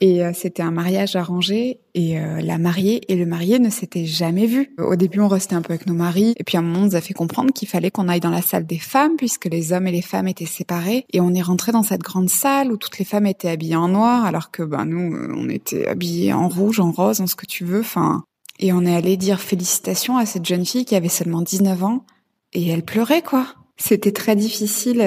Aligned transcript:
Et 0.00 0.22
euh, 0.22 0.32
c'était 0.34 0.62
un 0.62 0.70
mariage 0.70 1.16
arrangé 1.16 1.80
et 1.94 2.18
euh, 2.18 2.42
la 2.42 2.58
mariée 2.58 3.00
et 3.10 3.16
le 3.16 3.24
marié 3.24 3.58
ne 3.58 3.70
s'étaient 3.70 4.04
jamais 4.04 4.46
vus. 4.46 4.74
Au 4.78 4.94
début, 4.94 5.20
on 5.20 5.28
restait 5.28 5.54
un 5.54 5.62
peu 5.62 5.72
avec 5.72 5.86
nos 5.86 5.94
maris 5.94 6.34
et 6.36 6.44
puis 6.44 6.58
un 6.58 6.62
moment, 6.62 6.80
on 6.80 6.84
nous 6.86 6.96
a 6.96 7.00
fait 7.00 7.14
comprendre 7.14 7.52
qu'il 7.52 7.66
fallait 7.66 7.90
qu'on 7.90 8.08
aille 8.08 8.20
dans 8.20 8.30
la 8.30 8.42
salle 8.42 8.66
des 8.66 8.78
femmes 8.78 9.16
puisque 9.16 9.46
les 9.46 9.72
hommes 9.72 9.86
et 9.86 9.92
les 9.92 10.02
femmes 10.02 10.28
étaient 10.28 10.44
séparés. 10.44 11.06
Et 11.12 11.20
on 11.20 11.32
est 11.32 11.42
rentré 11.42 11.72
dans 11.72 11.82
cette 11.82 12.02
grande 12.02 12.28
salle 12.28 12.70
où 12.70 12.76
toutes 12.76 12.98
les 12.98 13.06
femmes 13.06 13.26
étaient 13.26 13.48
habillées 13.48 13.76
en 13.76 13.88
noir 13.88 14.26
alors 14.26 14.50
que 14.50 14.62
ben 14.62 14.84
nous, 14.84 15.14
euh, 15.14 15.32
on 15.34 15.48
était 15.48 15.86
habillés 15.86 16.34
en 16.34 16.48
rouge, 16.48 16.78
en 16.78 16.92
rose, 16.92 17.22
en 17.22 17.26
ce 17.26 17.34
que 17.34 17.46
tu 17.46 17.64
veux. 17.64 17.80
Enfin, 17.80 18.22
et 18.58 18.72
on 18.74 18.84
est 18.84 18.94
allé 18.94 19.16
dire 19.16 19.40
félicitations 19.40 20.18
à 20.18 20.26
cette 20.26 20.44
jeune 20.44 20.66
fille 20.66 20.84
qui 20.84 20.94
avait 20.94 21.08
seulement 21.08 21.40
19 21.40 21.82
ans 21.84 22.04
et 22.52 22.68
elle 22.68 22.84
pleurait 22.84 23.22
quoi. 23.22 23.46
C'était 23.78 24.12
très 24.12 24.36
difficile 24.36 24.98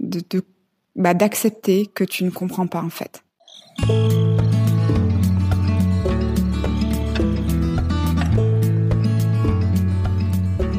de, 0.00 0.20
de 0.30 0.44
bah, 0.96 1.14
d'accepter 1.14 1.86
que 1.86 2.04
tu 2.04 2.24
ne 2.24 2.30
comprends 2.30 2.66
pas 2.66 2.82
en 2.82 2.90
fait. 2.90 3.22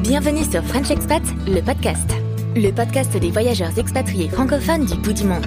Bienvenue 0.02 0.44
sur 0.44 0.62
French 0.64 0.90
Expat, 0.90 1.22
le 1.46 1.60
podcast. 1.60 2.08
Le 2.54 2.70
podcast 2.70 3.16
des 3.16 3.30
voyageurs 3.30 3.76
expatriés 3.78 4.28
francophones 4.28 4.86
du 4.86 4.94
bout 4.94 5.12
du 5.12 5.24
monde. 5.24 5.44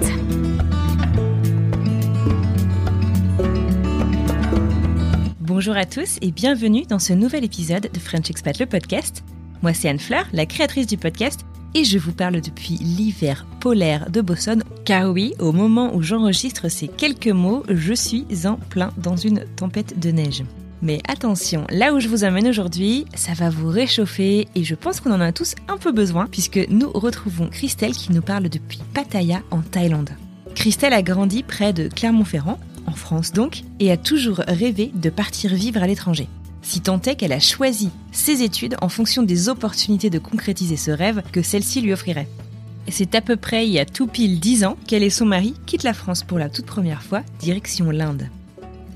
Bonjour 5.40 5.76
à 5.76 5.86
tous 5.86 6.18
et 6.20 6.30
bienvenue 6.30 6.82
dans 6.82 6.98
ce 6.98 7.14
nouvel 7.14 7.44
épisode 7.44 7.88
de 7.92 7.98
French 7.98 8.30
Expat, 8.30 8.58
le 8.58 8.66
podcast. 8.66 9.24
Moi, 9.62 9.72
c'est 9.72 9.88
Anne 9.88 9.98
Fleur, 9.98 10.26
la 10.32 10.44
créatrice 10.46 10.86
du 10.86 10.98
podcast, 10.98 11.40
et 11.74 11.84
je 11.84 11.98
vous 11.98 12.12
parle 12.12 12.40
depuis 12.40 12.74
l'hiver 12.74 13.46
polaire 13.60 14.10
de 14.10 14.20
Boston. 14.20 14.62
Car 14.88 15.10
oui, 15.10 15.34
au 15.38 15.52
moment 15.52 15.94
où 15.94 16.00
j'enregistre 16.00 16.70
ces 16.70 16.88
quelques 16.88 17.26
mots, 17.28 17.62
je 17.68 17.92
suis 17.92 18.24
en 18.46 18.54
plein 18.54 18.90
dans 18.96 19.16
une 19.16 19.44
tempête 19.54 20.00
de 20.00 20.10
neige. 20.10 20.44
Mais 20.80 21.02
attention, 21.06 21.66
là 21.68 21.92
où 21.92 22.00
je 22.00 22.08
vous 22.08 22.24
amène 22.24 22.48
aujourd'hui, 22.48 23.04
ça 23.14 23.34
va 23.34 23.50
vous 23.50 23.68
réchauffer 23.68 24.48
et 24.54 24.64
je 24.64 24.74
pense 24.74 25.00
qu'on 25.00 25.12
en 25.12 25.20
a 25.20 25.30
tous 25.30 25.56
un 25.68 25.76
peu 25.76 25.92
besoin 25.92 26.26
puisque 26.26 26.66
nous 26.70 26.90
retrouvons 26.90 27.50
Christelle 27.50 27.92
qui 27.92 28.12
nous 28.12 28.22
parle 28.22 28.48
depuis 28.48 28.80
Pattaya 28.94 29.42
en 29.50 29.60
Thaïlande. 29.60 30.08
Christelle 30.54 30.94
a 30.94 31.02
grandi 31.02 31.42
près 31.42 31.74
de 31.74 31.88
Clermont-Ferrand, 31.88 32.58
en 32.86 32.92
France 32.92 33.32
donc, 33.32 33.64
et 33.80 33.92
a 33.92 33.98
toujours 33.98 34.38
rêvé 34.48 34.90
de 34.94 35.10
partir 35.10 35.54
vivre 35.54 35.82
à 35.82 35.86
l'étranger. 35.86 36.28
Si 36.62 36.80
tant 36.80 37.02
est 37.02 37.16
qu'elle 37.16 37.34
a 37.34 37.40
choisi 37.40 37.90
ses 38.10 38.42
études 38.42 38.76
en 38.80 38.88
fonction 38.88 39.22
des 39.22 39.50
opportunités 39.50 40.08
de 40.08 40.18
concrétiser 40.18 40.78
ce 40.78 40.92
rêve 40.92 41.22
que 41.30 41.42
celle-ci 41.42 41.82
lui 41.82 41.92
offrirait. 41.92 42.26
C'est 42.90 43.14
à 43.14 43.20
peu 43.20 43.36
près 43.36 43.66
il 43.66 43.72
y 43.72 43.78
a 43.78 43.84
tout 43.84 44.06
pile 44.06 44.40
10 44.40 44.64
ans 44.64 44.76
qu'elle 44.86 45.02
et 45.02 45.10
son 45.10 45.26
mari 45.26 45.54
quittent 45.66 45.82
la 45.82 45.94
France 45.94 46.22
pour 46.22 46.38
la 46.38 46.48
toute 46.48 46.66
première 46.66 47.02
fois, 47.02 47.22
direction 47.40 47.90
l'Inde. 47.90 48.28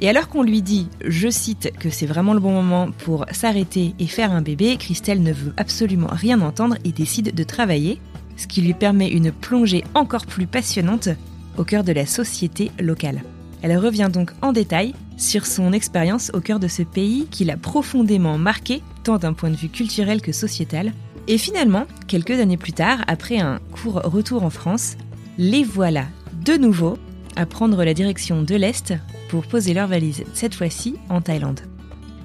Et 0.01 0.09
alors 0.09 0.29
qu'on 0.29 0.43
lui 0.43 0.63
dit, 0.63 0.89
je 1.07 1.29
cite, 1.29 1.73
que 1.79 1.89
c'est 1.89 2.07
vraiment 2.07 2.35
le 2.35 2.41
bon 2.41 2.51
moment 2.51 2.91
pour 2.91 3.25
s'arrêter 3.31 3.95
et 4.01 4.07
faire 4.09 4.33
un 4.33 4.43
bébé, 4.43 4.77
Christelle 4.77 5.23
ne 5.23 5.33
veut 5.33 5.53
absolument 5.57 6.09
rien 6.11 6.41
entendre 6.41 6.77
et 6.85 6.91
décide 6.91 7.35
de 7.35 7.45
travailler, 7.45 8.01
ce 8.37 8.49
qui 8.49 8.63
lui 8.63 8.75
permet 8.75 9.09
une 9.09 9.31
plongée 9.31 9.85
encore 9.95 10.27
plus 10.27 10.49
passionnante 10.49 11.09
au 11.57 11.63
cœur 11.63 11.85
de 11.85 11.93
la 11.93 12.07
société 12.07 12.73
locale. 12.81 13.23
Elle 13.63 13.79
revient 13.79 14.11
donc 14.13 14.33
en 14.43 14.53
détail 14.53 14.95
sur 15.17 15.47
son 15.47 15.73
expérience 15.73 16.33
au 16.35 16.41
cœur 16.41 16.59
de 16.59 16.67
ce 16.67 16.83
pays 16.83 17.29
qui 17.31 17.45
l'a 17.45 17.57
profondément 17.57 18.39
marqué, 18.39 18.83
tant 19.05 19.19
d'un 19.19 19.35
point 19.35 19.51
de 19.51 19.57
vue 19.57 19.69
culturel 19.69 20.21
que 20.21 20.33
sociétal. 20.33 20.93
Et 21.29 21.39
finalement, 21.39 21.87
quelques 22.09 22.41
années 22.41 22.57
plus 22.57 22.73
tard, 22.73 23.05
après 23.07 23.39
un 23.39 23.61
court 23.71 24.01
retour 24.05 24.43
en 24.43 24.51
France, 24.51 24.97
les 25.39 25.63
voilà 25.63 26.07
de 26.45 26.55
nouveau 26.55 26.99
à 27.37 27.47
prendre 27.47 27.83
la 27.85 27.95
direction 27.95 28.43
de 28.43 28.55
l'Est 28.55 28.95
pour 29.29 29.47
poser 29.47 29.73
leurs 29.73 29.89
valises, 29.89 30.25
cette 30.35 30.55
fois-ci 30.55 30.97
en 31.09 31.21
Thaïlande. 31.21 31.61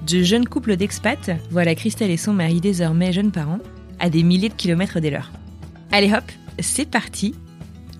De 0.06 0.22
jeunes 0.22 0.48
couples 0.48 0.76
d'expats, 0.76 1.30
voilà 1.50 1.74
Christelle 1.74 2.10
et 2.10 2.16
son 2.16 2.32
mari 2.32 2.60
désormais 2.60 3.12
jeunes 3.12 3.32
parents, 3.32 3.60
à 3.98 4.10
des 4.10 4.22
milliers 4.22 4.48
de 4.48 4.54
kilomètres 4.54 5.00
des 5.00 5.10
leurs. 5.10 5.30
Allez 5.92 6.12
hop, 6.12 6.24
c'est 6.58 6.88
parti 6.88 7.34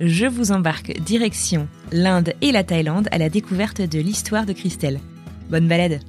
Je 0.00 0.26
vous 0.26 0.52
embarque 0.52 1.00
direction 1.00 1.68
l'Inde 1.92 2.34
et 2.40 2.52
la 2.52 2.64
Thaïlande 2.64 3.08
à 3.12 3.18
la 3.18 3.30
découverte 3.30 3.80
de 3.80 3.98
l'histoire 3.98 4.46
de 4.46 4.52
Christelle. 4.52 5.00
Bonne 5.50 5.68
balade 5.68 6.00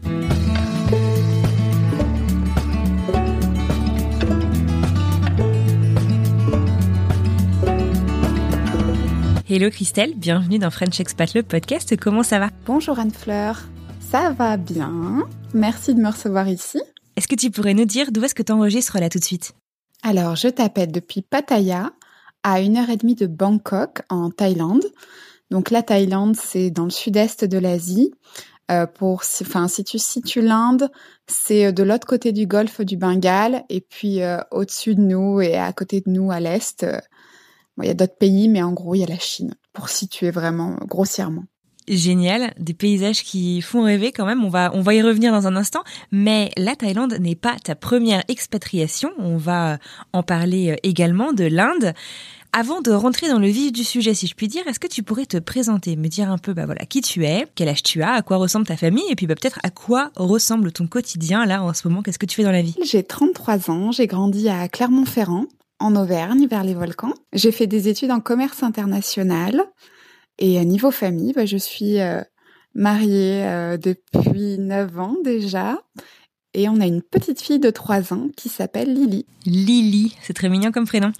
Hello 9.51 9.71
Christelle, 9.71 10.13
bienvenue 10.15 10.59
dans 10.59 10.69
French 10.69 10.99
Expat 10.99 11.33
le 11.33 11.41
podcast, 11.41 11.97
comment 11.97 12.21
ça 12.21 12.37
va? 12.37 12.51
Bonjour 12.67 12.99
Anne-Fleur, 12.99 13.59
ça 13.99 14.29
va 14.29 14.57
bien, 14.57 15.23
merci 15.55 15.95
de 15.95 15.99
me 15.99 16.09
recevoir 16.09 16.47
ici. 16.47 16.79
Est-ce 17.15 17.27
que 17.27 17.33
tu 17.33 17.49
pourrais 17.49 17.73
nous 17.73 17.85
dire 17.85 18.11
d'où 18.11 18.23
est-ce 18.23 18.35
que 18.35 18.43
tu 18.43 18.51
enregistres 18.51 18.99
là 18.99 19.09
tout 19.09 19.17
de 19.17 19.23
suite? 19.23 19.53
Alors, 20.03 20.35
je 20.35 20.49
t'appelle 20.49 20.91
depuis 20.91 21.23
Pattaya, 21.23 21.93
à 22.43 22.61
une 22.61 22.77
heure 22.77 22.91
et 22.91 22.97
demie 22.97 23.15
de 23.15 23.25
Bangkok, 23.25 24.03
en 24.09 24.29
Thaïlande. 24.29 24.85
Donc 25.49 25.71
la 25.71 25.81
Thaïlande, 25.81 26.35
c'est 26.35 26.69
dans 26.69 26.83
le 26.83 26.91
sud-est 26.91 27.43
de 27.43 27.57
l'Asie. 27.57 28.11
Euh, 28.69 28.85
pour, 28.85 29.23
enfin, 29.41 29.67
si 29.67 29.83
tu 29.83 29.97
situes 29.97 30.43
l'Inde, 30.43 30.91
c'est 31.25 31.73
de 31.73 31.81
l'autre 31.81 32.05
côté 32.05 32.33
du 32.33 32.45
golfe 32.45 32.81
du 32.81 32.97
Bengale, 32.97 33.63
et 33.69 33.81
puis 33.81 34.21
euh, 34.21 34.41
au-dessus 34.51 34.93
de 34.93 35.01
nous 35.01 35.41
et 35.41 35.57
à 35.57 35.73
côté 35.73 36.01
de 36.01 36.11
nous 36.11 36.29
à 36.29 36.39
l'est, 36.39 36.83
euh, 36.83 36.99
bon, 37.79 37.83
il 37.85 37.87
y 37.87 37.91
a 37.91 37.95
d'autres 37.95 38.17
pays, 38.17 38.49
mais 38.49 38.61
en 38.61 38.73
gros, 38.73 38.93
il 38.93 38.99
y 38.99 39.03
a 39.03 39.07
la 39.07 39.17
Chine, 39.17 39.55
pour 39.73 39.89
situer 39.89 40.29
vraiment 40.29 40.77
grossièrement. 40.85 41.45
Génial, 41.87 42.53
des 42.59 42.75
paysages 42.75 43.23
qui 43.23 43.61
font 43.61 43.81
rêver 43.81 44.11
quand 44.11 44.25
même. 44.25 44.43
On 44.43 44.49
va, 44.49 44.69
on 44.75 44.81
va 44.81 44.93
y 44.93 45.01
revenir 45.01 45.31
dans 45.31 45.47
un 45.47 45.55
instant. 45.55 45.83
Mais 46.11 46.51
la 46.55 46.75
Thaïlande 46.75 47.15
n'est 47.19 47.35
pas 47.35 47.55
ta 47.63 47.73
première 47.73 48.23
expatriation. 48.27 49.09
On 49.17 49.37
va 49.37 49.79
en 50.13 50.21
parler 50.21 50.77
également 50.83 51.33
de 51.33 51.45
l'Inde. 51.45 51.95
Avant 52.51 52.81
de 52.81 52.91
rentrer 52.91 53.27
dans 53.27 53.39
le 53.39 53.47
vif 53.47 53.71
du 53.71 53.83
sujet, 53.83 54.13
si 54.13 54.27
je 54.27 54.35
puis 54.35 54.47
dire, 54.47 54.67
est-ce 54.67 54.79
que 54.79 54.87
tu 54.87 55.03
pourrais 55.03 55.27
te 55.27 55.37
présenter, 55.37 55.95
me 55.95 56.07
dire 56.07 56.31
un 56.31 56.39
peu, 56.39 56.53
bah 56.53 56.65
voilà, 56.65 56.85
qui 56.85 57.01
tu 57.01 57.23
es, 57.25 57.45
quel 57.53 57.69
âge 57.69 57.83
tu 57.83 58.01
as, 58.01 58.13
à 58.13 58.21
quoi 58.23 58.37
ressemble 58.37 58.65
ta 58.65 58.75
famille, 58.75 59.05
et 59.09 59.15
puis 59.15 59.27
bah, 59.27 59.35
peut-être 59.35 59.59
à 59.61 59.69
quoi 59.69 60.09
ressemble 60.15 60.71
ton 60.71 60.87
quotidien 60.87 61.45
là 61.45 61.63
en 61.63 61.75
ce 61.75 61.87
moment, 61.87 62.01
qu'est-ce 62.01 62.17
que 62.17 62.25
tu 62.25 62.35
fais 62.35 62.43
dans 62.43 62.51
la 62.51 62.63
vie? 62.63 62.75
J'ai 62.83 63.03
33 63.03 63.69
ans, 63.69 63.91
j'ai 63.91 64.07
grandi 64.07 64.49
à 64.49 64.67
Clermont-Ferrand, 64.67 65.45
en 65.79 65.95
Auvergne, 65.95 66.47
vers 66.47 66.63
les 66.63 66.73
volcans. 66.73 67.13
J'ai 67.33 67.51
fait 67.51 67.67
des 67.67 67.87
études 67.87 68.11
en 68.11 68.19
commerce 68.19 68.63
international, 68.63 69.63
et 70.37 70.59
à 70.59 70.63
niveau 70.63 70.91
famille, 70.91 71.33
bah, 71.33 71.45
je 71.45 71.57
suis 71.57 71.99
euh, 71.99 72.21
mariée 72.73 73.43
euh, 73.45 73.77
depuis 73.77 74.57
9 74.57 74.99
ans 74.99 75.15
déjà, 75.23 75.81
et 76.53 76.67
on 76.67 76.79
a 76.81 76.85
une 76.85 77.01
petite 77.01 77.41
fille 77.41 77.59
de 77.59 77.69
3 77.69 78.13
ans 78.13 78.27
qui 78.35 78.49
s'appelle 78.49 78.93
Lily. 78.93 79.25
Lily, 79.45 80.15
c'est 80.21 80.33
très 80.33 80.49
mignon 80.49 80.71
comme 80.71 80.85
prénom. 80.85 81.11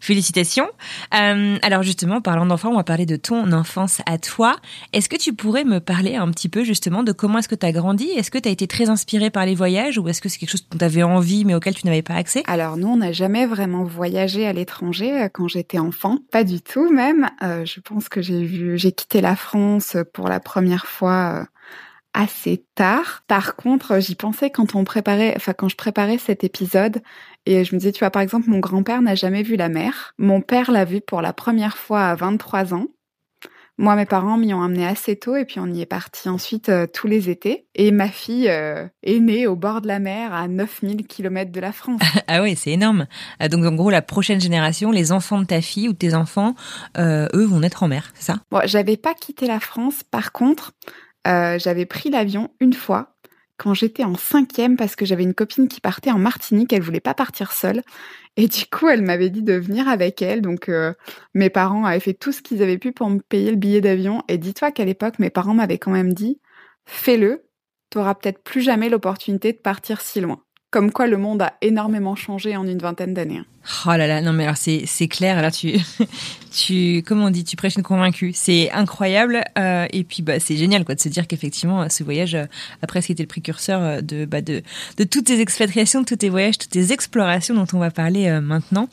Félicitations. 0.00 0.68
Euh, 1.14 1.56
alors 1.62 1.82
justement, 1.82 2.20
parlant 2.20 2.46
d'enfants, 2.46 2.70
on 2.70 2.76
va 2.76 2.84
parler 2.84 3.06
de 3.06 3.16
ton 3.16 3.50
enfance 3.52 4.02
à 4.06 4.18
toi. 4.18 4.56
Est-ce 4.92 5.08
que 5.08 5.16
tu 5.16 5.32
pourrais 5.32 5.64
me 5.64 5.80
parler 5.80 6.16
un 6.16 6.30
petit 6.30 6.48
peu 6.48 6.64
justement 6.64 7.02
de 7.02 7.12
comment 7.12 7.38
est-ce 7.38 7.48
que 7.48 7.54
tu 7.54 7.64
as 7.64 7.72
grandi? 7.72 8.08
Est-ce 8.10 8.30
que 8.30 8.38
tu 8.38 8.48
as 8.48 8.52
été 8.52 8.66
très 8.66 8.90
inspirée 8.90 9.30
par 9.30 9.46
les 9.46 9.54
voyages 9.54 9.98
ou 9.98 10.08
est-ce 10.08 10.20
que 10.20 10.28
c'est 10.28 10.38
quelque 10.38 10.50
chose 10.50 10.66
dont 10.70 10.78
tu 10.78 10.84
avais 10.84 11.02
envie 11.02 11.44
mais 11.44 11.54
auquel 11.54 11.74
tu 11.74 11.86
n'avais 11.86 12.02
pas 12.02 12.14
accès? 12.14 12.42
Alors 12.46 12.76
nous, 12.76 12.88
on 12.88 12.96
n'a 12.96 13.12
jamais 13.12 13.46
vraiment 13.46 13.84
voyagé 13.84 14.46
à 14.46 14.52
l'étranger 14.52 15.22
euh, 15.22 15.28
quand 15.32 15.48
j'étais 15.48 15.78
enfant. 15.78 16.18
Pas 16.30 16.44
du 16.44 16.60
tout 16.60 16.90
même. 16.90 17.28
Euh, 17.42 17.64
je 17.64 17.80
pense 17.80 18.08
que 18.08 18.20
j'ai 18.20 18.44
vu, 18.44 18.76
j'ai 18.78 18.92
quitté 18.92 19.20
la 19.20 19.36
France 19.36 19.96
pour 20.12 20.28
la 20.28 20.40
première 20.40 20.86
fois 20.86 21.46
assez 22.14 22.64
tard. 22.74 23.22
Par 23.26 23.56
contre, 23.56 23.98
j'y 24.00 24.14
pensais 24.14 24.50
quand 24.50 24.74
on 24.74 24.84
préparait, 24.84 25.34
enfin 25.36 25.52
quand 25.52 25.68
je 25.68 25.76
préparais 25.76 26.18
cet 26.18 26.44
épisode 26.44 27.02
et 27.46 27.64
je 27.64 27.74
me 27.74 27.80
disais, 27.80 27.92
tu 27.92 28.00
vois, 28.00 28.10
par 28.10 28.22
exemple, 28.22 28.48
mon 28.48 28.58
grand-père 28.58 29.02
n'a 29.02 29.14
jamais 29.14 29.42
vu 29.42 29.56
la 29.56 29.68
mer. 29.68 30.14
Mon 30.18 30.40
père 30.40 30.70
l'a 30.70 30.84
vue 30.84 31.00
pour 31.00 31.22
la 31.22 31.32
première 31.32 31.76
fois 31.76 32.06
à 32.06 32.14
23 32.14 32.74
ans. 32.74 32.86
Moi, 33.78 33.96
mes 33.96 34.04
parents 34.04 34.36
m'y 34.36 34.52
ont 34.52 34.62
amené 34.62 34.86
assez 34.86 35.16
tôt 35.16 35.34
et 35.34 35.46
puis 35.46 35.58
on 35.58 35.66
y 35.66 35.80
est 35.80 35.86
parti 35.86 36.28
ensuite 36.28 36.68
euh, 36.68 36.86
tous 36.86 37.06
les 37.06 37.30
étés. 37.30 37.66
Et 37.74 37.90
ma 37.90 38.08
fille 38.08 38.48
euh, 38.48 38.86
est 39.02 39.18
née 39.18 39.46
au 39.46 39.56
bord 39.56 39.80
de 39.80 39.88
la 39.88 39.98
mer 39.98 40.34
à 40.34 40.46
9000 40.46 41.06
km 41.06 41.50
de 41.50 41.60
la 41.60 41.72
France. 41.72 42.00
ah 42.28 42.42
oui, 42.42 42.54
c'est 42.54 42.70
énorme. 42.70 43.06
Euh, 43.42 43.48
donc 43.48 43.64
en 43.64 43.74
gros, 43.74 43.90
la 43.90 44.02
prochaine 44.02 44.40
génération, 44.40 44.90
les 44.90 45.10
enfants 45.10 45.40
de 45.40 45.46
ta 45.46 45.62
fille 45.62 45.88
ou 45.88 45.94
de 45.94 45.98
tes 45.98 46.14
enfants, 46.14 46.54
eux 46.98 47.44
vont 47.44 47.60
naître 47.60 47.82
en 47.82 47.88
mer, 47.88 48.12
c'est 48.14 48.24
ça? 48.24 48.36
Bon, 48.50 48.60
j'avais 48.66 48.98
pas 48.98 49.14
quitté 49.14 49.46
la 49.46 49.58
France. 49.58 50.02
Par 50.08 50.32
contre, 50.32 50.72
euh, 51.26 51.58
j'avais 51.58 51.86
pris 51.86 52.10
l'avion 52.10 52.50
une 52.60 52.72
fois 52.72 53.12
quand 53.56 53.74
j'étais 53.74 54.02
en 54.02 54.16
cinquième 54.16 54.76
parce 54.76 54.96
que 54.96 55.04
j'avais 55.04 55.22
une 55.22 55.34
copine 55.34 55.68
qui 55.68 55.80
partait 55.80 56.10
en 56.10 56.18
Martinique, 56.18 56.72
elle 56.72 56.82
voulait 56.82 56.98
pas 57.00 57.14
partir 57.14 57.52
seule. 57.52 57.82
Et 58.36 58.48
du 58.48 58.66
coup, 58.66 58.88
elle 58.88 59.02
m'avait 59.02 59.30
dit 59.30 59.42
de 59.42 59.52
venir 59.52 59.88
avec 59.88 60.20
elle. 60.20 60.40
Donc, 60.42 60.68
euh, 60.68 60.94
mes 61.34 61.50
parents 61.50 61.84
avaient 61.84 62.00
fait 62.00 62.14
tout 62.14 62.32
ce 62.32 62.42
qu'ils 62.42 62.62
avaient 62.62 62.78
pu 62.78 62.92
pour 62.92 63.08
me 63.08 63.20
payer 63.20 63.50
le 63.50 63.56
billet 63.56 63.80
d'avion. 63.80 64.24
Et 64.26 64.38
dis-toi 64.38 64.72
qu'à 64.72 64.84
l'époque, 64.84 65.18
mes 65.20 65.30
parents 65.30 65.54
m'avaient 65.54 65.78
quand 65.78 65.92
même 65.92 66.12
dit, 66.12 66.40
fais-le, 66.86 67.44
t'auras 67.90 68.14
peut-être 68.14 68.42
plus 68.42 68.62
jamais 68.62 68.88
l'opportunité 68.88 69.52
de 69.52 69.58
partir 69.58 70.00
si 70.00 70.20
loin. 70.20 70.42
Comme 70.72 70.90
quoi 70.90 71.06
le 71.06 71.18
monde 71.18 71.42
a 71.42 71.52
énormément 71.60 72.16
changé 72.16 72.56
en 72.56 72.66
une 72.66 72.78
vingtaine 72.78 73.14
d'années. 73.14 73.38
Hein. 73.38 73.46
Oh 73.86 73.90
là 73.90 74.08
là, 74.08 74.20
non 74.20 74.32
mais 74.32 74.42
alors 74.42 74.56
c'est 74.56 74.82
c'est 74.86 75.06
clair 75.06 75.40
là 75.40 75.52
tu 75.52 75.78
tu 76.52 77.04
comment 77.06 77.26
on 77.26 77.30
dit 77.30 77.44
tu 77.44 77.54
prêches 77.54 77.76
une 77.76 77.84
convaincue, 77.84 78.32
c'est 78.34 78.72
incroyable 78.72 79.44
euh, 79.56 79.86
et 79.92 80.02
puis 80.02 80.22
bah 80.22 80.40
c'est 80.40 80.56
génial 80.56 80.84
quoi 80.84 80.96
de 80.96 81.00
se 81.00 81.08
dire 81.08 81.28
qu'effectivement 81.28 81.88
ce 81.88 82.02
voyage 82.02 82.34
euh, 82.34 82.46
a 82.82 82.86
presque 82.88 83.10
été 83.10 83.22
le 83.22 83.28
précurseur 83.28 83.80
euh, 83.80 84.00
de 84.00 84.24
bah 84.24 84.40
de 84.40 84.62
de 84.96 85.04
toutes 85.04 85.26
tes 85.26 85.40
expatriations, 85.40 86.00
de 86.00 86.06
tous 86.06 86.16
tes 86.16 86.28
voyages, 86.28 86.58
toutes 86.58 86.70
tes 86.70 86.90
explorations 86.90 87.54
dont 87.54 87.66
on 87.72 87.78
va 87.78 87.92
parler 87.92 88.26
euh, 88.28 88.40
maintenant. 88.40 88.88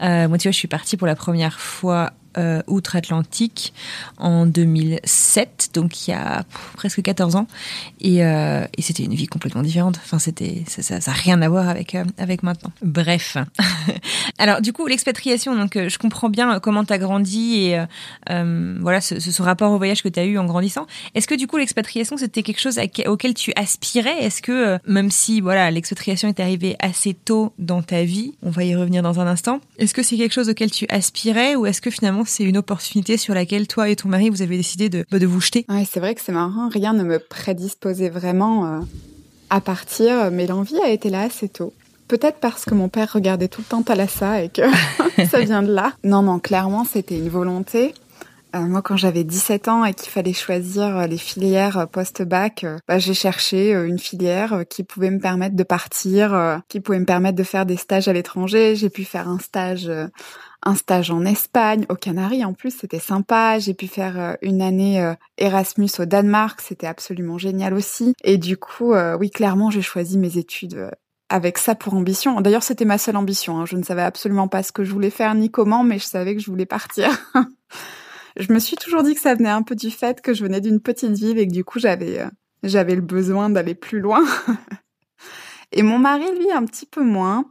moi 0.00 0.38
tu 0.38 0.48
vois 0.48 0.52
je 0.52 0.58
suis 0.58 0.68
partie 0.68 0.96
pour 0.96 1.06
la 1.06 1.16
première 1.16 1.60
fois 1.60 2.12
euh, 2.38 2.62
outre-Atlantique 2.66 3.72
en 4.18 4.46
2007, 4.46 5.70
donc 5.74 6.06
il 6.06 6.12
y 6.12 6.14
a 6.14 6.44
presque 6.74 7.02
14 7.02 7.36
ans, 7.36 7.46
et, 8.00 8.24
euh, 8.24 8.64
et 8.76 8.82
c'était 8.82 9.04
une 9.04 9.14
vie 9.14 9.26
complètement 9.26 9.62
différente. 9.62 9.98
Enfin, 10.02 10.18
c'était 10.18 10.64
ça, 10.68 10.82
ça, 10.82 11.00
ça 11.00 11.10
a 11.10 11.14
rien 11.14 11.40
à 11.42 11.48
voir 11.48 11.68
avec 11.68 11.94
euh, 11.94 12.04
avec 12.18 12.42
maintenant. 12.42 12.72
Bref. 12.82 13.36
Alors 14.38 14.60
du 14.60 14.72
coup, 14.72 14.86
l'expatriation, 14.86 15.54
donc 15.56 15.76
je 15.76 15.98
comprends 15.98 16.28
bien 16.28 16.58
comment 16.60 16.84
tu 16.84 16.92
as 16.92 16.98
grandi 16.98 17.66
et 17.66 17.84
voilà 18.80 19.00
ce, 19.00 19.20
ce, 19.20 19.42
rapport 19.42 19.72
au 19.72 19.78
voyage 19.78 20.02
que 20.02 20.08
tu 20.08 20.18
as 20.18 20.24
eu 20.24 20.38
en 20.38 20.44
grandissant. 20.44 20.86
Est-ce 21.14 21.28
que 21.28 21.34
du 21.34 21.46
coup 21.46 21.56
l'expatriation 21.56 22.16
c'était 22.16 22.42
quelque 22.42 22.60
chose 22.60 22.80
auquel 23.06 23.34
tu 23.34 23.52
aspirais? 23.56 24.24
Est-ce 24.24 24.42
que 24.42 24.78
même 24.86 25.10
si 25.10 25.40
voilà 25.40 25.70
l'expatriation 25.70 26.28
est 26.28 26.40
arrivée 26.40 26.76
assez 26.80 27.14
tôt 27.14 27.52
dans 27.58 27.82
ta 27.82 28.04
vie, 28.04 28.34
on 28.42 28.50
va 28.50 28.64
y 28.64 28.74
revenir 28.74 29.02
dans 29.02 29.20
un 29.20 29.26
instant. 29.26 29.60
Est-ce 29.78 29.94
que 29.94 30.02
c'est 30.02 30.16
quelque 30.16 30.32
chose 30.32 30.48
auquel 30.48 30.70
tu 30.70 30.86
aspirais 30.88 31.54
ou 31.54 31.66
est-ce 31.66 31.80
que 31.80 31.90
finalement 31.90 32.23
c'est 32.26 32.44
une 32.44 32.56
opportunité 32.56 33.16
sur 33.16 33.34
laquelle 33.34 33.66
toi 33.66 33.88
et 33.88 33.96
ton 33.96 34.08
mari, 34.08 34.30
vous 34.30 34.42
avez 34.42 34.56
décidé 34.56 34.88
de, 34.88 35.04
bah, 35.10 35.18
de 35.18 35.26
vous 35.26 35.40
jeter. 35.40 35.64
Ouais, 35.68 35.86
c'est 35.90 36.00
vrai 36.00 36.14
que 36.14 36.20
c'est 36.20 36.32
marrant. 36.32 36.68
Rien 36.68 36.92
ne 36.92 37.04
me 37.04 37.18
prédisposait 37.18 38.08
vraiment 38.08 38.66
euh, 38.66 38.80
à 39.50 39.60
partir, 39.60 40.30
mais 40.30 40.46
l'envie 40.46 40.78
a 40.80 40.90
été 40.90 41.10
là 41.10 41.22
assez 41.22 41.48
tôt. 41.48 41.72
Peut-être 42.08 42.38
parce 42.38 42.64
que 42.64 42.74
mon 42.74 42.88
père 42.88 43.10
regardait 43.12 43.48
tout 43.48 43.62
le 43.62 43.66
temps 43.66 43.82
Thalassa 43.82 44.42
et 44.42 44.48
que 44.48 44.62
ça 45.30 45.40
vient 45.40 45.62
de 45.62 45.72
là. 45.72 45.92
Non, 46.04 46.22
non, 46.22 46.38
clairement, 46.38 46.84
c'était 46.84 47.18
une 47.18 47.28
volonté. 47.28 47.94
Euh, 48.54 48.60
moi, 48.60 48.82
quand 48.82 48.96
j'avais 48.96 49.24
17 49.24 49.68
ans 49.68 49.84
et 49.84 49.94
qu'il 49.94 50.10
fallait 50.10 50.32
choisir 50.32 50.96
euh, 50.96 51.06
les 51.06 51.18
filières 51.18 51.88
post-bac, 51.90 52.66
bah, 52.86 52.98
j'ai 52.98 53.14
cherché 53.14 53.72
une 53.72 53.98
filière 53.98 54.64
qui 54.68 54.84
pouvait 54.84 55.10
me 55.10 55.18
permettre 55.18 55.56
de 55.56 55.62
partir, 55.64 56.60
qui 56.68 56.80
pouvait 56.80 57.00
me 57.00 57.06
permettre 57.06 57.36
de 57.36 57.42
faire 57.42 57.66
des 57.66 57.76
stages 57.76 58.06
à 58.06 58.12
l'étranger. 58.12 58.76
J'ai 58.76 58.90
pu 58.90 59.04
faire 59.04 59.28
un 59.28 59.38
stage 59.38 59.90
un 60.64 60.74
stage 60.74 61.10
en 61.10 61.24
Espagne, 61.24 61.86
aux 61.88 61.94
Canaries 61.94 62.44
en 62.44 62.52
plus, 62.52 62.76
c'était 62.76 62.98
sympa. 62.98 63.58
J'ai 63.58 63.74
pu 63.74 63.86
faire 63.86 64.18
euh, 64.18 64.34
une 64.42 64.62
année 64.62 65.00
euh, 65.02 65.14
Erasmus 65.38 65.90
au 65.98 66.04
Danemark, 66.04 66.60
c'était 66.60 66.86
absolument 66.86 67.38
génial 67.38 67.74
aussi. 67.74 68.14
Et 68.24 68.38
du 68.38 68.56
coup, 68.56 68.92
euh, 68.94 69.16
oui, 69.16 69.30
clairement, 69.30 69.70
j'ai 69.70 69.82
choisi 69.82 70.18
mes 70.18 70.38
études 70.38 70.90
avec 71.28 71.58
ça 71.58 71.74
pour 71.74 71.94
ambition. 71.94 72.40
D'ailleurs, 72.40 72.62
c'était 72.62 72.84
ma 72.84 72.98
seule 72.98 73.16
ambition. 73.16 73.60
Hein. 73.60 73.66
Je 73.66 73.76
ne 73.76 73.82
savais 73.82 74.02
absolument 74.02 74.48
pas 74.48 74.62
ce 74.62 74.72
que 74.72 74.84
je 74.84 74.92
voulais 74.92 75.10
faire 75.10 75.34
ni 75.34 75.50
comment, 75.50 75.84
mais 75.84 75.98
je 75.98 76.04
savais 76.04 76.34
que 76.34 76.40
je 76.40 76.50
voulais 76.50 76.66
partir. 76.66 77.10
je 78.36 78.52
me 78.52 78.58
suis 78.58 78.76
toujours 78.76 79.02
dit 79.02 79.14
que 79.14 79.20
ça 79.20 79.34
venait 79.34 79.48
un 79.48 79.62
peu 79.62 79.74
du 79.74 79.90
fait 79.90 80.20
que 80.20 80.34
je 80.34 80.42
venais 80.42 80.60
d'une 80.60 80.80
petite 80.80 81.12
ville 81.12 81.38
et 81.38 81.46
que 81.46 81.52
du 81.52 81.64
coup, 81.64 81.78
j'avais 81.78 82.24
j'avais 82.62 82.94
le 82.94 83.02
besoin 83.02 83.50
d'aller 83.50 83.74
plus 83.74 84.00
loin. 84.00 84.24
Et 85.74 85.82
mon 85.82 85.98
mari, 85.98 86.24
lui, 86.38 86.50
un 86.52 86.64
petit 86.64 86.86
peu 86.86 87.02
moins. 87.02 87.46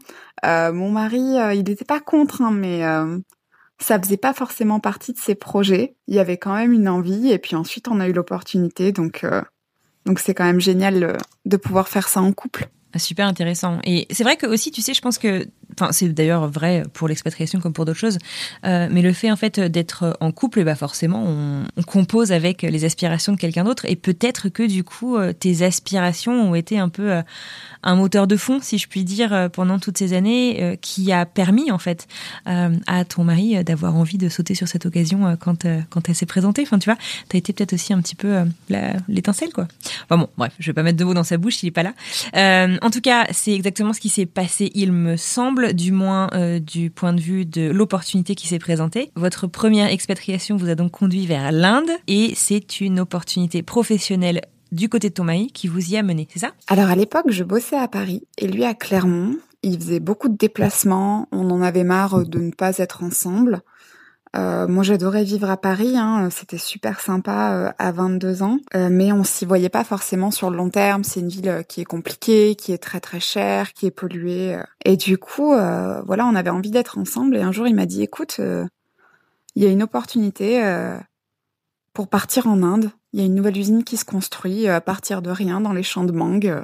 Euh, 0.46 0.74
mon 0.74 0.90
mari, 0.90 1.38
euh, 1.38 1.54
il 1.54 1.64
n'était 1.64 1.86
pas 1.86 2.00
contre, 2.00 2.42
hein, 2.42 2.52
mais 2.52 2.84
euh, 2.86 3.20
ça 3.80 4.00
faisait 4.00 4.18
pas 4.18 4.34
forcément 4.34 4.80
partie 4.80 5.14
de 5.14 5.20
ses 5.20 5.36
projets. 5.36 5.96
Il 6.08 6.16
y 6.16 6.20
avait 6.20 6.38
quand 6.38 6.56
même 6.56 6.74
une 6.74 6.90
envie, 6.90 7.32
et 7.32 7.38
puis 7.38 7.56
ensuite 7.56 7.88
on 7.88 8.00
a 8.00 8.08
eu 8.08 8.14
l'opportunité, 8.14 8.92
donc 8.92 9.26
donc 10.06 10.20
c'est 10.20 10.34
quand 10.34 10.44
même 10.46 10.60
génial 10.60 11.18
de 11.46 11.58
pouvoir 11.58 11.88
faire 11.88 12.08
ça 12.08 12.22
en 12.22 12.32
couple. 12.34 12.70
Ah, 12.94 13.00
super 13.00 13.28
intéressant. 13.28 13.80
Et 13.84 14.06
c'est 14.12 14.24
vrai 14.24 14.38
que 14.38 14.46
aussi, 14.46 14.72
tu 14.72 14.82
sais, 14.82 14.94
je 14.94 15.02
pense 15.02 15.18
que, 15.18 15.48
enfin, 15.80 15.92
c'est 15.92 16.10
d'ailleurs 16.10 16.48
vrai 16.48 16.84
pour 16.94 17.08
l'expatriation 17.08 17.60
comme 17.60 17.74
pour 17.74 17.86
d'autres 17.86 18.00
choses, 18.00 18.18
euh, 18.66 18.88
mais 18.92 19.02
le 19.02 19.14
fait 19.14 19.32
en 19.32 19.36
fait 19.36 19.60
d'être 19.60 20.18
en 20.20 20.32
couple, 20.32 20.64
bah 20.64 20.76
forcément, 20.76 21.24
on, 21.26 21.84
compose 21.86 22.32
avec 22.32 22.62
les 22.64 22.86
aspirations 22.86 23.34
de 23.34 23.38
quelqu'un 23.38 23.64
d'autre, 23.66 23.86
et 23.86 23.96
peut-être 23.96 24.50
que 24.50 24.64
du 24.64 24.84
coup, 24.84 25.18
euh, 25.18 25.34
tes 25.34 25.64
aspirations 25.64 26.50
ont 26.50 26.56
été 26.56 26.80
un 26.80 26.90
peu 26.90 27.12
euh, 27.12 27.22
un 27.84 27.96
moteur 27.96 28.26
de 28.26 28.36
fond, 28.36 28.60
si 28.62 28.78
je 28.78 28.88
puis 28.88 29.04
dire, 29.04 29.50
pendant 29.52 29.78
toutes 29.80 29.98
ces 29.98 30.14
années, 30.14 30.78
qui 30.82 31.12
a 31.12 31.26
permis 31.26 31.70
en 31.70 31.78
fait 31.78 32.08
à 32.46 33.06
ton 33.06 33.26
mari 33.26 33.62
d'avoir 33.66 33.96
envie 33.96 34.18
de 34.18 34.30
sauter 34.30 34.56
sur 34.56 34.70
cette 34.70 34.86
occasion 34.86 35.36
quand 35.38 35.68
quand 35.90 36.08
elle 36.08 36.16
s'est 36.16 36.26
présentée. 36.26 36.62
Enfin, 36.62 36.80
tu 36.80 36.90
vois, 36.90 36.98
t'as 37.28 37.38
été 37.38 37.52
peut-être 37.52 37.74
aussi 37.74 37.92
un 37.92 38.02
petit 38.02 38.16
peu 38.16 38.46
l'étincelle, 39.10 39.52
quoi. 39.52 39.68
Enfin 40.06 40.18
bon, 40.18 40.30
bref, 40.38 40.54
je 40.60 40.68
vais 40.68 40.74
pas 40.74 40.84
mettre 40.84 40.98
de 40.98 41.04
mots 41.04 41.14
dans 41.14 41.26
sa 41.26 41.38
bouche, 41.38 41.62
il 41.64 41.68
est 41.68 41.72
pas 41.72 41.84
là. 41.84 41.94
En 42.82 42.90
tout 42.90 43.02
cas, 43.02 43.28
c'est 43.32 43.54
exactement 43.54 43.92
ce 43.92 44.00
qui 44.00 44.10
s'est 44.10 44.26
passé, 44.26 44.72
il 44.76 44.94
me 44.94 45.18
semble, 45.18 45.63
du 45.72 45.92
moins 45.92 46.30
euh, 46.34 46.60
du 46.60 46.90
point 46.90 47.14
de 47.14 47.22
vue 47.22 47.46
de 47.46 47.70
l'opportunité 47.70 48.36
qui 48.36 48.48
s'est 48.48 48.60
présentée. 48.60 49.12
Votre 49.16 49.48
première 49.48 49.88
expatriation 49.88 50.58
vous 50.58 50.70
a 50.70 50.76
donc 50.76 50.92
conduit 50.92 51.26
vers 51.26 51.52
l'Inde 51.52 51.92
et 52.08 52.34
c'est 52.36 52.82
une 52.82 53.00
opportunité 53.00 53.64
professionnelle 53.64 54.42
du 54.74 54.90
côté 54.90 55.10
de 55.10 55.14
ton 55.14 55.28
qui 55.54 55.68
vous 55.68 55.92
y 55.94 55.98
a 55.98 56.04
mené, 56.04 56.28
c'est 56.34 56.40
ça? 56.40 56.52
Alors 56.68 56.90
à 56.90 56.96
l'époque, 56.96 57.28
je 57.30 57.44
bossais 57.44 57.78
à 57.78 57.88
Paris 57.88 58.24
et 58.38 58.48
lui 58.48 58.66
à 58.66 58.74
Clermont. 58.74 59.38
Il 59.62 59.80
faisait 59.80 60.02
beaucoup 60.02 60.28
de 60.28 60.36
déplacements, 60.36 61.30
on 61.32 61.50
en 61.50 61.62
avait 61.62 61.86
marre 61.86 62.26
de 62.26 62.40
ne 62.40 62.52
pas 62.52 62.80
être 62.80 63.04
ensemble. 63.04 63.62
Euh, 64.36 64.68
moi, 64.68 64.84
j'adorais 64.84 65.24
vivre 65.24 65.50
à 65.50 65.58
Paris. 65.58 65.96
Hein. 65.98 66.30
C'était 66.32 66.58
super 66.58 67.00
sympa 67.00 67.54
euh, 67.54 67.72
à 67.78 67.92
22 67.92 68.42
ans, 68.42 68.58
euh, 68.76 68.90
mais 68.92 69.12
on 69.12 69.24
s'y 69.24 69.46
voyait 69.46 69.70
pas 69.70 69.84
forcément 69.84 70.32
sur 70.32 70.50
le 70.50 70.58
long 70.58 70.70
terme. 70.70 71.04
C'est 71.04 71.20
une 71.20 71.30
ville 71.30 71.64
qui 71.68 71.82
est 71.82 71.86
compliquée, 71.86 72.56
qui 72.56 72.72
est 72.72 72.80
très 72.80 73.00
très 73.00 73.20
chère, 73.20 73.74
qui 73.74 73.86
est 73.86 73.92
polluée. 73.92 74.58
Et 74.86 74.98
du 74.98 75.18
coup, 75.18 75.54
voilà, 75.54 76.26
on 76.26 76.36
avait 76.36 76.50
envie 76.50 76.72
d'être 76.72 76.98
ensemble. 76.98 77.38
Et 77.38 77.42
un 77.42 77.52
jour, 77.52 77.68
il 77.68 77.76
m'a 77.76 77.86
dit 77.86 78.02
"Écoute, 78.02 78.40
il 79.56 79.64
y 79.64 79.68
a 79.68 79.70
une 79.70 79.84
opportunité 79.84 80.64
pour 81.94 82.08
partir 82.08 82.48
en 82.48 82.64
Inde. 82.64 82.90
Il 83.12 83.20
y 83.20 83.24
a 83.24 83.26
une 83.26 83.36
nouvelle 83.36 83.58
usine 83.58 83.84
qui 83.84 83.98
se 83.98 84.06
construit 84.06 84.68
à 84.68 84.82
partir 84.82 85.22
de 85.22 85.30
rien 85.30 85.62
dans 85.62 85.74
les 85.74 85.84
champs 85.84 86.06
de 86.06 86.12
mangue." 86.12 86.64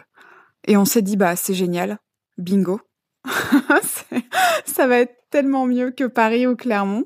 Et 0.68 0.76
on 0.76 0.86
s'est 0.86 1.02
dit 1.02 1.18
"Bah, 1.18 1.36
c'est 1.36 1.54
génial, 1.54 2.00
bingo." 2.38 2.82
ça 4.66 4.88
va 4.88 5.00
être 5.00 5.16
tellement 5.30 5.68
mieux 5.68 5.92
que 5.92 6.06
Paris 6.06 6.48
ou 6.48 6.56
Clermont. 6.56 7.06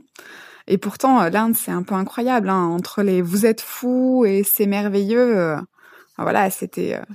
Et 0.68 0.78
pourtant, 0.78 1.22
euh, 1.22 1.30
l'Inde, 1.30 1.56
c'est 1.56 1.72
un 1.72 1.84
peu 1.84 1.96
incroyable. 1.96 2.50
Hein, 2.50 2.68
entre 2.68 3.04
les 3.04 3.22
vous 3.22 3.46
êtes 3.46 3.62
fous 3.62 4.26
et 4.26 4.44
c'est 4.44 4.66
merveilleux. 4.66 5.38
Euh, 5.38 5.58
voilà, 6.18 6.50
c'était. 6.50 6.96
Euh, 6.96 7.14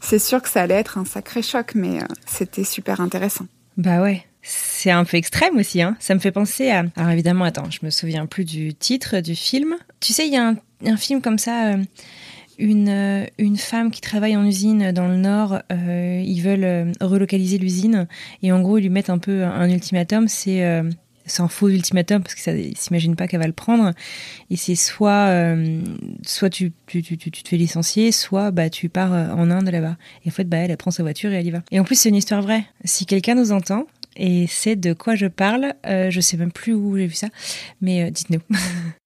c'est 0.00 0.18
sûr 0.18 0.40
que 0.40 0.48
ça 0.48 0.62
allait 0.62 0.74
être 0.74 0.96
un 0.96 1.04
sacré 1.04 1.42
choc, 1.42 1.72
mais 1.74 1.98
c'était 2.26 2.64
super 2.64 3.00
intéressant. 3.00 3.46
Bah 3.76 4.00
ouais. 4.00 4.24
C'est 4.42 4.90
un 4.90 5.04
peu 5.04 5.18
extrême 5.18 5.58
aussi, 5.58 5.82
hein. 5.82 5.94
Ça 6.00 6.14
me 6.14 6.20
fait 6.20 6.32
penser 6.32 6.70
à. 6.70 6.84
Alors 6.96 7.10
évidemment, 7.10 7.44
attends, 7.44 7.70
je 7.70 7.80
me 7.82 7.90
souviens 7.90 8.24
plus 8.24 8.46
du 8.46 8.72
titre 8.72 9.20
du 9.20 9.34
film. 9.34 9.76
Tu 10.00 10.14
sais, 10.14 10.26
il 10.26 10.32
y 10.32 10.38
a 10.38 10.54
un, 10.86 10.96
film 10.96 11.20
comme 11.20 11.36
ça 11.36 11.74
une, 12.58 13.26
une 13.36 13.56
femme 13.58 13.90
qui 13.90 14.00
travaille 14.00 14.38
en 14.38 14.46
usine 14.46 14.92
dans 14.92 15.08
le 15.08 15.18
Nord, 15.18 15.60
ils 15.68 16.40
veulent 16.40 16.92
relocaliser 17.02 17.58
l'usine 17.58 18.08
et 18.42 18.50
en 18.52 18.62
gros 18.62 18.78
ils 18.78 18.82
lui 18.82 18.88
mettent 18.88 19.10
un 19.10 19.18
peu 19.18 19.44
un 19.44 19.68
ultimatum, 19.68 20.26
c'est 20.28 20.82
c'est 21.30 21.42
un 21.42 21.48
faux 21.48 21.68
ultimatum 21.68 22.22
parce 22.22 22.34
que 22.34 22.40
ça 22.40 22.52
s'imagine 22.76 23.16
pas 23.16 23.28
qu'elle 23.28 23.40
va 23.40 23.46
le 23.46 23.52
prendre. 23.52 23.92
Et 24.50 24.56
c'est 24.56 24.74
soit 24.74 25.28
euh, 25.28 25.80
soit 26.26 26.50
tu, 26.50 26.72
tu, 26.86 27.02
tu, 27.02 27.16
tu, 27.16 27.30
te 27.30 27.48
fais 27.48 27.56
licencier 27.56 28.12
soit 28.12 28.50
bah 28.50 28.70
tu 28.70 28.88
pars 28.88 29.12
euh, 29.12 29.30
en 29.30 29.50
Inde 29.50 29.68
là-bas. 29.70 29.96
Et 30.24 30.28
en 30.28 30.32
fait 30.32 30.44
bah 30.44 30.58
elle, 30.58 30.70
elle 30.70 30.76
prend 30.76 30.90
sa 30.90 31.02
voiture 31.02 31.32
et 31.32 31.36
elle 31.36 31.46
y 31.46 31.50
va. 31.50 31.62
Et 31.70 31.80
en 31.80 31.84
plus 31.84 31.96
c'est 31.96 32.08
une 32.08 32.16
histoire 32.16 32.42
vraie. 32.42 32.64
Si 32.84 33.06
quelqu'un 33.06 33.34
nous 33.34 33.52
entend 33.52 33.86
et 34.16 34.46
c'est 34.48 34.74
de 34.74 34.92
quoi 34.92 35.14
je 35.14 35.26
parle 35.26 35.72
euh, 35.86 36.10
je 36.10 36.20
sais 36.20 36.36
même 36.36 36.50
plus 36.50 36.74
où 36.74 36.96
j'ai 36.96 37.06
vu 37.06 37.14
ça 37.14 37.28
mais 37.80 38.04
euh, 38.04 38.10
dites-nous. 38.10 38.40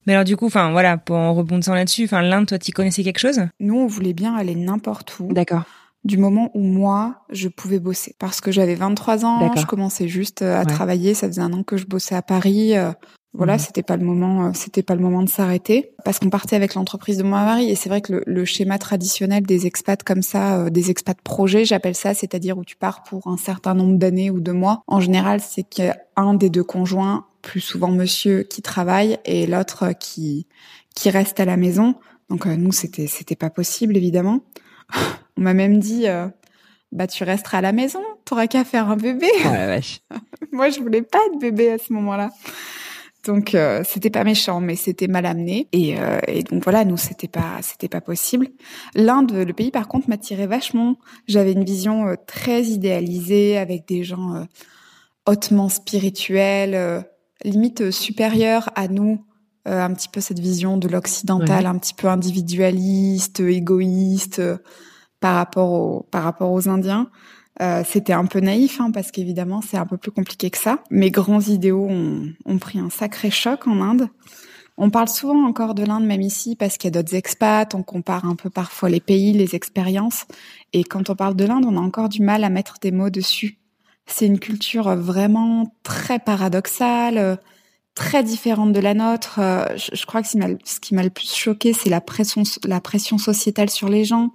Mais 0.06 0.12
alors 0.12 0.24
du 0.24 0.36
coup 0.36 0.46
enfin 0.46 0.70
voilà 0.70 1.02
en 1.10 1.34
rebondissant 1.34 1.74
là-dessus 1.74 2.04
enfin 2.04 2.20
l'Inde 2.20 2.46
toi 2.46 2.58
tu 2.58 2.72
connaissais 2.72 3.02
quelque 3.02 3.20
chose? 3.20 3.40
Nous 3.60 3.74
on 3.74 3.86
voulait 3.86 4.12
bien 4.12 4.34
aller 4.34 4.54
n'importe 4.54 5.18
où. 5.20 5.32
D'accord 5.32 5.64
du 6.04 6.18
moment 6.18 6.50
où 6.54 6.60
moi, 6.60 7.24
je 7.30 7.48
pouvais 7.48 7.78
bosser. 7.80 8.14
Parce 8.18 8.40
que 8.40 8.52
j'avais 8.52 8.74
23 8.74 9.24
ans, 9.24 9.50
je 9.56 9.64
commençais 9.64 10.06
juste 10.06 10.42
euh, 10.42 10.60
à 10.60 10.64
travailler, 10.64 11.14
ça 11.14 11.26
faisait 11.26 11.40
un 11.40 11.52
an 11.52 11.62
que 11.62 11.76
je 11.76 11.86
bossais 11.86 12.14
à 12.14 12.22
Paris. 12.22 12.76
Euh, 12.76 12.92
voilà, 13.32 13.54
mhm. 13.54 13.58
c'était 13.58 13.82
pas 13.82 13.96
le 13.96 14.04
moment, 14.04 14.46
euh, 14.46 14.50
c'était 14.52 14.82
pas 14.82 14.94
le 14.94 15.00
moment 15.00 15.22
de 15.22 15.28
s'arrêter 15.28 15.92
parce 16.04 16.18
qu'on 16.18 16.30
partait 16.30 16.56
avec 16.56 16.74
l'entreprise 16.74 17.18
de 17.18 17.24
mon 17.24 17.30
mari 17.30 17.68
et 17.68 17.74
c'est 17.74 17.88
vrai 17.88 18.00
que 18.00 18.22
le, 18.24 18.44
schéma 18.44 18.78
traditionnel 18.78 19.44
des 19.44 19.66
expats 19.66 20.04
comme 20.04 20.22
ça, 20.22 20.70
des 20.70 20.90
expats 20.90 21.20
projets, 21.20 21.64
j'appelle 21.64 21.96
ça, 21.96 22.14
c'est-à-dire 22.14 22.58
où 22.58 22.64
tu 22.64 22.76
pars 22.76 23.02
pour 23.02 23.26
un 23.26 23.36
certain 23.36 23.74
nombre 23.74 23.98
d'années 23.98 24.30
ou 24.30 24.40
de 24.40 24.52
mois. 24.52 24.82
En 24.86 25.00
général, 25.00 25.40
c'est 25.40 25.64
qu'il 25.64 25.86
y 25.86 25.88
a 25.88 25.96
un 26.16 26.34
des 26.34 26.50
deux 26.50 26.62
conjoints, 26.62 27.26
plus 27.42 27.60
souvent 27.60 27.90
monsieur, 27.90 28.42
qui 28.42 28.62
travaille 28.62 29.18
et 29.24 29.46
l'autre 29.46 29.92
qui 29.98 30.46
qui 30.94 31.10
reste 31.10 31.40
à 31.40 31.44
la 31.44 31.56
maison. 31.56 31.96
Donc 32.28 32.46
nous, 32.46 32.72
c'était 32.72 33.08
c'était 33.08 33.36
pas 33.36 33.50
possible 33.50 33.96
évidemment. 33.96 34.42
On 35.36 35.42
m'a 35.42 35.54
même 35.54 35.78
dit, 35.78 36.08
euh, 36.08 36.28
bah 36.92 37.06
tu 37.06 37.24
resteras 37.24 37.58
à 37.58 37.60
la 37.60 37.72
maison, 37.72 38.02
t'auras 38.24 38.46
qu'à 38.46 38.64
faire 38.64 38.88
un 38.88 38.96
bébé. 38.96 39.28
Oh 39.44 39.48
vache. 39.48 40.00
Moi, 40.52 40.70
je 40.70 40.80
voulais 40.80 41.02
pas 41.02 41.26
de 41.34 41.38
bébé 41.38 41.70
à 41.70 41.78
ce 41.78 41.92
moment-là. 41.92 42.30
Donc 43.24 43.54
euh, 43.54 43.82
c'était 43.84 44.10
pas 44.10 44.24
méchant, 44.24 44.60
mais 44.60 44.76
c'était 44.76 45.08
mal 45.08 45.26
amené. 45.26 45.68
Et, 45.72 45.98
euh, 45.98 46.20
et 46.28 46.42
donc 46.42 46.62
voilà, 46.62 46.84
nous 46.84 46.96
c'était 46.96 47.28
pas 47.28 47.58
c'était 47.62 47.88
pas 47.88 48.00
possible. 48.00 48.48
L'Inde, 48.94 49.32
le 49.32 49.52
pays 49.52 49.70
par 49.70 49.88
contre 49.88 50.08
m'attirait 50.08 50.46
vachement. 50.46 50.96
J'avais 51.26 51.52
une 51.52 51.64
vision 51.64 52.06
euh, 52.06 52.14
très 52.26 52.64
idéalisée 52.64 53.56
avec 53.56 53.88
des 53.88 54.04
gens 54.04 54.46
hautement 55.26 55.68
spirituels, 55.70 57.04
limite 57.44 57.90
supérieurs 57.90 58.70
à 58.74 58.88
nous. 58.88 59.24
Un 59.66 59.94
petit 59.94 60.08
peu 60.08 60.20
cette 60.20 60.40
vision 60.40 60.76
de 60.76 60.88
l'occidental, 60.88 61.66
un 61.66 61.78
petit 61.78 61.94
peu 61.94 62.08
individualiste, 62.08 63.40
égoïste 63.40 64.42
par 65.20 65.36
rapport 65.36 65.72
aux, 65.72 66.06
par 66.10 66.22
rapport 66.22 66.52
aux 66.52 66.68
Indiens. 66.68 67.08
Euh, 67.62 67.82
c'était 67.86 68.12
un 68.12 68.26
peu 68.26 68.40
naïf 68.40 68.80
hein, 68.80 68.90
parce 68.90 69.12
qu'évidemment 69.12 69.62
c'est 69.62 69.76
un 69.76 69.86
peu 69.86 69.96
plus 69.96 70.10
compliqué 70.10 70.50
que 70.50 70.58
ça. 70.58 70.80
Mes 70.90 71.10
grands 71.10 71.40
idéaux 71.40 71.86
ont, 71.88 72.28
ont 72.44 72.58
pris 72.58 72.78
un 72.78 72.90
sacré 72.90 73.30
choc 73.30 73.66
en 73.66 73.80
Inde. 73.80 74.08
On 74.76 74.90
parle 74.90 75.08
souvent 75.08 75.46
encore 75.46 75.74
de 75.74 75.84
l'Inde 75.84 76.04
même 76.04 76.20
ici 76.20 76.56
parce 76.56 76.76
qu'il 76.76 76.88
y 76.88 76.96
a 76.96 77.00
d'autres 77.00 77.14
expats, 77.14 77.74
on 77.74 77.84
compare 77.84 78.24
un 78.24 78.34
peu 78.34 78.50
parfois 78.50 78.90
les 78.90 79.00
pays, 79.00 79.32
les 79.32 79.54
expériences. 79.54 80.26
Et 80.72 80.82
quand 80.82 81.10
on 81.10 81.14
parle 81.14 81.36
de 81.36 81.44
l'Inde, 81.44 81.64
on 81.64 81.76
a 81.76 81.80
encore 81.80 82.08
du 82.08 82.22
mal 82.22 82.42
à 82.42 82.50
mettre 82.50 82.74
des 82.82 82.90
mots 82.90 83.10
dessus. 83.10 83.60
C'est 84.06 84.26
une 84.26 84.40
culture 84.40 84.94
vraiment 84.96 85.74
très 85.84 86.18
paradoxale, 86.18 87.38
très 87.94 88.22
différente 88.22 88.72
de 88.72 88.80
la 88.80 88.94
nôtre. 88.94 89.38
Euh, 89.38 89.64
je, 89.76 90.04
crois 90.06 90.22
que 90.22 90.28
ce 90.28 90.80
qui 90.80 90.94
m'a 90.94 91.02
le 91.02 91.10
plus 91.10 91.34
choqué, 91.34 91.72
c'est 91.72 91.90
la 91.90 92.00
pression, 92.00 92.42
la 92.64 92.80
pression 92.80 93.18
sociétale 93.18 93.70
sur 93.70 93.88
les 93.88 94.04
gens. 94.04 94.32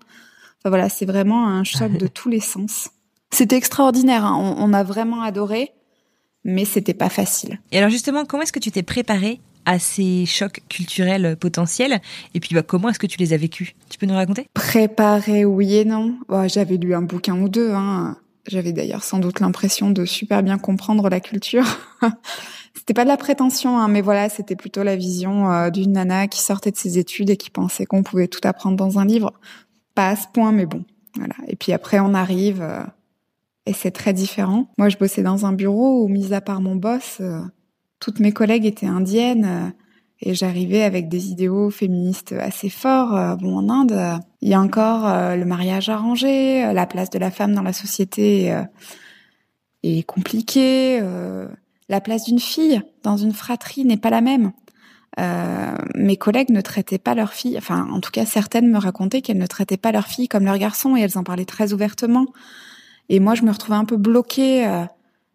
Enfin, 0.60 0.70
voilà, 0.70 0.90
c'est 0.90 1.06
vraiment 1.06 1.48
un 1.48 1.64
choc 1.64 1.92
de 1.92 2.08
tous 2.14 2.30
les 2.30 2.40
sens. 2.40 2.90
C'était 3.32 3.58
extraordinaire, 3.58 4.26
hein. 4.26 4.56
on, 4.58 4.74
a 4.74 4.84
vraiment 4.84 5.22
adoré, 5.22 5.72
mais 6.44 6.66
c'était 6.66 6.96
pas 6.96 7.10
facile. 7.10 7.60
Et 7.72 7.78
alors 7.78 7.92
justement, 7.92 8.26
comment 8.26 8.42
est-ce 8.42 8.52
que 8.52 8.60
tu 8.60 8.72
t'es 8.72 8.82
préparé 8.82 9.40
à 9.66 9.78
ces 9.78 10.26
chocs 10.26 10.62
culturels 10.68 11.38
potentiels? 11.40 12.02
Et 12.34 12.40
puis, 12.40 12.56
bah, 12.56 12.64
comment 12.64 12.90
est-ce 12.90 12.98
que 12.98 13.06
tu 13.06 13.20
les 13.20 13.34
as 13.34 13.38
vécus? 13.38 13.76
Tu 13.90 14.00
peux 14.00 14.08
nous 14.08 14.16
raconter? 14.16 14.48
Préparé, 14.56 15.46
oui 15.46 15.76
et 15.76 15.86
non. 15.86 16.18
Bah, 16.28 16.48
j'avais 16.48 16.78
lu 16.78 16.96
un 16.96 17.04
bouquin 17.04 17.40
ou 17.40 17.50
deux. 17.50 17.72
Hein. 17.72 18.18
J'avais 18.48 18.72
d'ailleurs 18.72 19.04
sans 19.04 19.20
doute 19.20 19.42
l'impression 19.42 19.92
de 19.92 20.06
super 20.06 20.42
bien 20.42 20.58
comprendre 20.58 21.08
la 21.08 21.20
culture. 21.20 21.66
c'était 22.76 22.94
pas 22.94 23.04
de 23.04 23.10
la 23.10 23.18
prétention, 23.18 23.78
hein, 23.78 23.88
mais 23.88 24.02
voilà, 24.02 24.30
c'était 24.30 24.56
plutôt 24.56 24.84
la 24.84 24.96
vision 24.96 25.52
euh, 25.52 25.70
d'une 25.70 25.94
nana 25.94 26.28
qui 26.28 26.42
sortait 26.42 26.72
de 26.72 26.78
ses 26.78 26.98
études 26.98 27.30
et 27.30 27.38
qui 27.38 27.50
pensait 27.50 27.86
qu'on 27.86 28.04
pouvait 28.04 28.28
tout 28.28 28.42
apprendre 28.44 28.78
dans 28.78 29.00
un 29.00 29.06
livre 29.06 29.34
pas 29.96 30.10
à 30.10 30.16
ce 30.16 30.28
point, 30.32 30.52
mais 30.52 30.66
bon, 30.66 30.86
voilà. 31.16 31.36
Et 31.48 31.56
puis 31.56 31.74
après, 31.74 32.00
on 32.00 32.14
arrive 32.14 32.62
euh, 32.62 32.84
et 33.66 33.74
c'est 33.74 33.92
très 33.92 34.14
différent. 34.14 34.68
Moi, 34.78 34.90
je 34.90 34.98
bossais 34.98 35.24
dans 35.24 35.46
un 35.46 35.54
bureau 35.54 36.04
où, 36.04 36.08
mis 36.08 36.34
à 36.34 36.42
part 36.42 36.62
mon 36.62 36.76
boss, 36.76 37.18
euh, 37.20 37.42
toutes 38.00 38.20
mes 38.20 38.32
collègues 38.32 38.66
étaient 38.66 38.86
indiennes 38.86 39.46
euh, 39.46 39.70
et 40.22 40.34
j'arrivais 40.34 40.84
avec 40.84 41.10
des 41.10 41.30
idéaux 41.32 41.70
féministes 41.70 42.34
assez 42.34 42.70
forts. 42.70 43.38
bon, 43.38 43.58
en 43.58 43.70
Inde, 43.70 44.22
il 44.42 44.50
y 44.50 44.54
a 44.54 44.60
encore 44.60 45.04
le 45.38 45.46
mariage 45.46 45.88
arrangé, 45.88 46.74
la 46.74 46.86
place 46.86 47.10
de 47.10 47.18
la 47.18 47.32
femme 47.32 47.56
dans 47.56 47.62
la 47.62 47.72
société 47.72 48.54
est 49.84 50.04
compliquée. 50.04 51.02
La 51.90 52.00
place 52.00 52.26
d'une 52.26 52.40
fille 52.40 52.82
dans 53.04 53.18
une 53.18 53.34
fratrie 53.34 53.84
n'est 53.84 53.98
pas 53.98 54.12
la 54.12 54.22
même. 54.22 54.52
Euh, 55.20 55.76
mes 55.96 56.18
collègues 56.18 56.52
ne 56.52 56.62
traitaient 56.62 57.00
pas 57.00 57.16
leurs 57.16 57.34
filles, 57.34 57.58
enfin 57.58 57.90
en 57.92 58.00
tout 58.00 58.12
cas 58.12 58.26
certaines 58.26 58.70
me 58.70 58.78
racontaient 58.78 59.22
qu'elles 59.22 59.40
ne 59.40 59.48
traitaient 59.48 59.76
pas 59.76 59.92
leurs 59.92 60.06
filles 60.06 60.28
comme 60.28 60.46
leurs 60.46 60.60
garçons 60.60 60.96
et 60.96 61.02
elles 61.02 61.18
en 61.18 61.24
parlaient 61.24 61.46
très 61.46 61.74
ouvertement. 61.74 62.28
Et 63.10 63.20
moi 63.20 63.34
je 63.34 63.42
me 63.42 63.52
retrouvais 63.52 63.78
un 63.78 63.86
peu 63.86 63.98
bloquée 63.98 64.68
euh, 64.68 64.86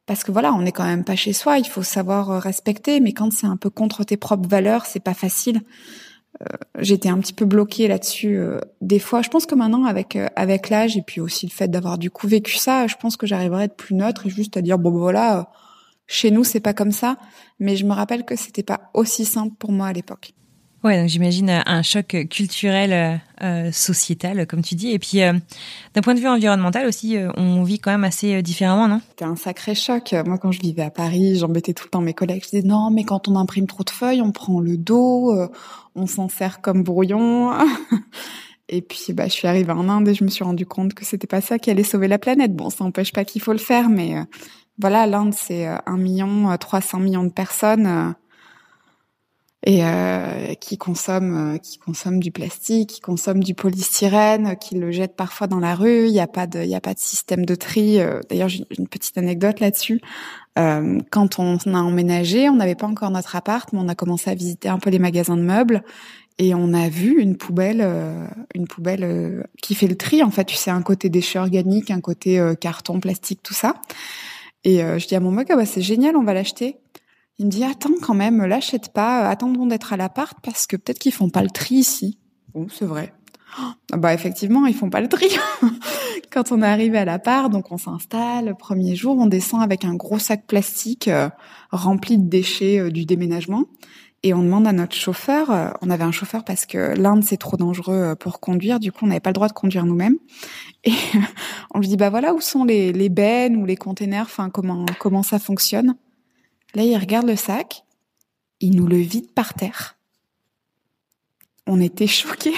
parce 0.06 0.22
que 0.22 0.30
voilà, 0.30 0.54
on 0.54 0.62
n'est 0.62 0.72
quand 0.72 0.84
même 0.84 1.04
pas 1.04 1.16
chez 1.16 1.32
soi, 1.32 1.58
il 1.58 1.66
faut 1.66 1.82
savoir 1.82 2.30
euh, 2.30 2.38
respecter, 2.38 3.00
mais 3.00 3.12
quand 3.12 3.32
c'est 3.32 3.48
un 3.48 3.56
peu 3.56 3.68
contre 3.68 4.04
tes 4.04 4.16
propres 4.16 4.48
valeurs, 4.48 4.86
c'est 4.86 5.02
pas 5.02 5.14
facile. 5.14 5.60
J'étais 6.80 7.08
un 7.08 7.18
petit 7.18 7.32
peu 7.32 7.44
bloquée 7.44 7.86
là-dessus 7.86 8.40
des 8.80 8.98
fois. 8.98 9.22
Je 9.22 9.28
pense 9.28 9.46
que 9.46 9.54
maintenant 9.54 9.84
avec 9.84 10.18
avec 10.34 10.68
l'âge 10.68 10.96
et 10.96 11.02
puis 11.02 11.20
aussi 11.20 11.46
le 11.46 11.52
fait 11.52 11.68
d'avoir 11.68 11.96
du 11.96 12.10
coup 12.10 12.26
vécu 12.26 12.56
ça, 12.56 12.88
je 12.88 12.96
pense 12.96 13.16
que 13.16 13.24
j'arriverai 13.24 13.62
à 13.62 13.64
être 13.66 13.76
plus 13.76 13.94
neutre 13.94 14.26
et 14.26 14.30
juste 14.30 14.56
à 14.56 14.60
dire 14.60 14.76
bon 14.76 14.90
voilà 14.90 15.48
chez 16.06 16.30
nous, 16.30 16.44
c'est 16.44 16.60
pas 16.60 16.74
comme 16.74 16.92
ça, 16.92 17.16
mais 17.58 17.76
je 17.76 17.84
me 17.84 17.92
rappelle 17.92 18.24
que 18.24 18.36
c'était 18.36 18.62
pas 18.62 18.90
aussi 18.94 19.24
simple 19.24 19.54
pour 19.58 19.72
moi 19.72 19.88
à 19.88 19.92
l'époque. 19.92 20.34
Ouais, 20.84 21.00
donc 21.00 21.08
j'imagine 21.08 21.48
euh, 21.48 21.60
un 21.64 21.80
choc 21.80 22.14
culturel, 22.28 22.92
euh, 22.92 23.16
euh, 23.42 23.72
sociétal, 23.72 24.46
comme 24.46 24.60
tu 24.60 24.74
dis. 24.74 24.90
Et 24.90 24.98
puis, 24.98 25.20
d'un 25.20 26.02
point 26.02 26.12
de 26.14 26.20
vue 26.20 26.28
environnemental 26.28 26.86
aussi, 26.86 27.16
on 27.38 27.62
vit 27.62 27.78
quand 27.78 27.90
même 27.90 28.04
assez 28.04 28.42
différemment, 28.42 28.86
non? 28.86 29.00
C'était 29.08 29.24
un 29.24 29.34
sacré 29.36 29.74
choc. 29.74 30.14
Moi, 30.26 30.36
quand 30.36 30.52
je 30.52 30.60
vivais 30.60 30.82
à 30.82 30.90
Paris, 30.90 31.38
j'embêtais 31.38 31.72
tout 31.72 31.84
le 31.86 31.90
temps 31.90 32.02
mes 32.02 32.12
collègues. 32.12 32.44
Je 32.44 32.50
disais 32.50 32.68
non, 32.68 32.90
mais 32.90 33.04
quand 33.04 33.28
on 33.28 33.36
imprime 33.36 33.66
trop 33.66 33.82
de 33.82 33.90
feuilles, 33.90 34.20
on 34.20 34.30
prend 34.30 34.60
le 34.60 34.76
dos, 34.76 35.34
on 35.94 36.06
s'en 36.06 36.28
sert 36.28 36.60
comme 36.60 36.82
brouillon. 36.82 37.52
et 38.68 38.82
puis, 38.82 39.14
bah, 39.14 39.24
je 39.24 39.32
suis 39.32 39.48
arrivée 39.48 39.72
en 39.72 39.88
Inde 39.88 40.08
et 40.08 40.14
je 40.14 40.22
me 40.22 40.28
suis 40.28 40.44
rendu 40.44 40.66
compte 40.66 40.92
que 40.92 41.06
c'était 41.06 41.26
pas 41.26 41.40
ça 41.40 41.58
qui 41.58 41.70
allait 41.70 41.82
sauver 41.82 42.08
la 42.08 42.18
planète. 42.18 42.54
Bon, 42.54 42.68
ça 42.68 42.84
n'empêche 42.84 43.12
pas 43.12 43.24
qu'il 43.24 43.40
faut 43.40 43.52
le 43.52 43.58
faire, 43.58 43.88
mais 43.88 44.16
voilà, 44.78 45.06
l'Inde, 45.06 45.34
c'est 45.34 45.68
euh, 45.68 45.76
un 45.86 45.96
million, 45.96 46.56
300 46.56 46.98
euh, 46.98 47.02
millions 47.02 47.24
de 47.24 47.30
personnes 47.30 47.86
euh, 47.86 48.12
et 49.66 50.56
qui 50.56 50.76
consomment 50.76 51.58
qui 51.58 51.78
consomment 51.78 52.20
du 52.20 52.30
plastique, 52.30 52.90
qui 52.90 53.00
consomment 53.00 53.42
du 53.42 53.54
polystyrène, 53.54 54.56
qui 54.56 54.74
le 54.74 54.90
jettent 54.90 55.16
parfois 55.16 55.46
dans 55.46 55.60
la 55.60 55.74
rue. 55.74 56.06
Il 56.06 56.12
n'y 56.12 56.20
a 56.20 56.26
pas 56.26 56.46
de 56.46 56.62
il 56.62 56.68
y 56.68 56.74
a 56.74 56.82
pas 56.82 56.92
de 56.92 56.98
système 56.98 57.46
de 57.46 57.54
tri. 57.54 57.98
D'ailleurs, 58.28 58.50
j'ai 58.50 58.66
une 58.78 58.88
petite 58.88 59.16
anecdote 59.16 59.60
là-dessus. 59.60 60.02
quand 60.54 61.38
on 61.38 61.56
a 61.56 61.78
emménagé, 61.78 62.50
on 62.50 62.56
n'avait 62.56 62.74
pas 62.74 62.86
encore 62.86 63.10
notre 63.10 63.36
appart, 63.36 63.72
mais 63.72 63.78
on 63.80 63.88
a 63.88 63.94
commencé 63.94 64.28
à 64.28 64.34
visiter 64.34 64.68
un 64.68 64.78
peu 64.78 64.90
les 64.90 64.98
magasins 64.98 65.38
de 65.38 65.42
meubles 65.42 65.82
et 66.36 66.54
on 66.54 66.74
a 66.74 66.90
vu 66.90 67.18
une 67.18 67.38
poubelle 67.38 67.88
une 68.54 68.66
poubelle 68.66 69.46
qui 69.62 69.74
fait 69.74 69.86
le 69.86 69.96
tri. 69.96 70.22
En 70.22 70.30
fait, 70.30 70.44
tu 70.44 70.56
sais, 70.56 70.72
un 70.72 70.82
côté 70.82 71.08
déchets 71.08 71.38
organiques, 71.38 71.90
un 71.90 72.02
côté 72.02 72.38
carton, 72.60 73.00
plastique, 73.00 73.40
tout 73.42 73.54
ça. 73.54 73.76
Et 74.64 74.82
euh, 74.82 74.98
je 74.98 75.06
dis 75.06 75.14
à 75.14 75.20
mon 75.20 75.30
mec, 75.30 75.48
ah 75.50 75.56
bah, 75.56 75.66
c'est 75.66 75.82
génial, 75.82 76.16
on 76.16 76.24
va 76.24 76.34
l'acheter. 76.34 76.78
Il 77.38 77.46
me 77.46 77.50
dit, 77.50 77.64
attends 77.64 77.94
quand 78.00 78.14
même, 78.14 78.44
l'achète 78.44 78.92
pas, 78.92 79.28
attendons 79.28 79.66
d'être 79.66 79.92
à 79.92 79.96
l'appart 79.96 80.36
parce 80.42 80.66
que 80.66 80.76
peut-être 80.76 80.98
qu'ils 80.98 81.12
font 81.12 81.30
pas 81.30 81.42
le 81.42 81.50
tri 81.50 81.76
ici. 81.76 82.18
Bon, 82.54 82.66
c'est 82.70 82.84
vrai. 82.84 83.12
Ah 83.92 83.96
bah 83.96 84.12
effectivement, 84.12 84.66
ils 84.66 84.74
font 84.74 84.90
pas 84.90 85.00
le 85.00 85.08
tri. 85.08 85.28
Quand 86.32 86.50
on 86.50 86.62
est 86.62 86.66
arrivé 86.66 86.98
à 86.98 87.04
l'appart, 87.04 87.50
donc 87.50 87.70
on 87.70 87.78
s'installe, 87.78 88.46
le 88.46 88.54
premier 88.54 88.96
jour, 88.96 89.16
on 89.18 89.26
descend 89.26 89.62
avec 89.62 89.84
un 89.84 89.94
gros 89.94 90.18
sac 90.18 90.46
plastique 90.46 91.06
euh, 91.06 91.28
rempli 91.70 92.18
de 92.18 92.28
déchets 92.28 92.80
euh, 92.80 92.90
du 92.90 93.04
déménagement 93.04 93.64
et 94.24 94.32
on 94.32 94.42
demande 94.42 94.66
à 94.66 94.72
notre 94.72 94.96
chauffeur, 94.96 95.50
euh, 95.50 95.68
on 95.82 95.90
avait 95.90 96.02
un 96.02 96.10
chauffeur 96.10 96.44
parce 96.44 96.64
que 96.64 96.98
l'Inde 96.98 97.22
c'est 97.22 97.36
trop 97.36 97.58
dangereux 97.58 97.94
euh, 97.94 98.14
pour 98.14 98.40
conduire, 98.40 98.80
du 98.80 98.90
coup 98.90 99.04
on 99.04 99.08
n'avait 99.08 99.20
pas 99.20 99.28
le 99.28 99.34
droit 99.34 99.48
de 99.48 99.52
conduire 99.52 99.84
nous-mêmes. 99.84 100.16
Et 100.82 100.92
on 101.74 101.78
lui 101.78 101.88
dit 101.88 101.98
bah 101.98 102.08
voilà 102.08 102.32
où 102.32 102.40
sont 102.40 102.64
les, 102.64 102.90
les 102.94 103.10
bennes 103.10 103.54
ou 103.56 103.66
les 103.66 103.76
containers, 103.76 104.24
enfin 104.24 104.48
comment 104.48 104.86
comment 104.98 105.22
ça 105.22 105.38
fonctionne. 105.38 105.96
Là 106.74 106.84
il 106.84 106.96
regarde 106.96 107.26
le 107.26 107.36
sac, 107.36 107.84
il 108.60 108.74
nous 108.74 108.86
le 108.86 108.96
vide 108.96 109.30
par 109.30 109.52
terre. 109.52 109.98
On 111.66 111.78
était 111.78 112.06
choqués. 112.06 112.54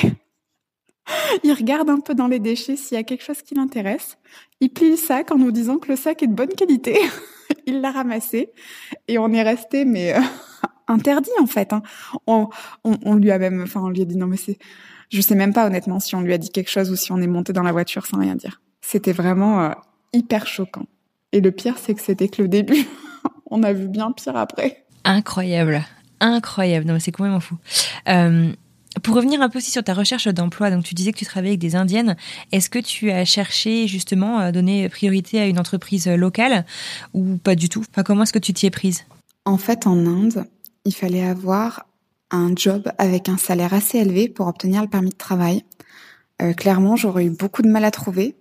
il 1.43 1.53
regarde 1.53 1.91
un 1.91 1.99
peu 1.99 2.15
dans 2.15 2.29
les 2.29 2.39
déchets 2.39 2.77
s'il 2.77 2.97
y 2.97 3.01
a 3.01 3.03
quelque 3.03 3.25
chose 3.25 3.43
qui 3.43 3.57
l'intéresse. 3.57 4.19
Il 4.61 4.71
plie 4.71 4.91
le 4.91 4.97
sac 4.97 5.33
en 5.33 5.37
nous 5.37 5.51
disant 5.51 5.79
que 5.79 5.89
le 5.89 5.97
sac 5.97 6.23
est 6.23 6.29
de 6.29 6.35
bonne 6.35 6.55
qualité. 6.55 6.97
il 7.67 7.81
l'a 7.81 7.91
ramassé 7.91 8.53
et 9.09 9.19
on 9.19 9.33
est 9.33 9.43
resté 9.43 9.85
mais 9.85 10.15
euh, 10.15 10.21
interdit 10.89 11.31
en 11.41 11.47
fait. 11.47 11.73
Hein. 11.73 11.83
On, 12.27 12.49
on, 12.85 12.97
on, 13.05 13.15
lui 13.15 13.31
a 13.31 13.39
même, 13.39 13.63
enfin 13.63 13.81
on 13.83 13.89
lui 13.89 14.03
a 14.03 14.05
dit 14.05 14.17
non 14.17 14.27
mais 14.27 14.37
c'est, 14.37 14.59
je 15.11 15.21
sais 15.21 15.35
même 15.35 15.53
pas 15.53 15.67
honnêtement 15.67 16.01
si 16.01 16.15
on 16.15 16.21
lui 16.21 16.33
a 16.33 16.39
dit 16.39 16.51
quelque 16.51 16.71
chose 16.71 16.91
ou 16.91 16.97
si 16.97 17.13
on 17.13 17.19
est 17.19 17.27
monté 17.27 17.53
dans 17.53 17.63
la 17.63 17.73
voiture 17.73 18.07
sans 18.07 18.19
rien 18.19 18.35
dire. 18.35 18.61
C'était 18.81 19.13
vraiment 19.13 19.63
euh, 19.63 19.71
hyper 20.13 20.47
choquant. 20.47 20.87
Et 21.33 21.41
le 21.41 21.51
pire 21.51 21.77
c'est 21.79 21.95
que 21.95 22.03
c'était 22.03 22.29
que 22.29 22.43
le 22.43 22.49
début. 22.49 22.87
on 23.51 23.63
a 23.63 23.73
vu 23.73 23.89
bien 23.89 24.13
pire 24.13 24.37
après. 24.37 24.85
Incroyable, 25.05 25.83
incroyable. 26.21 26.87
Non 26.87 26.95
mais 26.95 27.01
c'est 27.01 27.13
complètement 27.13 27.41
fou. 27.41 27.57
Euh, 28.09 28.53
pour 29.03 29.15
revenir 29.15 29.43
un 29.43 29.49
peu 29.49 29.59
aussi 29.59 29.71
sur 29.71 29.85
ta 29.85 29.93
recherche 29.93 30.27
d'emploi, 30.29 30.71
donc 30.71 30.85
tu 30.85 30.95
disais 30.95 31.13
que 31.13 31.19
tu 31.19 31.27
travaillais 31.27 31.53
avec 31.53 31.61
des 31.61 31.77
Indiennes. 31.77 32.17
Est-ce 32.53 32.71
que 32.71 32.79
tu 32.79 33.11
as 33.11 33.25
cherché 33.27 33.87
justement 33.87 34.39
à 34.39 34.53
donner 34.53 34.89
priorité 34.89 35.39
à 35.39 35.47
une 35.47 35.59
entreprise 35.59 36.09
locale 36.09 36.65
ou 37.13 37.37
pas 37.37 37.55
du 37.55 37.69
tout? 37.69 37.85
Enfin, 37.91 38.03
comment 38.03 38.23
est-ce 38.23 38.33
que 38.33 38.39
tu 38.39 38.55
t'y 38.55 38.67
es 38.67 38.71
prise? 38.71 39.05
En 39.45 39.59
fait, 39.59 39.87
en 39.87 40.07
Inde, 40.07 40.47
il 40.87 40.95
fallait 40.95 41.25
avoir 41.25 41.87
un 42.31 42.53
job 42.55 42.91
avec 42.97 43.29
un 43.29 43.37
salaire 43.37 43.75
assez 43.75 43.99
élevé 43.99 44.29
pour 44.29 44.47
obtenir 44.47 44.83
le 44.83 44.89
permis 44.89 45.11
de 45.11 45.17
travail. 45.17 45.65
Euh, 46.41 46.53
clairement, 46.53 46.97
j'aurais 46.97 47.25
eu 47.25 47.31
beaucoup 47.31 47.63
de 47.63 47.69
mal 47.69 47.85
à 47.85 47.91
trouver 47.91 48.37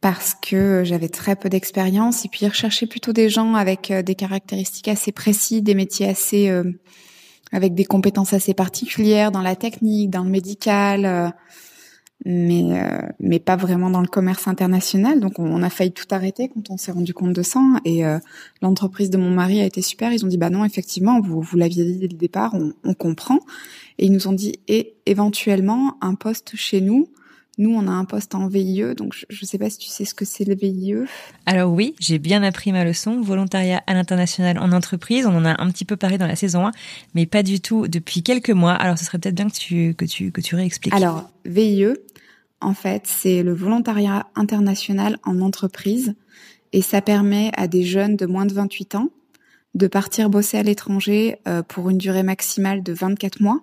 parce 0.00 0.34
que 0.34 0.82
j'avais 0.84 1.08
très 1.08 1.34
peu 1.34 1.48
d'expérience 1.48 2.24
et 2.24 2.28
puis 2.28 2.40
ils 2.44 2.48
recherchaient 2.48 2.86
plutôt 2.86 3.12
des 3.12 3.28
gens 3.28 3.54
avec 3.54 3.90
euh, 3.90 4.02
des 4.02 4.14
caractéristiques 4.14 4.88
assez 4.88 5.10
précises, 5.10 5.62
des 5.62 5.74
métiers 5.74 6.08
assez 6.08 6.48
euh, 6.48 6.64
avec 7.52 7.74
des 7.74 7.84
compétences 7.84 8.32
assez 8.32 8.54
particulières 8.54 9.32
dans 9.32 9.42
la 9.42 9.56
technique, 9.56 10.10
dans 10.10 10.22
le 10.22 10.30
médical, 10.30 11.32
mais 12.24 12.80
euh, 12.80 13.02
mais 13.20 13.38
pas 13.38 13.56
vraiment 13.56 13.90
dans 13.90 14.00
le 14.00 14.06
commerce 14.06 14.48
international. 14.48 15.20
Donc 15.20 15.38
on, 15.38 15.62
a 15.62 15.70
failli 15.70 15.92
tout 15.92 16.06
arrêter 16.10 16.48
quand 16.48 16.70
on 16.70 16.76
s'est 16.76 16.92
rendu 16.92 17.12
compte 17.12 17.32
de 17.32 17.42
ça. 17.42 17.60
Et 17.84 18.04
euh, 18.04 18.18
l'entreprise 18.62 19.10
de 19.10 19.18
mon 19.18 19.30
mari 19.30 19.60
a 19.60 19.64
été 19.64 19.82
super. 19.82 20.12
Ils 20.12 20.24
ont 20.24 20.28
dit 20.28 20.38
bah 20.38 20.50
non 20.50 20.64
effectivement 20.64 21.20
vous 21.20 21.40
vous 21.40 21.56
l'aviez 21.56 21.84
dit 21.84 21.98
dès 21.98 22.08
le 22.08 22.16
départ, 22.16 22.54
on, 22.54 22.72
on 22.84 22.94
comprend. 22.94 23.40
Et 23.98 24.06
ils 24.06 24.12
nous 24.12 24.28
ont 24.28 24.32
dit 24.32 24.54
et 24.68 24.94
éventuellement 25.06 25.96
un 26.00 26.14
poste 26.14 26.56
chez 26.56 26.80
nous 26.80 27.08
nous, 27.58 27.70
on 27.74 27.86
a 27.86 27.92
un 27.92 28.04
poste 28.04 28.34
en 28.34 28.48
VIE, 28.48 28.94
donc 28.96 29.14
je 29.28 29.42
ne 29.42 29.46
sais 29.46 29.58
pas 29.58 29.70
si 29.70 29.78
tu 29.78 29.88
sais 29.88 30.04
ce 30.04 30.14
que 30.14 30.24
c'est 30.24 30.44
le 30.44 30.54
VIE. 30.54 30.94
Alors 31.46 31.72
oui, 31.72 31.94
j'ai 32.00 32.18
bien 32.18 32.42
appris 32.42 32.72
ma 32.72 32.84
leçon. 32.84 33.20
Volontariat 33.20 33.82
à 33.86 33.94
l'international 33.94 34.58
en 34.58 34.72
entreprise, 34.72 35.26
on 35.26 35.36
en 35.36 35.44
a 35.44 35.62
un 35.62 35.70
petit 35.70 35.84
peu 35.84 35.96
parlé 35.96 36.18
dans 36.18 36.26
la 36.26 36.36
saison 36.36 36.66
1, 36.66 36.72
mais 37.14 37.26
pas 37.26 37.42
du 37.42 37.60
tout 37.60 37.86
depuis 37.86 38.22
quelques 38.22 38.50
mois. 38.50 38.72
Alors 38.72 38.98
ce 38.98 39.04
serait 39.04 39.18
peut-être 39.18 39.36
bien 39.36 39.48
que 39.48 39.54
tu, 39.54 39.94
que 39.94 40.04
tu, 40.04 40.32
que 40.32 40.40
tu 40.40 40.56
réexpliques. 40.56 40.94
Alors, 40.94 41.30
VIE, 41.44 41.94
en 42.60 42.74
fait, 42.74 43.02
c'est 43.06 43.42
le 43.42 43.54
volontariat 43.54 44.26
international 44.34 45.18
en 45.24 45.40
entreprise 45.40 46.14
et 46.72 46.82
ça 46.82 47.02
permet 47.02 47.52
à 47.56 47.68
des 47.68 47.84
jeunes 47.84 48.16
de 48.16 48.26
moins 48.26 48.46
de 48.46 48.54
28 48.54 48.96
ans 48.96 49.10
de 49.74 49.86
partir 49.86 50.30
bosser 50.30 50.58
à 50.58 50.62
l'étranger 50.62 51.36
euh, 51.46 51.62
pour 51.62 51.90
une 51.90 51.98
durée 51.98 52.22
maximale 52.22 52.82
de 52.82 52.92
24 52.92 53.40
mois 53.40 53.60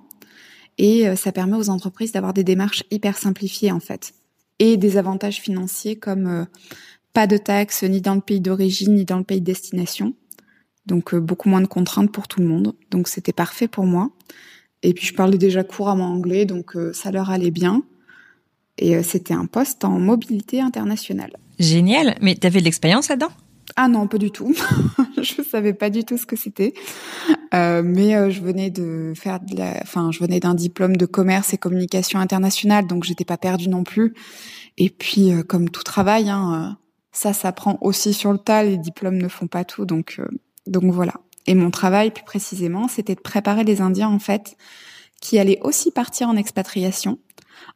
et 0.81 1.07
euh, 1.07 1.15
ça 1.15 1.31
permet 1.31 1.55
aux 1.55 1.69
entreprises 1.69 2.11
d'avoir 2.11 2.33
des 2.33 2.43
démarches 2.43 2.83
hyper 2.89 3.15
simplifiées 3.15 3.71
en 3.71 3.79
fait 3.79 4.13
et 4.57 4.77
des 4.77 4.97
avantages 4.97 5.39
financiers 5.39 5.95
comme 5.95 6.27
euh, 6.27 6.45
pas 7.13 7.27
de 7.27 7.37
taxes 7.37 7.83
ni 7.83 8.01
dans 8.01 8.15
le 8.15 8.21
pays 8.21 8.41
d'origine 8.41 8.95
ni 8.95 9.05
dans 9.05 9.19
le 9.19 9.23
pays 9.23 9.41
de 9.41 9.45
destination. 9.45 10.13
Donc 10.87 11.13
euh, 11.13 11.19
beaucoup 11.19 11.49
moins 11.49 11.61
de 11.61 11.67
contraintes 11.67 12.11
pour 12.11 12.27
tout 12.27 12.39
le 12.39 12.47
monde. 12.47 12.73
Donc 12.89 13.07
c'était 13.07 13.31
parfait 13.31 13.67
pour 13.67 13.85
moi. 13.85 14.09
Et 14.81 14.95
puis 14.95 15.05
je 15.05 15.13
parlais 15.13 15.37
déjà 15.37 15.63
couramment 15.63 16.11
anglais, 16.11 16.45
donc 16.45 16.75
ça 16.93 17.11
leur 17.11 17.29
allait 17.29 17.51
bien. 17.51 17.83
Et 18.79 19.03
c'était 19.03 19.35
un 19.35 19.45
poste 19.45 19.85
en 19.85 19.99
mobilité 19.99 20.59
internationale. 20.59 21.37
Génial. 21.59 22.17
Mais 22.19 22.33
tu 22.33 22.47
avais 22.47 22.61
de 22.61 22.65
l'expérience 22.65 23.07
là-dedans? 23.07 23.29
Ah 23.75 23.87
non, 23.87 24.07
pas 24.07 24.17
du 24.17 24.31
tout. 24.31 24.55
je 25.37 25.41
savais 25.41 25.73
pas 25.73 25.89
du 25.89 26.03
tout 26.03 26.17
ce 26.17 26.25
que 26.25 26.35
c'était. 26.35 26.73
Euh, 27.53 27.81
mais 27.83 28.15
euh, 28.15 28.29
je 28.29 28.41
venais 28.41 28.69
de 28.69 29.13
faire 29.15 29.39
de 29.39 29.55
la, 29.55 29.79
enfin, 29.81 30.11
je 30.11 30.19
venais 30.19 30.39
d'un 30.39 30.53
diplôme 30.53 30.95
de 30.95 31.05
commerce 31.05 31.53
et 31.53 31.57
communication 31.57 32.19
internationale, 32.19 32.87
donc 32.87 33.03
j'étais 33.03 33.25
pas 33.25 33.37
perdue 33.37 33.69
non 33.69 33.83
plus. 33.83 34.13
Et 34.77 34.89
puis, 34.89 35.33
euh, 35.33 35.43
comme 35.43 35.69
tout 35.69 35.83
travail, 35.83 36.29
hein, 36.29 36.77
ça 37.11 37.33
s'apprend 37.33 37.77
aussi 37.81 38.13
sur 38.13 38.31
le 38.31 38.37
tas. 38.37 38.63
Les 38.63 38.77
diplômes 38.77 39.17
ne 39.17 39.27
font 39.27 39.47
pas 39.47 39.65
tout, 39.65 39.85
donc 39.85 40.19
donc 40.67 40.85
voilà. 40.91 41.13
Et 41.47 41.55
mon 41.55 41.71
travail, 41.71 42.11
plus 42.11 42.23
précisément, 42.23 42.87
c'était 42.87 43.15
de 43.15 43.21
préparer 43.21 43.63
les 43.63 43.81
Indiens 43.81 44.09
en 44.09 44.19
fait, 44.19 44.55
qui 45.21 45.39
allaient 45.39 45.59
aussi 45.61 45.91
partir 45.91 46.29
en 46.29 46.37
expatriation, 46.37 47.19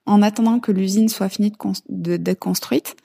en 0.05 0.21
attendant 0.21 0.60
que 0.60 0.71
l'usine 0.71 1.10
soit 1.10 1.29
finie 1.29 1.51
de, 1.89 2.17
de 2.17 2.34
construite. 2.34 2.95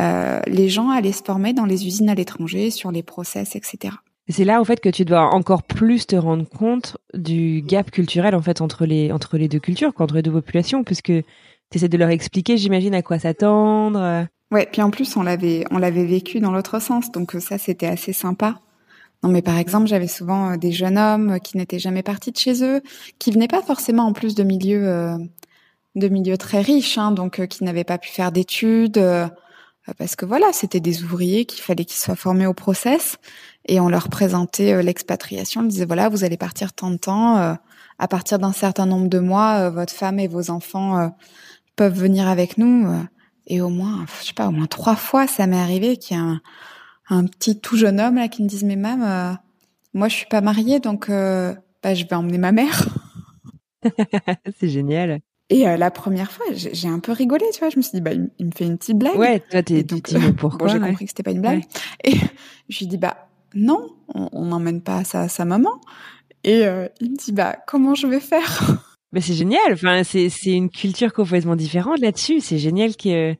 Euh, 0.00 0.40
les 0.46 0.68
gens 0.68 0.90
allaient 0.90 1.12
se 1.12 1.22
former 1.22 1.52
dans 1.52 1.66
les 1.66 1.86
usines 1.86 2.08
à 2.08 2.14
l'étranger 2.14 2.70
sur 2.70 2.90
les 2.90 3.02
process, 3.02 3.54
etc. 3.54 3.94
C'est 4.28 4.44
là 4.44 4.60
en 4.60 4.64
fait 4.64 4.80
que 4.80 4.88
tu 4.88 5.04
dois 5.04 5.22
encore 5.34 5.62
plus 5.64 6.06
te 6.06 6.16
rendre 6.16 6.48
compte 6.48 6.96
du 7.14 7.62
gap 7.62 7.90
culturel 7.90 8.34
en 8.34 8.42
fait 8.42 8.60
entre 8.60 8.86
les 8.86 9.10
entre 9.12 9.36
les 9.36 9.48
deux 9.48 9.58
cultures, 9.58 9.92
entre 9.98 10.14
les 10.14 10.22
deux 10.22 10.30
populations, 10.30 10.84
puisque 10.84 11.06
tu 11.06 11.24
essaies 11.74 11.88
de 11.88 11.98
leur 11.98 12.10
expliquer, 12.10 12.56
j'imagine, 12.56 12.94
à 12.94 13.02
quoi 13.02 13.18
s'attendre. 13.18 14.26
Ouais, 14.52 14.68
puis 14.70 14.82
en 14.82 14.90
plus 14.90 15.16
on 15.16 15.22
l'avait 15.22 15.64
on 15.70 15.78
l'avait 15.78 16.04
vécu 16.04 16.40
dans 16.40 16.50
l'autre 16.50 16.80
sens, 16.80 17.12
donc 17.12 17.32
ça 17.38 17.58
c'était 17.58 17.86
assez 17.86 18.12
sympa. 18.12 18.60
Non 19.22 19.30
mais 19.30 19.42
par 19.42 19.58
exemple 19.58 19.86
j'avais 19.86 20.08
souvent 20.08 20.52
euh, 20.52 20.56
des 20.56 20.72
jeunes 20.72 20.98
hommes 20.98 21.38
qui 21.40 21.56
n'étaient 21.56 21.78
jamais 21.78 22.02
partis 22.02 22.32
de 22.32 22.36
chez 22.36 22.64
eux, 22.64 22.82
qui 23.18 23.30
venaient 23.30 23.48
pas 23.48 23.62
forcément 23.62 24.04
en 24.04 24.12
plus 24.12 24.34
de 24.34 24.42
milieux 24.42 24.88
euh, 24.88 25.16
de 25.94 26.08
milieux 26.08 26.36
très 26.36 26.62
riches, 26.62 26.98
hein, 26.98 27.12
donc 27.12 27.46
qui 27.46 27.64
n'avaient 27.64 27.84
pas 27.84 27.98
pu 27.98 28.10
faire 28.10 28.32
d'études 28.32 28.98
euh, 28.98 29.28
parce 29.98 30.16
que 30.16 30.26
voilà, 30.26 30.52
c'était 30.52 30.80
des 30.80 31.02
ouvriers 31.02 31.44
qu'il 31.46 31.62
fallait 31.62 31.84
qu'ils 31.84 31.98
soient 31.98 32.16
formés 32.16 32.46
au 32.46 32.54
process 32.54 33.16
et 33.66 33.80
on 33.80 33.88
leur 33.88 34.08
présentait 34.08 34.72
euh, 34.72 34.82
l'expatriation. 34.82 35.62
On 35.62 35.64
disait 35.64 35.86
voilà, 35.86 36.08
vous 36.08 36.24
allez 36.24 36.36
partir 36.36 36.72
tant 36.72 36.90
de 36.90 36.96
temps. 36.96 37.38
Euh, 37.38 37.54
à 37.98 38.08
partir 38.08 38.38
d'un 38.38 38.52
certain 38.52 38.86
nombre 38.86 39.08
de 39.08 39.18
mois, 39.18 39.68
votre 39.68 39.92
femme 39.92 40.18
et 40.18 40.26
vos 40.26 40.50
enfants 40.50 41.14
peuvent 41.76 41.98
venir 41.98 42.28
avec 42.28 42.56
nous. 42.56 42.90
et 43.46 43.60
au 43.60 43.68
moins, 43.68 44.06
je 44.22 44.28
sais 44.28 44.32
pas, 44.32 44.48
au 44.48 44.52
moins 44.52 44.64
trois 44.64 44.96
fois, 44.96 45.26
ça 45.26 45.46
m'est 45.46 45.60
arrivé 45.60 45.98
qu'il 45.98 46.16
y 46.16 46.20
a 46.20 46.40
un, 47.10 47.26
petit 47.26 47.60
tout 47.60 47.76
jeune 47.76 48.00
homme 48.00 48.14
là 48.14 48.28
qui 48.28 48.42
me 48.42 48.48
dise 48.48 48.64
mais 48.64 48.76
mam, 48.76 49.38
moi 49.92 50.08
je 50.08 50.14
suis 50.14 50.24
pas 50.24 50.40
mariée 50.40 50.80
donc 50.80 51.10
bah, 51.10 51.94
je 51.94 52.06
vais 52.06 52.14
emmener 52.14 52.38
ma 52.38 52.52
mère. 52.52 52.88
C'est 54.58 54.68
génial. 54.68 55.20
Et 55.50 55.66
euh, 55.66 55.76
la 55.76 55.90
première 55.90 56.30
fois, 56.30 56.46
j'ai 56.54 56.88
un 56.88 57.00
peu 57.00 57.10
rigolé, 57.10 57.44
tu 57.52 57.58
vois. 57.58 57.70
Je 57.70 57.76
me 57.76 57.82
suis 57.82 57.92
dit, 57.92 58.00
bah, 58.00 58.12
il, 58.12 58.46
me 58.46 58.52
fait 58.52 58.64
une 58.64 58.78
petite 58.78 58.96
blague. 58.96 59.16
Ouais, 59.16 59.40
toi, 59.40 59.62
t'es 59.64 59.82
donc 59.82 60.12
euh, 60.12 60.32
pourquoi 60.32 60.68
Bon, 60.68 60.72
j'ai 60.72 60.78
compris 60.78 61.04
que 61.04 61.10
c'était 61.10 61.24
pas 61.24 61.32
une 61.32 61.40
blague. 61.40 61.64
Et 62.04 62.14
je 62.68 62.78
lui 62.78 62.86
dis, 62.86 62.96
bah, 62.96 63.28
non, 63.54 63.90
on 64.14 64.44
n'emmène 64.44 64.80
pas 64.80 65.02
ça 65.02 65.22
à 65.22 65.28
sa 65.28 65.44
maman. 65.44 65.80
Et 66.44 66.64
euh, 66.64 66.86
il 67.00 67.10
me 67.10 67.16
dit, 67.16 67.32
bah, 67.32 67.56
comment 67.66 67.96
je 67.96 68.06
vais 68.06 68.20
faire? 68.20 68.60
Mais 69.12 69.20
c'est 69.20 69.34
génial. 69.34 69.72
Enfin, 69.72 70.04
c'est 70.04 70.28
c'est 70.28 70.52
une 70.52 70.70
culture 70.70 71.12
complètement 71.12 71.56
différente 71.56 71.98
là-dessus. 71.98 72.40
C'est 72.40 72.58
génial 72.58 72.96
que 72.96 73.34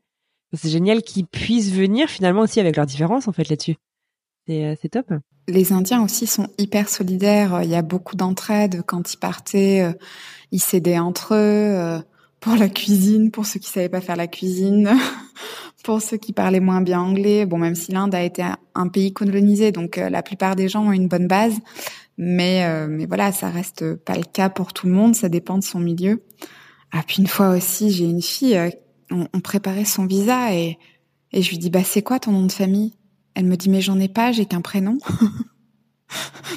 c'est 0.53 0.69
génial 0.69 1.03
qu'ils 1.03 1.27
puissent 1.27 1.73
venir 1.73 2.09
finalement 2.09 2.41
aussi 2.41 2.59
avec 2.59 2.75
leurs 2.75 2.87
différences 2.87 3.29
en 3.29 3.33
fait 3.33 3.49
là-dessus. 3.49 3.77
C'est 4.47 4.79
c'est 4.81 4.89
top. 4.89 5.13
Les 5.49 5.73
Indiens 5.73 6.03
aussi 6.03 6.27
sont 6.27 6.49
hyper 6.59 6.89
solidaires. 6.89 7.63
Il 7.63 7.71
y 7.71 7.75
a 7.75 7.83
beaucoup 7.83 8.17
d'entraide 8.17 8.83
quand 8.87 9.13
ils 9.13 9.19
partaient 9.19 9.95
ils 10.53 10.61
s'aidaient 10.61 10.99
entre 10.99 11.35
eux 11.35 11.37
euh, 11.39 11.99
pour 12.41 12.57
la 12.57 12.69
cuisine, 12.69 13.31
pour 13.31 13.47
ceux 13.47 13.61
qui 13.61 13.69
savaient 13.69 13.89
pas 13.89 14.01
faire 14.01 14.17
la 14.17 14.27
cuisine, 14.27 14.91
pour 15.85 16.03
ceux 16.03 16.17
qui 16.17 16.33
parlaient 16.33 16.61
moins 16.61 16.81
bien 16.81 17.01
anglais. 17.01 17.47
Bon, 17.47 17.59
même 17.59 17.75
si 17.75 17.93
l'Inde 17.93 18.15
a 18.15 18.23
été 18.23 18.43
un 18.75 18.89
pays 18.89 19.13
colonisé, 19.13 19.73
donc 19.73 19.99
euh, 19.99 20.09
la 20.09 20.23
plupart 20.23 20.57
des 20.57 20.69
gens 20.69 20.87
ont 20.87 20.93
une 20.93 21.09
bonne 21.09 21.29
base, 21.29 21.59
mais 22.19 22.65
euh, 22.65 22.87
mais 22.89 23.07
voilà, 23.07 23.33
ça 23.33 23.49
reste 23.49 23.95
pas 23.97 24.17
le 24.17 24.25
cas 24.25 24.49
pour 24.49 24.73
tout 24.73 24.87
le 24.87 24.93
monde. 24.93 25.15
Ça 25.15 25.29
dépend 25.29 25.59
de 25.59 25.65
son 25.65 25.81
milieu. 25.81 26.23
Ah 26.93 27.03
puis 27.07 27.19
une 27.19 27.29
fois 27.29 27.51
aussi, 27.51 27.91
j'ai 27.93 28.05
une 28.05 28.23
fille, 28.23 28.59
on, 29.11 29.29
on, 29.33 29.41
préparait 29.41 29.85
son 29.85 30.07
visa 30.07 30.53
et 30.55 30.79
et 31.33 31.43
je 31.43 31.51
lui 31.51 31.59
dis 31.59 31.71
bah 31.71 31.85
c'est 31.85 32.03
quoi 32.03 32.19
ton 32.19 32.33
nom 32.33 32.47
de 32.47 32.53
famille? 32.53 32.95
Elle 33.35 33.47
me 33.47 33.57
dit 33.57 33.71
mais 33.71 33.81
j'en 33.81 33.99
ai 33.99 34.09
pas, 34.09 34.33
j'ai 34.33 34.47
qu'un 34.47 34.61
prénom. 34.61 34.99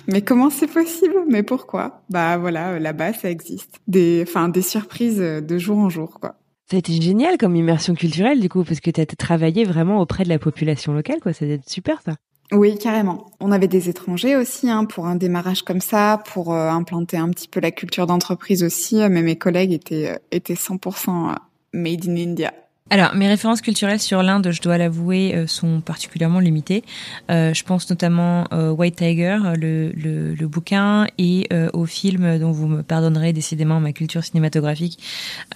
Mais 0.07 0.23
comment 0.23 0.49
c'est 0.49 0.67
possible? 0.67 1.13
Mais 1.29 1.43
pourquoi? 1.43 2.01
Bah 2.09 2.37
voilà, 2.37 2.79
là-bas 2.79 3.13
ça 3.13 3.29
existe. 3.29 3.79
Des, 3.87 4.25
enfin 4.27 4.49
des 4.49 4.63
surprises 4.63 5.19
de 5.19 5.57
jour 5.59 5.77
en 5.77 5.89
jour, 5.89 6.19
quoi. 6.19 6.35
Ça 6.69 6.77
a 6.77 6.79
été 6.79 6.99
génial 6.99 7.37
comme 7.37 7.55
immersion 7.55 7.93
culturelle 7.93 8.39
du 8.39 8.49
coup, 8.49 8.63
parce 8.63 8.79
que 8.79 8.89
tu 8.89 8.99
as 8.99 9.05
travaillé 9.05 9.63
vraiment 9.63 9.99
auprès 10.01 10.23
de 10.23 10.29
la 10.29 10.39
population 10.39 10.93
locale, 10.93 11.19
quoi. 11.21 11.33
Ça 11.33 11.45
a 11.45 11.49
été 11.49 11.63
super 11.67 12.01
ça. 12.01 12.13
Oui, 12.51 12.77
carrément. 12.77 13.31
On 13.39 13.51
avait 13.51 13.67
des 13.67 13.89
étrangers 13.89 14.35
aussi 14.35 14.69
hein, 14.69 14.85
pour 14.85 15.07
un 15.07 15.15
démarrage 15.15 15.63
comme 15.63 15.81
ça, 15.81 16.21
pour 16.31 16.53
euh, 16.53 16.69
implanter 16.69 17.17
un 17.17 17.29
petit 17.29 17.47
peu 17.47 17.59
la 17.59 17.71
culture 17.71 18.05
d'entreprise 18.05 18.63
aussi. 18.63 18.97
Mais 19.09 19.21
mes 19.21 19.37
collègues 19.37 19.73
étaient 19.73 20.09
euh, 20.09 20.17
étaient 20.31 20.53
100% 20.53 21.35
made 21.73 22.07
in 22.07 22.15
India. 22.15 22.53
Alors, 22.93 23.15
mes 23.15 23.27
références 23.27 23.61
culturelles 23.61 23.99
sur 23.99 24.21
l'Inde, 24.21 24.51
je 24.51 24.61
dois 24.61 24.77
l'avouer, 24.77 25.33
euh, 25.33 25.47
sont 25.47 25.81
particulièrement 25.81 26.37
limitées. 26.39 26.83
Euh, 27.31 27.51
je 27.51 27.63
pense 27.63 27.89
notamment 27.89 28.45
euh, 28.53 28.69
White 28.69 28.97
Tiger, 28.97 29.39
le, 29.59 29.91
le, 29.93 30.35
le 30.35 30.47
bouquin, 30.47 31.07
et 31.17 31.47
euh, 31.51 31.71
au 31.73 31.87
film 31.87 32.37
dont 32.37 32.51
vous 32.51 32.67
me 32.67 32.83
pardonnerez 32.83 33.33
décidément 33.33 33.79
ma 33.79 33.93
culture 33.93 34.23
cinématographique, 34.23 34.99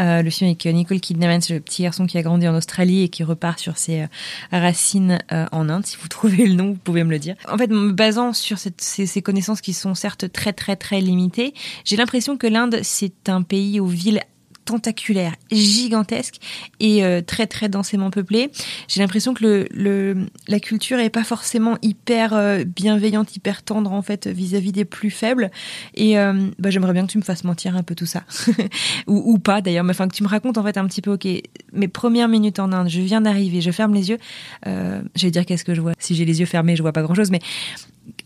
euh, 0.01 0.23
le 0.23 0.29
film 0.31 0.49
avec 0.49 0.65
Nicole 0.65 0.99
Kidman, 0.99 1.39
le 1.51 1.59
petit 1.59 1.83
garçon 1.83 2.07
qui 2.07 2.17
a 2.17 2.23
grandi 2.23 2.47
en 2.47 2.55
Australie 2.55 3.03
et 3.03 3.09
qui 3.09 3.23
repart 3.23 3.59
sur 3.59 3.77
ses 3.77 4.01
euh, 4.01 4.07
racines 4.51 5.19
en 5.29 5.69
Inde. 5.69 5.85
Si 5.85 5.95
vous 6.01 6.07
trouvez 6.07 6.47
le 6.47 6.55
nom, 6.55 6.69
vous 6.69 6.79
pouvez 6.83 7.03
me 7.03 7.11
le 7.11 7.19
dire. 7.19 7.35
En 7.47 7.59
fait, 7.59 7.69
basant 7.69 8.33
sur 8.33 8.57
ces, 8.57 8.71
ces 8.79 9.21
connaissances 9.21 9.61
qui 9.61 9.73
sont 9.73 9.93
certes 9.93 10.31
très 10.31 10.53
très 10.53 10.75
très 10.75 11.01
limitées, 11.01 11.53
j'ai 11.85 11.97
l'impression 11.97 12.35
que 12.35 12.47
l'Inde 12.47 12.79
c'est 12.81 13.29
un 13.29 13.43
pays 13.43 13.79
aux 13.79 13.85
villes 13.85 14.23
tentaculaire, 14.67 15.33
gigantesque 15.49 16.35
et 16.81 17.03
euh, 17.03 17.21
très 17.21 17.47
très 17.47 17.69
densément 17.69 18.11
peuplé. 18.11 18.51
J'ai 18.89 18.99
l'impression 18.99 19.33
que 19.33 19.43
le, 19.43 19.67
le, 19.71 20.27
la 20.49 20.59
culture 20.59 20.99
est 20.99 21.09
pas 21.09 21.23
forcément 21.23 21.77
hyper 21.81 22.33
euh, 22.33 22.65
bienveillante, 22.65 23.33
hyper 23.33 23.63
tendre 23.63 23.93
en 23.93 24.01
fait 24.01 24.27
vis-à-vis 24.27 24.73
des 24.73 24.83
plus 24.83 25.09
faibles. 25.09 25.51
Et 25.95 26.19
euh, 26.19 26.49
bah, 26.59 26.69
j'aimerais 26.69 26.91
bien 26.91 27.05
que 27.07 27.11
tu 27.11 27.17
me 27.17 27.23
fasses 27.23 27.45
mentir 27.45 27.77
un 27.77 27.83
peu 27.83 27.95
tout 27.95 28.05
ça, 28.05 28.23
ou, 29.07 29.33
ou, 29.33 29.39
pas 29.39 29.61
d'ailleurs, 29.61 29.85
mais 29.85 29.91
enfin 29.91 30.09
que 30.09 30.15
tu 30.15 30.23
me 30.23 30.27
racontes 30.27 30.57
en 30.57 30.63
fait 30.63 30.77
un 30.77 30.85
petit 30.85 31.01
peu. 31.01 31.13
Ok, 31.13 31.25
mes 31.71 31.87
premières 31.87 32.27
minutes 32.27 32.59
en 32.59 32.73
Inde, 32.73 32.89
je 32.89 32.99
viens 32.99 33.21
d'arriver, 33.21 33.61
je 33.61 33.71
ferme 33.71 33.93
les 33.93 34.09
yeux. 34.09 34.17
je 34.65 35.21
vais 35.21 35.31
dire 35.31 35.45
qu'est-ce 35.45 35.63
que 35.63 35.73
je 35.73 35.79
vois? 35.79 35.93
Si 35.97 36.13
j'ai 36.13 36.25
les 36.25 36.41
yeux 36.41 36.45
fermés, 36.45 36.75
je 36.75 36.81
vois 36.81 36.91
pas 36.91 37.03
grand-chose, 37.03 37.31
mais 37.31 37.39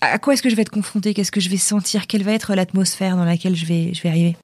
à 0.01 0.17
quoi 0.17 0.33
est-ce 0.33 0.41
que 0.41 0.49
je 0.49 0.55
vais 0.55 0.63
être 0.63 0.71
confrontée? 0.71 1.13
Qu'est-ce 1.13 1.31
que 1.31 1.39
je 1.39 1.49
vais 1.49 1.57
sentir? 1.57 2.07
Quelle 2.07 2.23
va 2.23 2.33
être 2.33 2.55
l'atmosphère 2.55 3.15
dans 3.15 3.25
laquelle 3.25 3.55
je 3.55 3.65
vais 3.67 3.93
je 3.93 4.01
vais 4.01 4.09
arriver? 4.09 4.35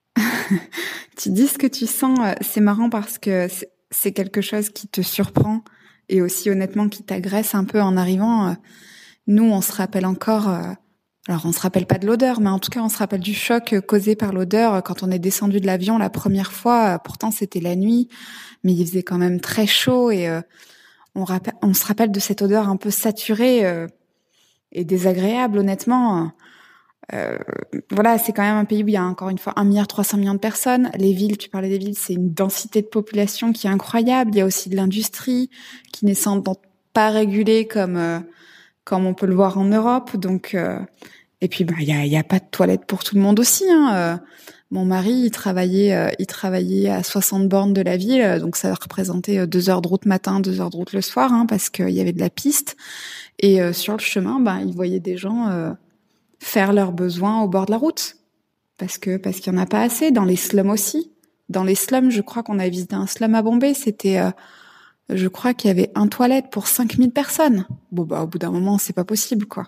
Tu 1.18 1.30
dis 1.30 1.48
ce 1.48 1.58
que 1.58 1.68
tu 1.68 1.86
sens. 1.86 2.20
Euh, 2.20 2.34
c'est 2.42 2.62
marrant 2.62 2.90
parce 2.90 3.18
que 3.18 3.48
c'est 3.92 4.12
quelque 4.12 4.42
chose 4.42 4.70
qui 4.70 4.88
te 4.88 5.02
surprend 5.02 5.64
et 6.10 6.22
aussi 6.22 6.50
honnêtement 6.50 6.90
qui 6.90 7.04
t'agresse 7.04 7.56
un 7.56 7.64
peu 7.64 7.82
en 7.82 7.98
arrivant. 7.98 8.50
Euh, 8.50 8.54
nous, 9.28 9.44
on 9.44 9.62
se 9.62 9.72
rappelle 9.72 10.06
encore. 10.06 10.50
Euh, 10.50 10.72
alors, 11.28 11.46
on 11.46 11.52
se 11.52 11.60
rappelle 11.60 11.86
pas 11.86 11.98
de 11.98 12.08
l'odeur, 12.08 12.40
mais 12.40 12.50
en 12.50 12.60
tout 12.60 12.70
cas, 12.70 12.80
on 12.80 12.88
se 12.88 12.98
rappelle 12.98 13.20
du 13.20 13.34
choc 13.34 13.76
causé 13.86 14.16
par 14.16 14.32
l'odeur 14.32 14.82
quand 14.84 15.04
on 15.04 15.12
est 15.12 15.20
descendu 15.20 15.60
de 15.60 15.66
l'avion 15.66 15.98
la 15.98 16.10
première 16.10 16.54
fois. 16.54 17.00
Pourtant, 17.00 17.32
c'était 17.32 17.60
la 17.60 17.76
nuit, 17.76 18.08
mais 18.64 18.74
il 18.74 18.86
faisait 18.86 19.04
quand 19.04 19.18
même 19.18 19.42
très 19.42 19.68
chaud 19.68 20.10
et 20.10 20.30
on, 21.16 21.26
on 21.62 21.74
se 21.74 21.86
rappelle 21.86 22.14
de 22.14 22.20
cette 22.22 22.42
odeur 22.42 22.70
un 22.70 22.78
peu 22.78 22.92
saturée 22.92 23.88
et 24.72 24.86
désagréable, 24.86 25.58
honnêtement. 25.58 26.32
Euh, 27.14 27.38
voilà, 27.90 28.18
c'est 28.18 28.34
quand 28.34 28.42
même 28.42 28.58
un 28.58 28.66
pays 28.66 28.84
où 28.84 28.88
il 28.88 28.94
y 28.94 28.98
a 28.98 29.04
encore 29.04 29.30
une 29.30 29.38
fois 29.38 29.54
un 29.56 29.64
milliard 29.64 29.88
300 29.88 30.18
millions 30.18 30.34
de 30.34 30.40
personnes. 30.40 30.92
Les 30.98 31.14
villes, 31.14 31.38
tu 31.38 31.50
parlais 31.50 31.70
des 31.70 31.78
villes, 31.78 31.98
c'est 31.98 32.14
une 32.14 32.34
densité 32.34 32.82
de 32.82 32.88
population 32.88 33.54
qui 33.54 33.68
est 33.68 33.70
incroyable. 33.70 34.32
Il 34.34 34.38
y 34.38 34.42
a 34.42 34.46
aussi 34.46 34.70
de 34.70 34.76
l'industrie 34.76 35.50
qui 35.94 36.06
n'est 36.06 36.14
sans 36.14 36.38
doute 36.38 36.60
pas 36.94 37.10
régulée 37.10 37.68
comme 37.68 37.96
euh, 37.96 38.20
comme 38.84 39.06
on 39.06 39.14
peut 39.14 39.26
le 39.26 39.36
voir 39.36 39.58
en 39.58 39.66
Europe. 39.66 40.18
Donc 40.18 40.54
euh, 40.54 40.80
et 41.40 41.48
puis 41.48 41.64
bah 41.64 41.76
il 41.80 41.88
y 41.88 41.94
a, 41.94 42.06
y 42.06 42.18
a 42.18 42.24
pas 42.24 42.40
de 42.40 42.46
toilettes 42.52 42.86
pour 42.86 43.04
tout 43.04 43.16
le 43.16 43.22
monde 43.22 43.40
aussi. 43.40 43.66
Hein. 43.70 43.92
Euh, 43.96 44.18
mon 44.70 44.84
mari, 44.84 45.14
il 45.14 45.32
travaillait, 45.32 46.14
il 46.20 46.26
travaillait 46.26 46.90
à 46.90 47.02
60 47.02 47.48
bornes 47.48 47.72
de 47.72 47.82
la 47.82 47.96
ville, 47.96 48.40
donc 48.42 48.58
ça 48.58 48.74
représentait 48.74 49.48
deux 49.48 49.70
heures 49.70 49.82
de 49.82 49.88
route 49.88 50.06
matin, 50.06 50.42
deux 50.42 50.60
heures 50.60 50.70
de 50.70 50.76
route 50.76 50.92
le 50.92 51.00
soir, 51.00 51.32
hein, 51.32 51.46
parce 51.46 51.70
qu'il 51.70 51.92
y 51.92 52.02
avait 52.02 52.12
de 52.12 52.20
la 52.20 52.30
piste. 52.30 52.76
Et 53.40 53.62
sur 53.72 53.94
le 53.94 54.02
chemin, 54.02 54.42
bah, 54.42 54.58
il 54.62 54.74
voyait 54.74 55.00
des 55.00 55.16
gens 55.16 55.74
faire 56.40 56.74
leurs 56.74 56.92
besoins 56.92 57.42
au 57.42 57.48
bord 57.48 57.66
de 57.66 57.72
la 57.72 57.78
route. 57.78 58.16
Parce 58.78 58.98
que 58.98 59.18
parce 59.18 59.40
qu'il 59.40 59.54
y 59.54 59.56
en 59.56 59.60
a 59.60 59.66
pas 59.66 59.82
assez 59.82 60.12
dans 60.12 60.26
les 60.26 60.36
slums 60.36 60.70
aussi. 60.70 61.12
Dans 61.50 61.64
les 61.64 61.76
slums, 61.76 62.12
je 62.12 62.22
crois 62.22 62.44
qu'on 62.44 62.60
a 62.60 62.68
visité 62.70 62.96
un 62.96 63.08
slum 63.08 63.34
à 63.34 63.42
Bombay, 63.42 63.74
c'était 63.74 64.20
euh, 64.20 64.32
je 65.10 65.28
crois 65.28 65.54
qu'il 65.54 65.70
y 65.70 65.72
avait 65.72 65.92
un 65.96 66.08
toilette 66.08 66.50
pour 66.52 66.68
5000 66.68 67.12
personnes. 67.12 67.66
Bon 67.92 68.04
bah 68.04 68.24
au 68.24 68.28
bout 68.28 68.38
d'un 68.38 68.52
moment, 68.52 68.78
c'est 68.78 68.94
pas 68.94 69.06
possible 69.06 69.46
quoi. 69.46 69.64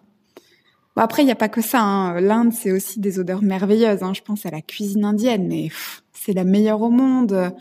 Bon 0.95 1.01
après 1.01 1.23
il 1.23 1.27
y 1.27 1.31
a 1.31 1.35
pas 1.35 1.49
que 1.49 1.61
ça 1.61 1.81
hein. 1.81 2.19
l'Inde, 2.19 2.53
c'est 2.53 2.71
aussi 2.71 2.99
des 2.99 3.19
odeurs 3.19 3.41
merveilleuses 3.41 4.03
hein. 4.03 4.13
je 4.13 4.21
pense 4.21 4.45
à 4.45 4.51
la 4.51 4.61
cuisine 4.61 5.05
indienne 5.05 5.47
mais 5.47 5.69
c'est 6.13 6.33
la 6.33 6.43
meilleure 6.43 6.81
au 6.81 6.89
monde. 6.89 7.53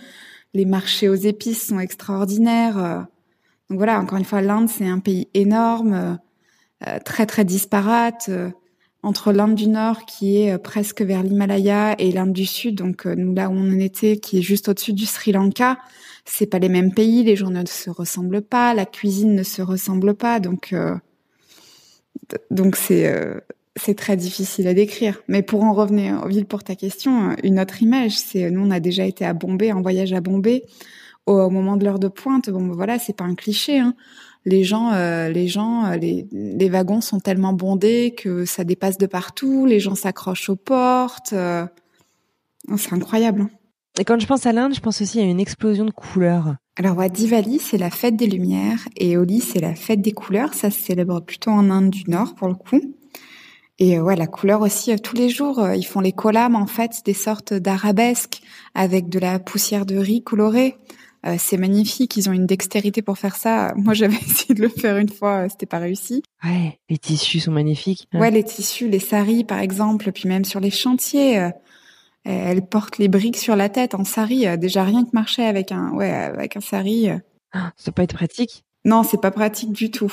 Les 0.54 0.64
marchés 0.64 1.08
aux 1.08 1.14
épices 1.14 1.68
sont 1.68 1.78
extraordinaires. 1.78 3.06
Donc 3.68 3.78
voilà, 3.78 4.00
encore 4.00 4.18
une 4.18 4.24
fois, 4.24 4.40
l'Inde, 4.40 4.68
c'est 4.68 4.88
un 4.88 4.98
pays 4.98 5.28
énorme, 5.34 6.18
euh, 6.86 6.98
très 7.04 7.26
très 7.26 7.44
disparate 7.44 8.30
entre 9.02 9.32
l'Inde 9.32 9.54
du 9.54 9.68
Nord 9.68 10.04
qui 10.06 10.42
est 10.42 10.52
euh, 10.52 10.58
presque 10.58 11.02
vers 11.02 11.22
l'Himalaya 11.22 11.94
et 11.98 12.10
l'Inde 12.10 12.32
du 12.32 12.46
Sud, 12.46 12.76
donc 12.76 13.06
euh, 13.06 13.14
nous 13.14 13.34
là 13.34 13.48
où 13.48 13.52
on 13.52 13.72
en 13.72 13.78
était, 13.78 14.18
qui 14.18 14.38
est 14.38 14.42
juste 14.42 14.68
au-dessus 14.68 14.92
du 14.92 15.06
Sri 15.06 15.32
Lanka, 15.32 15.78
c'est 16.24 16.46
pas 16.46 16.58
les 16.58 16.68
mêmes 16.68 16.92
pays, 16.92 17.22
les 17.22 17.36
gens 17.36 17.50
ne 17.50 17.64
se 17.64 17.90
ressemblent 17.90 18.42
pas, 18.42 18.74
la 18.74 18.86
cuisine 18.86 19.34
ne 19.34 19.42
se 19.42 19.62
ressemble 19.62 20.14
pas, 20.14 20.40
donc 20.40 20.72
euh, 20.72 20.94
donc 22.50 22.76
c'est 22.76 23.10
c'est 23.76 23.94
très 23.94 24.16
difficile 24.16 24.66
à 24.66 24.74
décrire. 24.74 25.22
Mais 25.28 25.42
pour 25.42 25.62
en 25.62 25.72
revenir 25.72 26.26
ville 26.26 26.44
pour 26.44 26.64
ta 26.64 26.74
question, 26.74 27.34
une 27.42 27.58
autre 27.60 27.82
image, 27.82 28.18
c'est 28.18 28.50
nous 28.50 28.66
on 28.66 28.70
a 28.70 28.80
déjà 28.80 29.06
été 29.06 29.24
à 29.24 29.32
Bombay, 29.32 29.72
en 29.72 29.80
voyage 29.80 30.12
à 30.12 30.20
Bombay 30.20 30.64
au, 31.28 31.48
moment 31.50 31.76
de 31.76 31.84
l'heure 31.84 31.98
de 31.98 32.08
pointe. 32.08 32.50
Bon, 32.50 32.60
ben 32.60 32.74
voilà, 32.74 32.98
c'est 32.98 33.16
pas 33.16 33.24
un 33.24 33.34
cliché. 33.34 33.78
Hein 33.78 33.94
les 34.48 34.64
gens, 34.64 34.92
euh, 34.92 35.28
les 35.28 35.46
gens, 35.46 35.84
euh, 35.84 35.96
les, 35.96 36.26
les, 36.32 36.68
wagons 36.68 37.00
sont 37.00 37.20
tellement 37.20 37.52
bondés 37.52 38.14
que 38.16 38.44
ça 38.44 38.64
dépasse 38.64 38.98
de 38.98 39.06
partout. 39.06 39.66
Les 39.66 39.78
gens 39.78 39.94
s'accrochent 39.94 40.48
aux 40.48 40.56
portes. 40.56 41.32
Euh. 41.32 41.66
c'est 42.76 42.94
incroyable. 42.94 43.42
Hein. 43.42 43.50
Et 43.98 44.04
quand 44.04 44.18
je 44.18 44.26
pense 44.26 44.46
à 44.46 44.52
l'Inde, 44.52 44.74
je 44.74 44.80
pense 44.80 45.02
aussi 45.02 45.20
à 45.20 45.24
une 45.24 45.40
explosion 45.40 45.84
de 45.84 45.90
couleurs. 45.90 46.54
Alors, 46.76 46.96
ouais, 46.96 47.10
Diwali, 47.10 47.58
c'est 47.58 47.78
la 47.78 47.90
fête 47.90 48.16
des 48.16 48.28
lumières 48.28 48.88
et 48.96 49.16
Holi, 49.16 49.40
c'est 49.40 49.60
la 49.60 49.74
fête 49.74 50.00
des 50.00 50.12
couleurs. 50.12 50.54
Ça 50.54 50.70
se 50.70 50.80
célèbre 50.80 51.20
plutôt 51.20 51.50
en 51.50 51.68
Inde 51.70 51.90
du 51.90 52.08
Nord, 52.08 52.34
pour 52.34 52.48
le 52.48 52.54
coup. 52.54 52.80
Et 53.80 54.00
ouais, 54.00 54.16
la 54.16 54.26
couleur 54.26 54.60
aussi, 54.60 54.94
tous 55.00 55.14
les 55.14 55.28
jours, 55.28 55.68
ils 55.74 55.86
font 55.86 56.00
les 56.00 56.12
kolam, 56.12 56.54
en 56.54 56.66
fait, 56.66 57.02
des 57.04 57.14
sortes 57.14 57.54
d'arabesques 57.54 58.40
avec 58.74 59.08
de 59.08 59.18
la 59.18 59.38
poussière 59.38 59.86
de 59.86 59.96
riz 59.96 60.22
colorée. 60.22 60.76
Euh, 61.26 61.36
c'est 61.38 61.56
magnifique, 61.56 62.16
ils 62.16 62.28
ont 62.28 62.32
une 62.32 62.46
dextérité 62.46 63.02
pour 63.02 63.18
faire 63.18 63.36
ça. 63.36 63.72
Moi, 63.76 63.94
j'avais 63.94 64.16
essayé 64.26 64.54
de 64.54 64.62
le 64.62 64.68
faire 64.68 64.96
une 64.96 65.08
fois, 65.08 65.44
euh, 65.44 65.48
c'était 65.50 65.66
pas 65.66 65.78
réussi. 65.78 66.22
Ouais, 66.44 66.78
les 66.88 66.98
tissus 66.98 67.40
sont 67.40 67.50
magnifiques. 67.50 68.08
Ouais, 68.14 68.30
les 68.30 68.44
tissus, 68.44 68.88
les 68.88 69.00
saris 69.00 69.44
par 69.44 69.58
exemple, 69.58 70.12
puis 70.12 70.28
même 70.28 70.44
sur 70.44 70.60
les 70.60 70.70
chantiers, 70.70 71.40
euh, 71.40 71.50
elles 72.24 72.64
portent 72.64 72.98
les 72.98 73.08
briques 73.08 73.36
sur 73.36 73.56
la 73.56 73.68
tête 73.68 73.94
en 73.94 74.04
sari. 74.04 74.46
déjà 74.58 74.84
rien 74.84 75.04
que 75.04 75.10
marcher 75.12 75.44
avec 75.44 75.72
un, 75.72 75.92
ouais, 75.92 76.10
avec 76.10 76.56
un 76.56 76.60
sari. 76.60 77.08
Ah, 77.52 77.72
ça 77.76 77.90
peut 77.90 78.02
être 78.02 78.14
pratique. 78.14 78.64
Non, 78.84 79.02
c'est 79.02 79.20
pas 79.20 79.30
pratique 79.30 79.72
du 79.72 79.90
tout. 79.90 80.12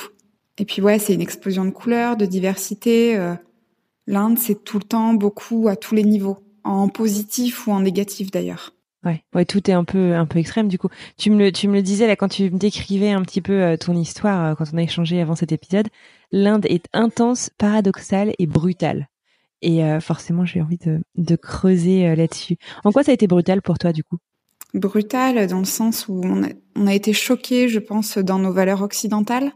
Et 0.58 0.64
puis 0.64 0.80
ouais, 0.80 0.98
c'est 0.98 1.12
une 1.14 1.20
explosion 1.20 1.66
de 1.66 1.70
couleurs, 1.70 2.16
de 2.16 2.24
diversité. 2.24 3.18
L'Inde, 4.06 4.38
c'est 4.38 4.64
tout 4.64 4.78
le 4.78 4.84
temps 4.84 5.12
beaucoup 5.12 5.68
à 5.68 5.76
tous 5.76 5.94
les 5.94 6.04
niveaux, 6.04 6.38
en 6.64 6.88
positif 6.88 7.66
ou 7.66 7.72
en 7.72 7.80
négatif 7.80 8.30
d'ailleurs. 8.30 8.72
Ouais, 9.34 9.44
tout 9.44 9.70
est 9.70 9.74
un 9.74 9.84
peu 9.84 10.14
un 10.14 10.26
peu 10.26 10.38
extrême 10.38 10.68
du 10.68 10.78
coup. 10.78 10.88
Tu 11.16 11.30
me 11.30 11.38
le 11.38 11.52
tu 11.52 11.68
me 11.68 11.74
le 11.74 11.82
disais 11.82 12.06
là 12.06 12.16
quand 12.16 12.28
tu 12.28 12.50
me 12.50 12.58
décrivais 12.58 13.10
un 13.10 13.22
petit 13.22 13.40
peu 13.40 13.52
euh, 13.52 13.76
ton 13.76 13.94
histoire 13.94 14.44
euh, 14.44 14.54
quand 14.54 14.64
on 14.72 14.78
a 14.78 14.82
échangé 14.82 15.20
avant 15.20 15.36
cet 15.36 15.52
épisode. 15.52 15.88
L'Inde 16.32 16.66
est 16.68 16.86
intense, 16.92 17.50
paradoxale 17.56 18.32
et 18.38 18.46
brutale. 18.46 19.08
Et 19.62 19.84
euh, 19.84 20.00
forcément, 20.00 20.44
j'ai 20.44 20.60
envie 20.60 20.78
de 20.78 21.00
de 21.14 21.36
creuser 21.36 22.16
là-dessus. 22.16 22.56
En 22.84 22.90
quoi 22.90 23.04
ça 23.04 23.12
a 23.12 23.14
été 23.14 23.26
brutal 23.26 23.62
pour 23.62 23.78
toi 23.78 23.92
du 23.92 24.02
coup? 24.02 24.18
Brutal 24.74 25.46
dans 25.46 25.60
le 25.60 25.64
sens 25.64 26.08
où 26.08 26.20
on 26.24 26.86
a, 26.86 26.94
été 26.94 27.12
choqué, 27.12 27.68
je 27.68 27.78
pense, 27.78 28.18
dans 28.18 28.38
nos 28.38 28.52
valeurs 28.52 28.82
occidentales. 28.82 29.52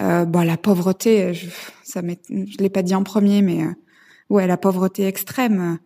Euh, 0.00 0.24
bah 0.24 0.44
la 0.44 0.56
pauvreté, 0.56 1.32
je, 1.32 1.48
ça 1.84 2.00
je 2.02 2.58
l'ai 2.58 2.70
pas 2.70 2.82
dit 2.82 2.94
en 2.94 3.02
premier, 3.02 3.42
mais 3.42 3.64
ouais, 4.30 4.46
la 4.46 4.56
pauvreté 4.56 5.06
extrême 5.06 5.78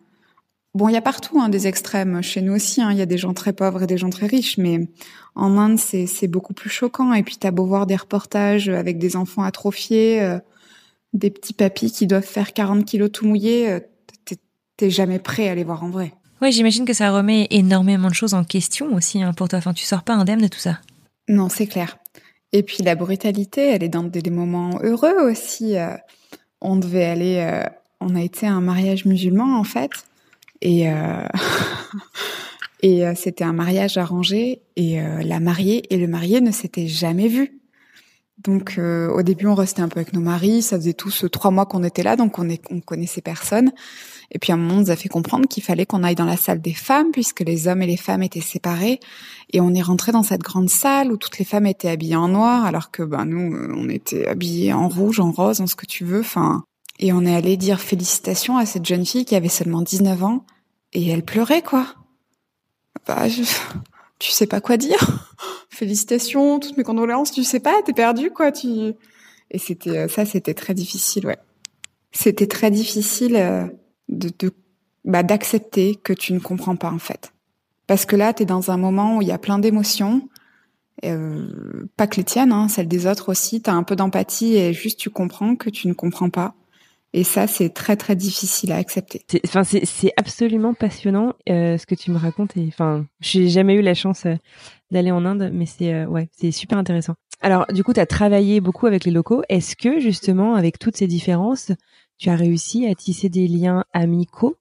Bon, 0.73 0.87
il 0.87 0.93
y 0.93 0.97
a 0.97 1.01
partout 1.01 1.39
hein, 1.39 1.49
des 1.49 1.67
extrêmes. 1.67 2.21
Chez 2.21 2.41
nous 2.41 2.53
aussi, 2.53 2.81
hein, 2.81 2.91
il 2.91 2.97
y 2.97 3.01
a 3.01 3.05
des 3.05 3.17
gens 3.17 3.33
très 3.33 3.51
pauvres 3.51 3.83
et 3.83 3.87
des 3.87 3.97
gens 3.97 4.09
très 4.09 4.27
riches, 4.27 4.57
mais 4.57 4.87
en 5.35 5.57
Inde, 5.57 5.77
c'est 5.77 6.27
beaucoup 6.27 6.53
plus 6.53 6.69
choquant. 6.69 7.13
Et 7.13 7.23
puis, 7.23 7.35
t'as 7.37 7.51
beau 7.51 7.65
voir 7.65 7.85
des 7.85 7.97
reportages 7.97 8.69
avec 8.69 8.97
des 8.97 9.17
enfants 9.17 9.43
atrophiés, 9.43 10.21
euh, 10.21 10.39
des 11.13 11.29
petits 11.29 11.53
papis 11.53 11.91
qui 11.91 12.07
doivent 12.07 12.23
faire 12.23 12.53
40 12.53 12.85
kilos 12.85 13.11
tout 13.11 13.27
mouillés, 13.27 13.69
euh, 13.69 13.79
t'es 14.77 14.89
jamais 14.89 15.19
prêt 15.19 15.49
à 15.49 15.55
les 15.55 15.65
voir 15.65 15.83
en 15.83 15.89
vrai. 15.89 16.13
Ouais, 16.41 16.51
j'imagine 16.51 16.85
que 16.85 16.93
ça 16.93 17.11
remet 17.11 17.47
énormément 17.51 18.07
de 18.07 18.15
choses 18.15 18.33
en 18.33 18.43
question 18.43 18.95
aussi 18.95 19.21
hein, 19.21 19.33
pour 19.33 19.49
toi. 19.49 19.59
Enfin, 19.59 19.73
tu 19.73 19.85
sors 19.85 20.03
pas 20.03 20.13
indemne 20.13 20.41
de 20.41 20.47
tout 20.47 20.59
ça. 20.59 20.79
Non, 21.27 21.49
c'est 21.49 21.67
clair. 21.67 21.97
Et 22.51 22.63
puis 22.63 22.81
la 22.81 22.95
brutalité, 22.95 23.61
elle 23.67 23.83
est 23.83 23.89
dans 23.89 24.03
des 24.03 24.29
moments 24.31 24.79
heureux 24.81 25.29
aussi. 25.29 25.77
Euh, 25.77 25.95
on 26.61 26.77
devait 26.77 27.05
aller, 27.05 27.61
on 27.99 28.15
a 28.15 28.21
été 28.21 28.47
à 28.47 28.53
un 28.53 28.61
mariage 28.61 29.05
musulman 29.05 29.59
en 29.59 29.63
fait. 29.63 29.91
Et, 30.61 30.89
euh, 30.89 31.27
et 32.81 33.05
euh, 33.05 33.13
c'était 33.15 33.43
un 33.43 33.53
mariage 33.53 33.97
arrangé 33.97 34.61
et 34.75 35.01
euh, 35.01 35.21
la 35.23 35.39
mariée 35.39 35.83
et 35.93 35.97
le 35.97 36.07
marié 36.07 36.41
ne 36.41 36.51
s'étaient 36.51 36.87
jamais 36.87 37.27
vus. 37.27 37.57
Donc 38.43 38.79
au 38.79 39.21
début, 39.21 39.45
on 39.45 39.53
restait 39.53 39.83
un 39.83 39.87
peu 39.87 39.99
avec 39.99 40.13
nos 40.13 40.19
maris. 40.19 40.63
Ça 40.63 40.75
faisait 40.75 40.93
tous 40.93 41.29
trois 41.31 41.51
mois 41.51 41.67
qu'on 41.67 41.83
était 41.83 42.01
là, 42.01 42.15
donc 42.15 42.39
on, 42.39 42.49
est, 42.49 42.63
on 42.71 42.79
connaissait 42.79 43.21
personne. 43.21 43.71
Et 44.31 44.39
puis 44.39 44.51
à 44.51 44.55
un 44.55 44.57
moment, 44.57 44.75
on 44.75 44.79
nous 44.79 44.89
a 44.89 44.95
fait 44.95 45.09
comprendre 45.09 45.47
qu'il 45.47 45.61
fallait 45.61 45.85
qu'on 45.85 46.03
aille 46.03 46.15
dans 46.15 46.25
la 46.25 46.37
salle 46.37 46.59
des 46.59 46.73
femmes, 46.73 47.11
puisque 47.11 47.41
les 47.41 47.67
hommes 47.67 47.83
et 47.83 47.85
les 47.85 47.97
femmes 47.97 48.23
étaient 48.23 48.41
séparés. 48.41 48.99
Et 49.53 49.61
on 49.61 49.75
est 49.75 49.81
rentré 49.83 50.11
dans 50.11 50.23
cette 50.23 50.41
grande 50.41 50.71
salle 50.71 51.11
où 51.11 51.17
toutes 51.17 51.37
les 51.37 51.45
femmes 51.45 51.67
étaient 51.67 51.89
habillées 51.89 52.15
en 52.15 52.29
noir, 52.29 52.65
alors 52.65 52.89
que 52.89 53.03
ben 53.03 53.25
nous, 53.25 53.55
on 53.75 53.87
était 53.89 54.25
habillés 54.27 54.73
en 54.73 54.89
rouge, 54.89 55.19
en 55.19 55.31
rose, 55.31 55.61
en 55.61 55.67
ce 55.67 55.75
que 55.75 55.85
tu 55.85 56.03
veux. 56.03 56.21
Enfin, 56.21 56.63
et 57.01 57.11
on 57.11 57.25
est 57.25 57.35
allé 57.35 57.57
dire 57.57 57.81
félicitations 57.81 58.57
à 58.57 58.65
cette 58.65 58.85
jeune 58.85 59.05
fille 59.05 59.25
qui 59.25 59.35
avait 59.35 59.49
seulement 59.49 59.81
19 59.81 60.23
ans, 60.23 60.45
et 60.93 61.09
elle 61.09 61.23
pleurait 61.23 61.61
quoi. 61.61 61.87
Bah, 63.07 63.27
je... 63.27 63.43
tu 64.19 64.31
sais 64.31 64.47
pas 64.47 64.61
quoi 64.61 64.77
dire. 64.77 64.99
félicitations, 65.69 66.59
toutes 66.59 66.77
mes 66.77 66.83
condoléances. 66.83 67.31
Tu 67.31 67.43
sais 67.43 67.59
pas, 67.59 67.81
t'es 67.83 67.93
perdu 67.93 68.31
quoi. 68.31 68.51
Tu 68.51 68.93
et 69.53 69.57
c'était 69.57 69.97
euh, 69.97 70.07
ça, 70.07 70.25
c'était 70.25 70.53
très 70.53 70.73
difficile, 70.73 71.27
ouais. 71.27 71.37
C'était 72.11 72.47
très 72.47 72.71
difficile. 72.71 73.35
Euh, 73.35 73.65
de, 74.07 74.53
bah, 75.05 75.23
d'accepter 75.23 75.95
que 75.95 76.13
tu 76.13 76.33
ne 76.33 76.39
comprends 76.39 76.75
pas 76.75 76.91
en 76.91 76.99
fait. 76.99 77.33
Parce 77.87 78.05
que 78.05 78.15
là, 78.15 78.33
tu 78.33 78.43
es 78.43 78.45
dans 78.45 78.71
un 78.71 78.77
moment 78.77 79.17
où 79.17 79.21
il 79.21 79.27
y 79.27 79.31
a 79.31 79.37
plein 79.37 79.57
d'émotions, 79.57 80.29
euh, 81.03 81.87
pas 81.97 82.07
que 82.07 82.17
les 82.17 82.23
tiennes, 82.23 82.51
hein, 82.51 82.67
celles 82.67 82.87
des 82.87 83.07
autres 83.07 83.29
aussi. 83.29 83.61
Tu 83.61 83.69
as 83.69 83.73
un 83.73 83.83
peu 83.83 83.95
d'empathie 83.95 84.55
et 84.55 84.73
juste 84.73 84.99
tu 84.99 85.09
comprends 85.09 85.55
que 85.55 85.69
tu 85.69 85.87
ne 85.87 85.93
comprends 85.93 86.29
pas. 86.29 86.53
Et 87.13 87.25
ça, 87.25 87.45
c'est 87.45 87.69
très 87.69 87.97
très 87.97 88.15
difficile 88.15 88.71
à 88.71 88.77
accepter. 88.77 89.21
Enfin, 89.45 89.63
c'est 89.63 90.13
absolument 90.15 90.73
passionnant 90.73 91.33
euh, 91.49 91.77
ce 91.77 91.85
que 91.85 91.95
tu 91.95 92.09
me 92.09 92.17
racontes. 92.17 92.55
Et 92.55 92.65
enfin, 92.69 93.05
j'ai 93.19 93.49
jamais 93.49 93.75
eu 93.75 93.81
la 93.81 93.93
chance 93.93 94.25
euh, 94.25 94.35
d'aller 94.91 95.11
en 95.11 95.25
Inde, 95.25 95.51
mais 95.53 95.65
c'est 95.65 95.93
euh, 95.93 96.05
ouais, 96.05 96.29
c'est 96.31 96.51
super 96.51 96.77
intéressant. 96.77 97.15
Alors, 97.41 97.65
du 97.67 97.83
coup, 97.83 97.93
tu 97.93 97.99
as 97.99 98.05
travaillé 98.05 98.61
beaucoup 98.61 98.87
avec 98.87 99.03
les 99.03 99.11
locaux. 99.11 99.41
Est-ce 99.49 99.75
que 99.75 99.99
justement, 99.99 100.55
avec 100.55 100.79
toutes 100.79 100.95
ces 100.95 101.07
différences, 101.07 101.71
tu 102.17 102.29
as 102.29 102.35
réussi 102.35 102.87
à 102.87 102.95
tisser 102.95 103.27
des 103.29 103.47
liens 103.47 103.83
amicaux 103.93 104.55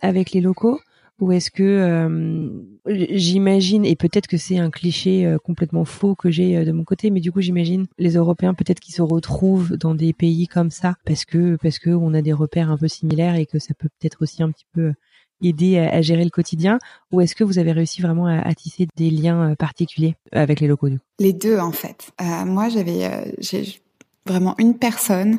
avec 0.00 0.30
les 0.30 0.40
locaux 0.40 0.78
ou 1.20 1.32
est-ce 1.32 1.50
que 1.50 1.62
euh, 1.62 2.48
j'imagine 2.86 3.84
et 3.84 3.96
peut-être 3.96 4.26
que 4.26 4.36
c'est 4.36 4.58
un 4.58 4.70
cliché 4.70 5.26
euh, 5.26 5.38
complètement 5.38 5.84
faux 5.84 6.14
que 6.14 6.30
j'ai 6.30 6.64
de 6.64 6.72
mon 6.72 6.84
côté 6.84 7.10
mais 7.10 7.20
du 7.20 7.32
coup 7.32 7.40
j'imagine 7.40 7.86
les 7.98 8.14
Européens 8.14 8.54
peut-être 8.54 8.80
qu'ils 8.80 8.94
se 8.94 9.02
retrouvent 9.02 9.76
dans 9.76 9.94
des 9.94 10.12
pays 10.12 10.46
comme 10.46 10.70
ça 10.70 10.94
parce 11.04 11.24
que 11.24 11.56
parce 11.56 11.78
que 11.78 11.90
on 11.90 12.14
a 12.14 12.22
des 12.22 12.32
repères 12.32 12.70
un 12.70 12.78
peu 12.78 12.88
similaires 12.88 13.34
et 13.34 13.46
que 13.46 13.58
ça 13.58 13.74
peut 13.74 13.88
peut-être 13.98 14.22
aussi 14.22 14.42
un 14.42 14.50
petit 14.50 14.66
peu 14.72 14.92
aider 15.40 15.78
à, 15.78 16.02
gérer 16.02 16.24
le 16.24 16.30
quotidien. 16.30 16.80
Ou 17.12 17.20
est-ce 17.20 17.36
que 17.36 17.44
vous 17.44 17.60
avez 17.60 17.70
réussi 17.70 18.02
vraiment 18.02 18.26
à, 18.26 18.52
tisser 18.56 18.88
des 18.96 19.08
liens 19.08 19.54
particuliers 19.54 20.16
avec 20.32 20.58
les 20.58 20.66
locaux 20.66 20.88
du 20.88 20.98
Les 21.20 21.32
deux 21.32 21.58
en 21.58 21.70
fait. 21.70 22.10
moi 22.44 22.68
j'avais 22.68 23.32
j'ai 23.38 23.80
vraiment 24.26 24.56
une 24.58 24.76
personne 24.76 25.38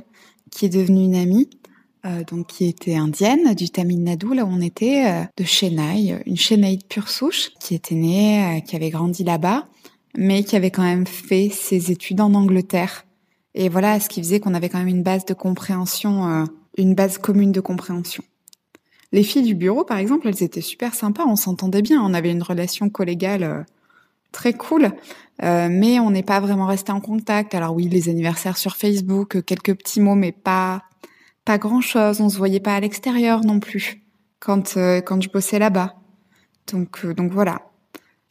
qui 0.52 0.66
est 0.66 0.70
devenue 0.70 1.04
une 1.04 1.16
amie, 1.16 1.50
euh, 2.06 2.24
donc 2.24 2.48
qui 2.48 2.66
était 2.66 2.96
indienne 2.96 3.54
du 3.54 3.70
Tamil 3.70 4.04
Nadu, 4.04 4.34
là 4.34 4.46
où 4.46 4.50
on 4.50 4.62
était, 4.62 5.06
euh, 5.06 5.24
de 5.38 5.44
Chennai, 5.44 6.22
une 6.26 6.38
Chennai 6.38 6.78
de 6.78 6.84
pure 6.84 7.10
souche, 7.10 7.52
qui 7.60 7.76
était 7.76 7.96
née, 7.96 8.58
euh, 8.58 8.60
qui 8.62 8.76
avait 8.76 8.90
grandi 8.90 9.24
là-bas, 9.24 9.68
mais 10.18 10.44
qui 10.44 10.56
avait 10.56 10.72
quand 10.72 10.84
même 10.84 11.08
fait 11.08 11.50
ses 11.50 11.92
études 11.92 12.22
en 12.22 12.34
Angleterre. 12.34 13.06
Et 13.54 13.70
voilà, 13.70 14.00
ce 14.00 14.10
qui 14.10 14.22
faisait 14.22 14.40
qu'on 14.40 14.54
avait 14.54 14.70
quand 14.70 14.80
même 14.80 14.88
une 14.88 15.04
base 15.04 15.26
de 15.26 15.34
compréhension, 15.34 16.28
euh, 16.28 16.46
une 16.78 16.96
base 16.96 17.18
commune 17.18 17.52
de 17.52 17.62
compréhension. 17.62 18.24
Les 19.12 19.24
filles 19.24 19.44
du 19.44 19.56
bureau, 19.56 19.84
par 19.84 19.98
exemple, 19.98 20.28
elles 20.28 20.44
étaient 20.44 20.62
super 20.62 20.94
sympas, 20.94 21.26
on 21.26 21.36
s'entendait 21.36 21.82
bien, 21.82 22.02
on 22.02 22.14
avait 22.14 22.32
une 22.32 22.44
relation 22.44 22.90
collégale 22.90 23.66
très 24.32 24.54
cool. 24.54 24.92
Euh, 25.44 25.70
mais 25.72 26.00
on 26.00 26.12
n'est 26.12 26.24
pas 26.24 26.40
vraiment 26.40 26.66
resté 26.66 26.92
en 26.92 27.00
contact. 27.00 27.56
Alors 27.56 27.74
oui, 27.74 27.88
les 27.88 28.10
anniversaires 28.10 28.58
sur 28.58 28.76
Facebook, 28.76 29.42
quelques 29.44 29.74
petits 29.76 30.02
mots, 30.02 30.16
mais 30.16 30.32
pas 30.32 30.84
pas 31.50 31.58
grand 31.58 31.82
chose. 31.82 32.22
On 32.22 32.30
se 32.30 32.38
voyait 32.38 32.60
pas 32.60 32.76
à 32.76 32.80
l'extérieur 32.80 33.44
non 33.44 33.60
plus 33.60 34.04
quand 34.40 34.78
euh, 34.78 35.02
quand 35.02 35.20
je 35.20 35.30
bossais 35.32 35.58
là-bas. 35.58 35.96
Donc 36.72 37.04
euh, 37.04 37.16
donc 37.16 37.32
voilà. 37.32 37.64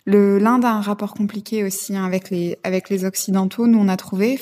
Le 0.04 0.38
l'Inde 0.38 0.64
a 0.64 0.70
un 0.70 0.80
rapport 0.80 1.14
compliqué 1.14 1.64
aussi 1.64 1.96
hein, 1.96 2.04
avec 2.04 2.30
les 2.30 2.58
avec 2.62 2.88
les 2.90 3.04
occidentaux. 3.04 3.66
Nous 3.66 3.80
on 3.80 3.88
a 3.88 3.96
trouvé. 3.96 4.38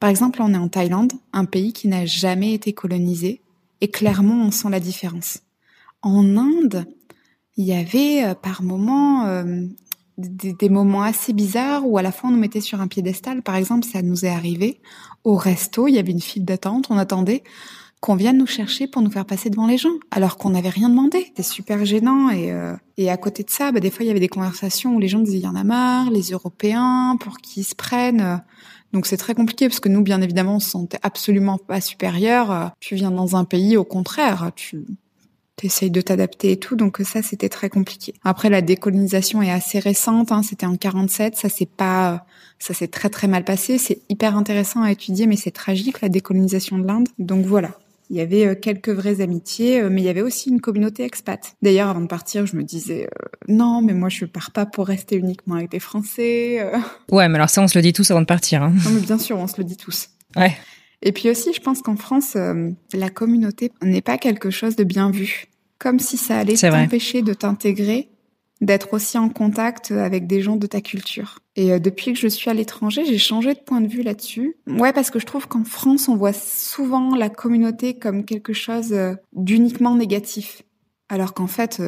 Par 0.00 0.10
exemple, 0.10 0.42
on 0.42 0.52
est 0.52 0.58
en 0.58 0.68
Thaïlande, 0.68 1.14
un 1.32 1.46
pays 1.46 1.72
qui 1.72 1.88
n'a 1.88 2.04
jamais 2.04 2.52
été 2.52 2.74
colonisé, 2.74 3.40
et 3.80 3.88
clairement 3.88 4.34
on 4.34 4.50
sent 4.50 4.68
la 4.68 4.80
différence. 4.80 5.38
En 6.02 6.36
Inde, 6.36 6.84
il 7.56 7.64
y 7.64 7.72
avait 7.72 8.34
par 8.42 8.62
moment 8.62 9.24
des, 10.18 10.68
moments 10.68 11.04
assez 11.04 11.32
bizarres 11.32 11.88
où 11.88 11.96
à 11.96 12.02
la 12.02 12.12
fin 12.12 12.28
on 12.28 12.32
nous 12.32 12.38
mettait 12.38 12.60
sur 12.60 12.82
un 12.82 12.86
piédestal. 12.86 13.40
Par 13.40 13.56
exemple, 13.56 13.86
ça 13.86 14.02
nous 14.02 14.26
est 14.26 14.34
arrivé 14.40 14.82
au 15.22 15.36
resto, 15.36 15.88
il 15.88 15.94
y 15.94 15.98
avait 15.98 16.12
une 16.12 16.20
file 16.20 16.44
d'attente, 16.44 16.88
on 16.90 16.98
attendait 16.98 17.42
qu'on 18.04 18.16
vienne 18.16 18.36
nous 18.36 18.46
chercher 18.46 18.86
pour 18.86 19.00
nous 19.00 19.10
faire 19.10 19.24
passer 19.24 19.48
devant 19.48 19.66
les 19.66 19.78
gens, 19.78 19.94
alors 20.10 20.36
qu'on 20.36 20.50
n'avait 20.50 20.68
rien 20.68 20.90
demandé. 20.90 21.24
C'était 21.28 21.42
super 21.42 21.86
gênant 21.86 22.28
et 22.28 22.52
euh, 22.52 22.74
et 22.98 23.10
à 23.10 23.16
côté 23.16 23.44
de 23.44 23.48
ça, 23.48 23.72
bah, 23.72 23.80
des 23.80 23.90
fois 23.90 24.04
il 24.04 24.08
y 24.08 24.10
avait 24.10 24.20
des 24.20 24.28
conversations 24.28 24.94
où 24.94 25.00
les 25.00 25.08
gens 25.08 25.20
disaient 25.20 25.38
il 25.38 25.44
y 25.44 25.46
en 25.46 25.54
a 25.54 25.64
marre, 25.64 26.10
les 26.10 26.32
Européens, 26.32 27.16
pour 27.18 27.38
qui 27.38 27.64
se 27.64 27.74
prennent. 27.74 28.42
Donc 28.92 29.06
c'est 29.06 29.16
très 29.16 29.34
compliqué 29.34 29.68
parce 29.68 29.80
que 29.80 29.88
nous, 29.88 30.02
bien 30.02 30.20
évidemment, 30.20 30.56
on 30.56 30.60
se 30.60 30.68
sentait 30.68 30.98
absolument 31.02 31.56
pas 31.56 31.80
supérieur. 31.80 32.72
Tu 32.78 32.94
viens 32.94 33.10
dans 33.10 33.36
un 33.36 33.44
pays, 33.44 33.78
au 33.78 33.84
contraire, 33.84 34.50
tu 34.54 34.84
t'essayes 35.56 35.90
de 35.90 36.02
t'adapter 36.02 36.52
et 36.52 36.58
tout, 36.58 36.76
donc 36.76 36.98
ça 37.02 37.22
c'était 37.22 37.48
très 37.48 37.70
compliqué. 37.70 38.12
Après 38.22 38.50
la 38.50 38.60
décolonisation 38.60 39.40
est 39.40 39.50
assez 39.50 39.78
récente, 39.78 40.30
hein, 40.30 40.42
c'était 40.42 40.66
en 40.66 40.76
47, 40.76 41.36
ça 41.36 41.48
c'est 41.48 41.70
pas, 41.70 42.26
ça 42.58 42.74
s'est 42.74 42.88
très 42.88 43.08
très 43.08 43.28
mal 43.28 43.44
passé, 43.44 43.78
c'est 43.78 44.02
hyper 44.10 44.36
intéressant 44.36 44.82
à 44.82 44.92
étudier, 44.92 45.26
mais 45.26 45.36
c'est 45.36 45.52
tragique 45.52 46.02
la 46.02 46.10
décolonisation 46.10 46.76
de 46.76 46.86
l'Inde. 46.86 47.08
Donc 47.18 47.46
voilà, 47.46 47.78
il 48.10 48.16
y 48.16 48.20
avait 48.20 48.46
euh, 48.46 48.54
quelques 48.54 48.90
vraies 48.90 49.20
amitiés, 49.20 49.80
euh, 49.80 49.88
mais 49.90 50.02
il 50.02 50.04
y 50.04 50.08
avait 50.08 50.22
aussi 50.22 50.50
une 50.50 50.60
communauté 50.60 51.04
expat. 51.04 51.54
D'ailleurs, 51.62 51.88
avant 51.88 52.00
de 52.00 52.06
partir, 52.06 52.46
je 52.46 52.56
me 52.56 52.62
disais 52.62 53.04
euh, 53.04 53.26
non, 53.48 53.82
mais 53.82 53.94
moi 53.94 54.08
je 54.08 54.24
pars 54.24 54.50
pas 54.50 54.66
pour 54.66 54.86
rester 54.86 55.16
uniquement 55.16 55.56
avec 55.56 55.70
des 55.70 55.80
Français. 55.80 56.64
Ouais, 57.10 57.28
mais 57.28 57.36
alors 57.36 57.50
ça 57.50 57.62
on 57.62 57.68
se 57.68 57.78
le 57.78 57.82
dit 57.82 57.92
tous 57.92 58.10
avant 58.10 58.20
de 58.20 58.26
partir. 58.26 58.62
Hein. 58.62 58.72
Non, 58.84 58.90
mais 58.90 59.00
bien 59.00 59.18
sûr, 59.18 59.38
on 59.38 59.46
se 59.46 59.56
le 59.58 59.64
dit 59.64 59.76
tous. 59.76 60.08
Ouais. 60.36 60.56
Et 61.04 61.12
puis 61.12 61.30
aussi, 61.30 61.52
je 61.52 61.60
pense 61.60 61.82
qu'en 61.82 61.96
France, 61.96 62.32
euh, 62.34 62.70
la 62.94 63.10
communauté 63.10 63.70
n'est 63.82 64.00
pas 64.00 64.16
quelque 64.16 64.50
chose 64.50 64.74
de 64.74 64.84
bien 64.84 65.10
vu. 65.10 65.46
Comme 65.78 65.98
si 65.98 66.16
ça 66.16 66.38
allait 66.38 66.56
t'empêcher 66.56 67.20
de 67.20 67.34
t'intégrer, 67.34 68.08
d'être 68.64 68.92
aussi 68.94 69.18
en 69.18 69.28
contact 69.28 69.92
avec 69.92 70.26
des 70.26 70.40
gens 70.40 70.56
de 70.56 70.66
ta 70.66 70.80
culture. 70.80 71.38
Et 71.56 71.72
euh, 71.72 71.78
depuis 71.78 72.12
que 72.12 72.18
je 72.18 72.28
suis 72.28 72.50
à 72.50 72.54
l'étranger, 72.54 73.04
j'ai 73.04 73.18
changé 73.18 73.54
de 73.54 73.60
point 73.60 73.80
de 73.80 73.86
vue 73.86 74.02
là-dessus. 74.02 74.56
Ouais, 74.66 74.92
parce 74.92 75.10
que 75.10 75.18
je 75.18 75.26
trouve 75.26 75.46
qu'en 75.46 75.64
France, 75.64 76.08
on 76.08 76.16
voit 76.16 76.32
souvent 76.32 77.14
la 77.14 77.28
communauté 77.28 77.98
comme 77.98 78.24
quelque 78.24 78.52
chose 78.52 78.92
euh, 78.92 79.14
d'uniquement 79.32 79.94
négatif. 79.94 80.62
Alors 81.08 81.34
qu'en 81.34 81.46
fait, 81.46 81.80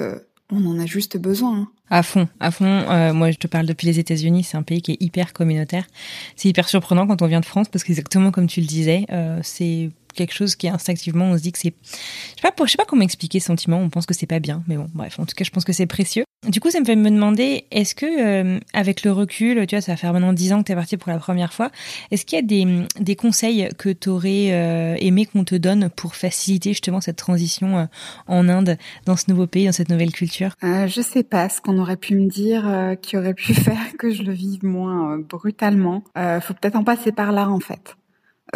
on 0.51 0.65
en 0.67 0.79
a 0.79 0.87
juste 0.87 1.17
besoin. 1.17 1.59
Hein. 1.59 1.69
À 1.91 2.03
fond, 2.03 2.29
à 2.41 2.51
fond. 2.51 2.65
Euh, 2.65 3.13
moi, 3.13 3.31
je 3.31 3.39
te 3.39 3.47
parle 3.47 3.67
depuis 3.67 3.87
les 3.87 3.99
États-Unis. 3.99 4.45
C'est 4.45 4.57
un 4.57 4.63
pays 4.63 4.83
qui 4.83 4.93
est 4.93 5.03
hyper 5.03 5.33
communautaire. 5.33 5.87
C'est 6.35 6.49
hyper 6.49 6.69
surprenant 6.69 7.07
quand 7.07 7.23
on 7.23 7.27
vient 7.27 7.41
de 7.41 7.47
France 7.47 7.69
parce 7.69 7.85
qu'exactement 7.85 8.31
comme 8.31 8.47
tu 8.47 8.61
le 8.61 8.67
disais, 8.67 9.07
euh, 9.11 9.41
c'est 9.43 9.91
quelque 10.17 10.35
chose 10.35 10.57
qui 10.57 10.69
instinctivement 10.69 11.27
on 11.27 11.37
se 11.37 11.43
dit 11.43 11.53
que 11.53 11.59
c'est 11.59 11.75
je 11.87 12.43
sais 12.43 12.51
pas 12.51 12.65
je 12.65 12.71
sais 12.71 12.77
pas 12.77 12.85
comment 12.85 13.03
expliquer 13.03 13.39
ce 13.41 13.47
sentiment 13.47 13.79
on 13.79 13.89
pense 13.91 14.07
que 14.07 14.15
c'est 14.15 14.27
pas 14.27 14.41
bien 14.41 14.63
mais 14.67 14.77
bon 14.77 14.89
bref 14.95 15.19
en 15.21 15.27
tout 15.27 15.35
cas 15.37 15.45
je 15.45 15.51
pense 15.51 15.65
que 15.65 15.73
c'est 15.73 15.87
précieux. 15.87 16.25
Du 16.49 16.61
coup 16.61 16.71
ça 16.71 16.79
me 16.81 16.85
fait 16.85 16.97
me 16.97 17.11
demander 17.11 17.65
est-ce 17.71 17.95
que 17.95 18.07
euh, 18.07 18.61
avec 18.73 19.03
le 19.05 19.13
recul 19.13 19.67
tu 19.67 19.75
vois 19.75 19.81
ça 19.81 19.93
va 19.93 19.97
faire 19.97 20.13
maintenant 20.13 20.33
dix 20.33 20.53
ans 20.53 20.61
que 20.61 20.67
tu 20.67 20.73
es 20.73 20.75
parti 20.75 20.97
pour 20.97 21.11
la 21.11 21.19
première 21.19 21.53
fois 21.53 21.71
est-ce 22.11 22.25
qu'il 22.25 22.37
y 22.37 22.43
a 22.43 22.45
des, 22.45 22.87
des 23.01 23.17
conseils 23.17 23.69
que 23.79 23.89
tu 23.89 24.09
aurais 24.09 24.53
euh, 24.53 24.97
aimé 24.99 25.27
qu'on 25.27 25.45
te 25.45 25.55
donne 25.55 25.89
pour 25.91 26.15
faciliter 26.15 26.71
justement 26.71 27.01
cette 27.01 27.17
transition 27.17 27.79
euh, 27.79 27.85
en 28.27 28.49
Inde 28.49 28.77
dans 29.07 29.17
ce 29.17 29.25
nouveau 29.29 29.47
pays 29.47 29.67
dans 29.67 29.73
cette 29.73 29.89
nouvelle 29.89 30.13
culture? 30.13 30.55
Je 30.63 31.01
sais 31.03 31.25
pas 31.25 31.49
ce 31.49 31.61
qu'on 31.61 31.79
aurait 31.79 31.97
pu 31.97 32.15
me 32.15 32.29
dire 32.29 32.97
qui 33.03 33.17
aurait 33.17 33.35
pu 33.35 33.55
faire 33.67 33.97
que 33.99 34.11
je 34.13 34.23
le 34.23 34.33
vive 34.33 34.65
moins 34.65 35.19
brutalement. 35.19 36.03
Faut 36.15 36.55
peut-être 36.55 36.77
en 36.77 36.85
passer 36.85 37.13
par 37.13 37.33
là 37.33 37.49
en 37.49 37.61
fait. 37.61 37.97
euh, 37.97 38.06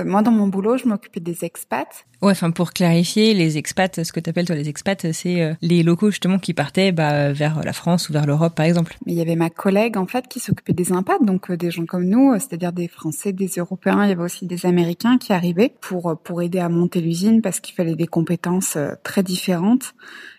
moi, 0.04 0.22
dans 0.22 0.30
mon 0.30 0.46
boulot, 0.46 0.76
je 0.76 0.86
m'occupais 0.86 1.18
des 1.18 1.44
expats. 1.44 2.06
Ouais, 2.22 2.30
enfin 2.30 2.50
pour 2.52 2.72
clarifier, 2.72 3.34
les 3.34 3.58
expats, 3.58 4.04
ce 4.04 4.12
que 4.12 4.20
tu 4.20 4.30
appelles 4.30 4.46
toi 4.46 4.54
les 4.54 4.68
expats, 4.68 5.10
c'est 5.12 5.42
euh, 5.42 5.54
les 5.62 5.82
locaux 5.82 6.10
justement 6.10 6.38
qui 6.38 6.54
partaient 6.54 6.92
bah, 6.92 7.32
vers 7.32 7.64
la 7.64 7.72
France 7.72 8.08
ou 8.08 8.12
vers 8.12 8.24
l'Europe, 8.24 8.54
par 8.54 8.66
exemple. 8.66 8.96
Mais 9.04 9.12
il 9.12 9.18
y 9.18 9.20
avait 9.20 9.36
ma 9.36 9.50
collègue 9.50 9.96
en 9.96 10.06
fait 10.06 10.28
qui 10.28 10.38
s'occupait 10.38 10.74
des 10.74 10.92
impats, 10.92 11.18
donc 11.20 11.50
euh, 11.50 11.56
des 11.56 11.72
gens 11.72 11.86
comme 11.86 12.04
nous, 12.04 12.32
c'est-à-dire 12.34 12.72
des 12.72 12.86
Français, 12.86 13.32
des 13.32 13.48
Européens. 13.56 14.04
Il 14.04 14.10
y 14.10 14.12
avait 14.12 14.22
aussi 14.22 14.46
des 14.46 14.64
Américains 14.64 15.18
qui 15.18 15.32
arrivaient 15.32 15.74
pour 15.80 16.16
pour 16.22 16.40
aider 16.40 16.60
à 16.60 16.68
monter 16.68 17.00
l'usine 17.00 17.42
parce 17.42 17.58
qu'il 17.58 17.74
fallait 17.74 17.96
des 17.96 18.06
compétences 18.06 18.78
très 19.02 19.24
différentes. 19.24 19.94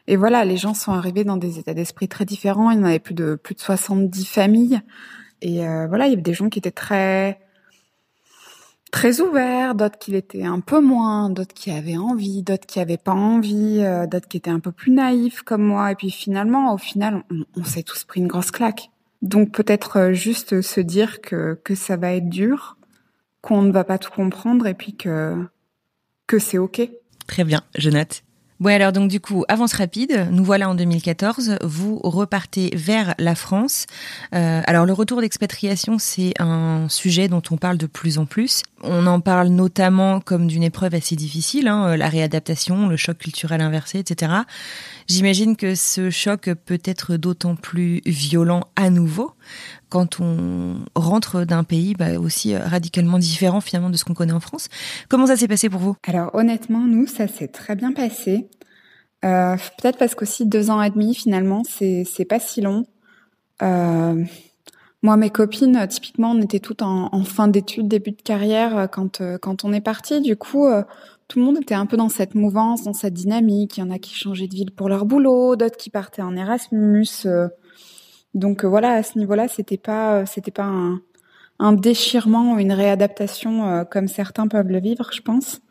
Et 0.08 0.16
voilà, 0.16 0.46
les 0.46 0.58
gens 0.58 0.74
sont 0.74 0.94
arrivés 0.94 1.26
dans 1.26 1.38
des 1.38 1.60
états 1.60 1.74
d'esprit 1.74 2.08
très 2.08 2.26
différents. 2.26 2.72
Il 2.72 2.78
y 2.78 2.82
en 2.82 2.86
avait 2.86 3.00
plus 3.00 3.16
de 3.16 3.36
plus 3.36 3.56
de 3.56 3.60
70 3.60 4.26
familles. 4.26 4.82
Et 5.42 5.58
voilà, 5.88 6.06
il 6.06 6.12
y 6.12 6.14
avait 6.14 6.22
des 6.22 6.34
gens 6.34 6.50
qui 6.50 6.60
étaient 6.60 6.72
très 6.72 7.40
très 8.92 9.22
ouvert, 9.22 9.74
d'autres 9.74 9.98
qui 9.98 10.12
l'étaient 10.12 10.46
un 10.46 10.60
peu 10.60 10.82
moins, 10.82 11.30
d'autres 11.30 11.54
qui 11.54 11.72
avaient 11.72 11.98
envie, 11.98 12.44
d'autres 12.44 12.66
qui 12.66 12.80
avaient 12.80 12.98
pas 12.98 13.14
envie, 13.14 13.80
euh, 13.80 14.06
d'autres 14.06 14.28
qui 14.28 14.38
étaient 14.38 14.52
un 14.52 14.60
peu 14.60 14.72
plus 14.72 14.92
naïfs 14.92 15.42
comme 15.42 15.64
moi. 15.64 15.92
Et 15.92 15.96
puis 15.96 16.12
finalement, 16.12 16.74
au 16.74 16.78
final, 16.78 17.24
on, 17.32 17.46
on 17.56 17.64
s'est 17.64 17.84
tous 17.84 18.04
pris 18.04 18.20
une 18.20 18.28
grosse 18.28 18.52
claque. 18.52 18.92
Donc 19.22 19.52
peut-être 19.52 19.98
euh, 19.98 20.14
juste 20.14 20.62
se 20.62 20.82
dire 20.82 21.22
que, 21.22 21.60
que 21.64 21.76
ça 21.76 21.96
va 21.96 22.14
être 22.14 22.30
dur, 22.30 22.78
qu'on 23.42 23.62
ne 23.62 23.72
va 23.72 23.84
pas 23.84 23.98
tout 23.98 24.12
comprendre 24.12 24.68
et 24.68 24.74
puis 24.74 24.96
que 24.96 25.36
que 26.28 26.40
c'est 26.40 26.58
ok. 26.58 26.90
Très 27.28 27.44
bien, 27.44 27.62
je 27.78 27.90
note. 27.90 28.24
Bon 28.62 28.70
alors 28.70 28.92
donc 28.92 29.10
du 29.10 29.20
coup, 29.20 29.44
avance 29.48 29.74
rapide, 29.74 30.28
nous 30.30 30.44
voilà 30.44 30.70
en 30.70 30.76
2014, 30.76 31.58
vous 31.64 31.98
repartez 32.04 32.70
vers 32.76 33.16
la 33.18 33.34
France. 33.34 33.88
Euh, 34.36 34.62
alors 34.68 34.86
le 34.86 34.94
retour 34.94 35.20
d'expatriation, 35.20 35.98
c'est 35.98 36.34
un 36.40 36.88
sujet 36.88 37.28
dont 37.28 37.42
on 37.50 37.58
parle 37.58 37.80
de 37.80 37.88
plus 37.88 38.20
en 38.20 38.28
plus. 38.28 38.62
On 38.84 39.08
en 39.08 39.20
parle 39.20 39.48
notamment 39.48 40.20
comme 40.20 40.46
d'une 40.46 40.62
épreuve 40.62 40.94
assez 40.94 41.16
difficile, 41.16 41.68
hein, 41.68 41.98
la 41.98 42.08
réadaptation, 42.08 42.88
le 42.88 42.98
choc 42.98 43.18
culturel 43.18 43.62
inversé, 43.62 43.98
etc. 43.98 44.32
J'imagine 45.08 45.56
que 45.56 45.74
ce 45.74 46.12
choc 46.12 46.52
peut 46.54 46.82
être 46.86 47.18
d'autant 47.18 47.56
plus 47.56 48.02
violent 48.06 48.68
à 48.76 48.92
nouveau 48.92 49.32
quand 49.92 50.20
on 50.20 50.78
rentre 50.96 51.44
d'un 51.44 51.64
pays 51.64 51.94
bah, 51.94 52.18
aussi 52.20 52.56
radicalement 52.56 53.20
différent 53.20 53.62
finalement 53.62 53.90
de 53.90 53.98
ce 53.98 54.06
qu'on 54.06 54.16
connaît 54.16 54.34
en 54.34 54.40
France. 54.40 54.70
Comment 55.10 55.28
ça 55.28 55.38
s'est 55.38 55.48
passé 55.48 55.70
pour 55.70 55.80
vous? 55.80 55.96
Alors 56.08 56.34
honnêtement, 56.34 56.80
nous, 56.88 57.06
ça 57.06 57.28
s'est 57.28 57.50
très 57.50 57.76
bien 57.76 57.92
passé. 57.92 58.50
Euh, 59.24 59.56
Peut-être 59.78 60.00
parce 60.00 60.16
qu'aussi 60.16 60.48
deux 60.48 60.72
ans 60.72 60.82
et 60.82 60.90
demi 60.90 61.14
finalement, 61.14 61.62
c'est 61.64 62.26
pas 62.26 62.40
si 62.40 62.62
long. 62.62 62.86
Euh, 63.62 64.24
moi, 65.04 65.18
mes 65.18 65.32
copines, 65.32 65.88
typiquement, 65.88 66.32
on 66.32 66.42
était 66.42 66.60
toutes 66.60 66.84
en, 66.84 67.24
fin 67.24 67.48
d'études, 67.48 67.88
début 67.88 68.12
de 68.12 68.22
carrière 68.22 68.78
euh, 68.78 68.88
quand 68.88 69.22
euh, 69.22 69.38
quand 69.40 69.66
on 69.66 69.74
est 69.74 69.82
parti. 69.82 70.22
Du 70.22 70.36
coup, 70.36 70.68
euh, 70.68 70.84
tout 71.28 71.40
le 71.40 71.46
monde 71.46 71.58
était 71.58 71.74
un 71.74 71.88
peu 71.88 71.98
dans 71.98 72.10
cette 72.10 72.36
mouvance, 72.36 72.84
dans 72.84 72.94
cette 72.94 73.16
dynamique. 73.16 73.78
Il 73.78 73.80
y 73.80 73.84
en 73.84 73.90
a 73.90 73.98
qui 73.98 74.14
changeaient 74.14 74.48
de 74.48 74.54
ville 74.54 74.72
pour 74.72 74.90
leur 74.90 75.06
boulot, 75.06 75.56
d'autres 75.56 75.78
qui 75.78 75.90
partaient 75.90 76.22
en 76.22 76.36
Erasmus. 76.36 77.08
Donc 78.34 78.66
voilà, 78.66 78.94
à 78.94 79.04
ce 79.04 79.18
niveau-là, 79.18 79.48
c'était 79.48 79.78
pas 79.78 80.26
c'était 80.26 80.52
pas 80.52 80.64
un, 80.64 81.02
un 81.60 81.74
déchirement 81.74 82.54
ou 82.54 82.60
une 82.60 82.72
réadaptation 82.74 83.86
comme 83.92 84.08
certains 84.08 84.48
peuvent 84.48 84.70
le 84.70 84.80
vivre, 84.80 85.10
je 85.14 85.22
pense. 85.22 85.62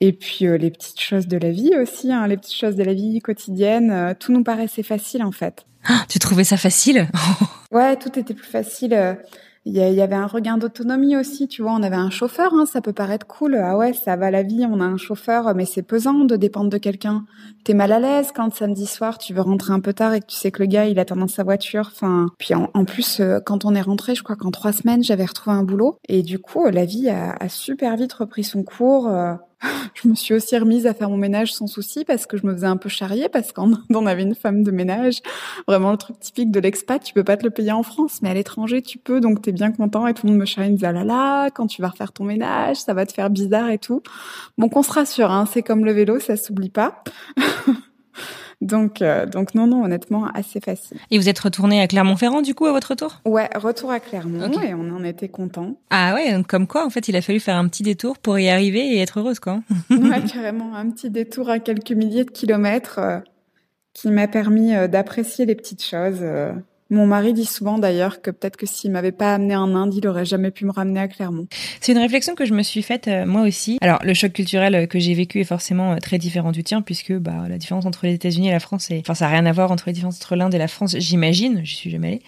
Et 0.00 0.12
puis 0.12 0.46
les 0.46 0.70
petites 0.70 1.00
choses 1.00 1.26
de 1.26 1.36
la 1.36 1.50
vie 1.50 1.76
aussi, 1.76 2.12
hein, 2.12 2.26
les 2.28 2.36
petites 2.36 2.54
choses 2.54 2.76
de 2.76 2.84
la 2.84 2.94
vie 2.94 3.20
quotidienne, 3.20 4.14
tout 4.20 4.32
nous 4.32 4.44
paraissait 4.44 4.84
facile 4.84 5.24
en 5.24 5.32
fait. 5.32 5.66
Ah, 5.84 6.04
tu 6.08 6.18
trouvais 6.18 6.44
ça 6.44 6.56
facile? 6.56 7.08
Ouais, 7.72 7.96
tout 7.96 8.18
était 8.18 8.34
plus 8.34 8.48
facile. 8.48 9.18
Il 9.70 9.76
y, 9.76 10.00
avait 10.00 10.14
un 10.14 10.26
regain 10.26 10.56
d'autonomie 10.56 11.14
aussi, 11.14 11.46
tu 11.46 11.60
vois. 11.60 11.72
On 11.72 11.82
avait 11.82 11.94
un 11.94 12.08
chauffeur, 12.08 12.54
hein, 12.54 12.64
ça 12.64 12.80
peut 12.80 12.94
paraître 12.94 13.26
cool. 13.26 13.54
Ah 13.62 13.76
ouais, 13.76 13.92
ça 13.92 14.16
va 14.16 14.30
la 14.30 14.42
vie, 14.42 14.64
on 14.64 14.80
a 14.80 14.84
un 14.84 14.96
chauffeur, 14.96 15.54
mais 15.54 15.66
c'est 15.66 15.82
pesant 15.82 16.24
de 16.24 16.36
dépendre 16.36 16.70
de 16.70 16.78
quelqu'un. 16.78 17.26
T'es 17.64 17.74
mal 17.74 17.92
à 17.92 18.00
l'aise 18.00 18.32
quand 18.34 18.54
samedi 18.54 18.86
soir 18.86 19.18
tu 19.18 19.34
veux 19.34 19.42
rentrer 19.42 19.74
un 19.74 19.80
peu 19.80 19.92
tard 19.92 20.14
et 20.14 20.20
que 20.20 20.26
tu 20.26 20.36
sais 20.36 20.50
que 20.50 20.62
le 20.62 20.68
gars 20.68 20.86
il 20.86 20.98
attend 20.98 21.16
dans 21.16 21.28
sa 21.28 21.44
voiture. 21.44 21.90
Enfin, 21.92 22.28
puis 22.38 22.54
en, 22.54 22.84
plus 22.86 23.20
quand 23.44 23.66
on 23.66 23.74
est 23.74 23.82
rentré, 23.82 24.14
je 24.14 24.22
crois 24.22 24.36
qu'en 24.36 24.50
trois 24.50 24.72
semaines 24.72 25.02
j'avais 25.04 25.26
retrouvé 25.26 25.54
un 25.54 25.64
boulot 25.64 25.98
et 26.08 26.22
du 26.22 26.38
coup 26.38 26.64
la 26.66 26.86
vie 26.86 27.10
a, 27.10 27.32
a 27.38 27.48
super 27.50 27.94
vite 27.96 28.14
repris 28.14 28.44
son 28.44 28.62
cours 28.62 29.06
je 29.94 30.08
me 30.08 30.14
suis 30.14 30.34
aussi 30.34 30.56
remise 30.56 30.86
à 30.86 30.94
faire 30.94 31.10
mon 31.10 31.16
ménage 31.16 31.52
sans 31.52 31.66
souci 31.66 32.04
parce 32.04 32.26
que 32.26 32.36
je 32.36 32.46
me 32.46 32.52
faisais 32.54 32.66
un 32.66 32.76
peu 32.76 32.88
charrier 32.88 33.28
parce 33.28 33.52
qu'on 33.52 33.72
on 33.94 34.06
avait 34.06 34.22
une 34.22 34.34
femme 34.34 34.62
de 34.62 34.70
ménage. 34.70 35.20
Vraiment 35.66 35.90
le 35.90 35.96
truc 35.96 36.18
typique 36.20 36.50
de 36.50 36.60
l'expat, 36.60 37.02
tu 37.02 37.14
peux 37.14 37.24
pas 37.24 37.36
te 37.36 37.44
le 37.44 37.50
payer 37.50 37.72
en 37.72 37.82
France, 37.82 38.20
mais 38.22 38.30
à 38.30 38.34
l'étranger 38.34 38.82
tu 38.82 38.98
peux, 38.98 39.20
donc 39.20 39.42
t'es 39.42 39.52
bien 39.52 39.72
content 39.72 40.06
et 40.06 40.14
tout 40.14 40.26
le 40.26 40.32
monde 40.32 40.40
me 40.40 40.46
charrie, 40.46 40.70
me 40.70 40.74
disait 40.74 40.86
ah 40.86 40.92
là 40.92 41.04
là, 41.04 41.50
quand 41.50 41.66
tu 41.66 41.82
vas 41.82 41.88
refaire 41.88 42.12
ton 42.12 42.24
ménage, 42.24 42.76
ça 42.76 42.94
va 42.94 43.06
te 43.06 43.12
faire 43.12 43.30
bizarre 43.30 43.70
et 43.70 43.78
tout. 43.78 44.02
Bon, 44.56 44.68
qu'on 44.68 44.82
se 44.82 44.92
rassure, 44.92 45.30
hein, 45.30 45.46
c'est 45.50 45.62
comme 45.62 45.84
le 45.84 45.92
vélo, 45.92 46.20
ça 46.20 46.36
s'oublie 46.36 46.70
pas. 46.70 47.02
Donc, 48.60 49.02
euh, 49.02 49.24
donc 49.24 49.54
non, 49.54 49.66
non, 49.68 49.84
honnêtement, 49.84 50.26
assez 50.34 50.60
facile. 50.60 50.98
Et 51.10 51.18
vous 51.18 51.28
êtes 51.28 51.38
retourné 51.38 51.80
à 51.80 51.86
Clermont-Ferrand 51.86 52.42
du 52.42 52.54
coup 52.54 52.66
à 52.66 52.72
votre 52.72 52.90
retour 52.90 53.20
Ouais, 53.24 53.48
retour 53.54 53.92
à 53.92 54.00
Clermont 54.00 54.50
et 54.60 54.74
on 54.74 54.94
en 54.94 55.04
était 55.04 55.28
content. 55.28 55.76
Ah 55.90 56.14
ouais, 56.14 56.32
donc 56.32 56.48
comme 56.48 56.66
quoi 56.66 56.84
en 56.84 56.90
fait 56.90 57.06
il 57.08 57.16
a 57.16 57.22
fallu 57.22 57.38
faire 57.38 57.56
un 57.56 57.68
petit 57.68 57.84
détour 57.84 58.18
pour 58.18 58.38
y 58.38 58.48
arriver 58.48 58.94
et 58.94 58.98
être 58.98 59.20
heureuse 59.20 59.38
quoi. 59.38 59.60
ouais, 59.90 60.22
carrément, 60.32 60.74
un 60.74 60.90
petit 60.90 61.10
détour 61.10 61.50
à 61.50 61.60
quelques 61.60 61.92
milliers 61.92 62.24
de 62.24 62.30
kilomètres 62.30 62.98
euh, 62.98 63.18
qui 63.94 64.08
m'a 64.08 64.26
permis 64.26 64.74
euh, 64.74 64.88
d'apprécier 64.88 65.46
les 65.46 65.54
petites 65.54 65.84
choses. 65.84 66.24
Mon 66.90 67.06
mari 67.06 67.34
dit 67.34 67.44
souvent 67.44 67.76
d'ailleurs 67.76 68.22
que 68.22 68.30
peut-être 68.30 68.56
que 68.56 68.64
s'il 68.64 68.90
m'avait 68.90 69.12
pas 69.12 69.34
amené 69.34 69.54
en 69.54 69.74
Inde, 69.74 69.92
il 69.94 70.06
aurait 70.08 70.24
jamais 70.24 70.50
pu 70.50 70.64
me 70.64 70.72
ramener 70.72 71.00
à 71.00 71.08
Clermont. 71.08 71.46
C'est 71.82 71.92
une 71.92 71.98
réflexion 71.98 72.34
que 72.34 72.46
je 72.46 72.54
me 72.54 72.62
suis 72.62 72.80
faite 72.80 73.08
euh, 73.08 73.26
moi 73.26 73.42
aussi. 73.42 73.76
Alors 73.82 73.98
le 74.02 74.14
choc 74.14 74.32
culturel 74.32 74.74
euh, 74.74 74.86
que 74.86 74.98
j'ai 74.98 75.12
vécu 75.12 75.38
est 75.40 75.44
forcément 75.44 75.92
euh, 75.92 75.96
très 75.98 76.16
différent 76.16 76.50
du 76.50 76.64
tien 76.64 76.80
puisque 76.80 77.12
bah 77.12 77.44
la 77.46 77.58
différence 77.58 77.84
entre 77.84 78.06
les 78.06 78.14
États-Unis 78.14 78.48
et 78.48 78.52
la 78.52 78.60
France, 78.60 78.90
est... 78.90 79.00
enfin 79.00 79.12
ça 79.12 79.26
a 79.26 79.28
rien 79.28 79.44
à 79.44 79.52
voir 79.52 79.70
entre 79.70 79.84
les 79.88 79.92
différences 79.92 80.16
entre 80.16 80.34
l'Inde 80.34 80.54
et 80.54 80.58
la 80.58 80.66
France, 80.66 80.96
j'imagine. 80.98 81.60
Je 81.62 81.74
suis 81.74 81.90
jamais 81.90 82.22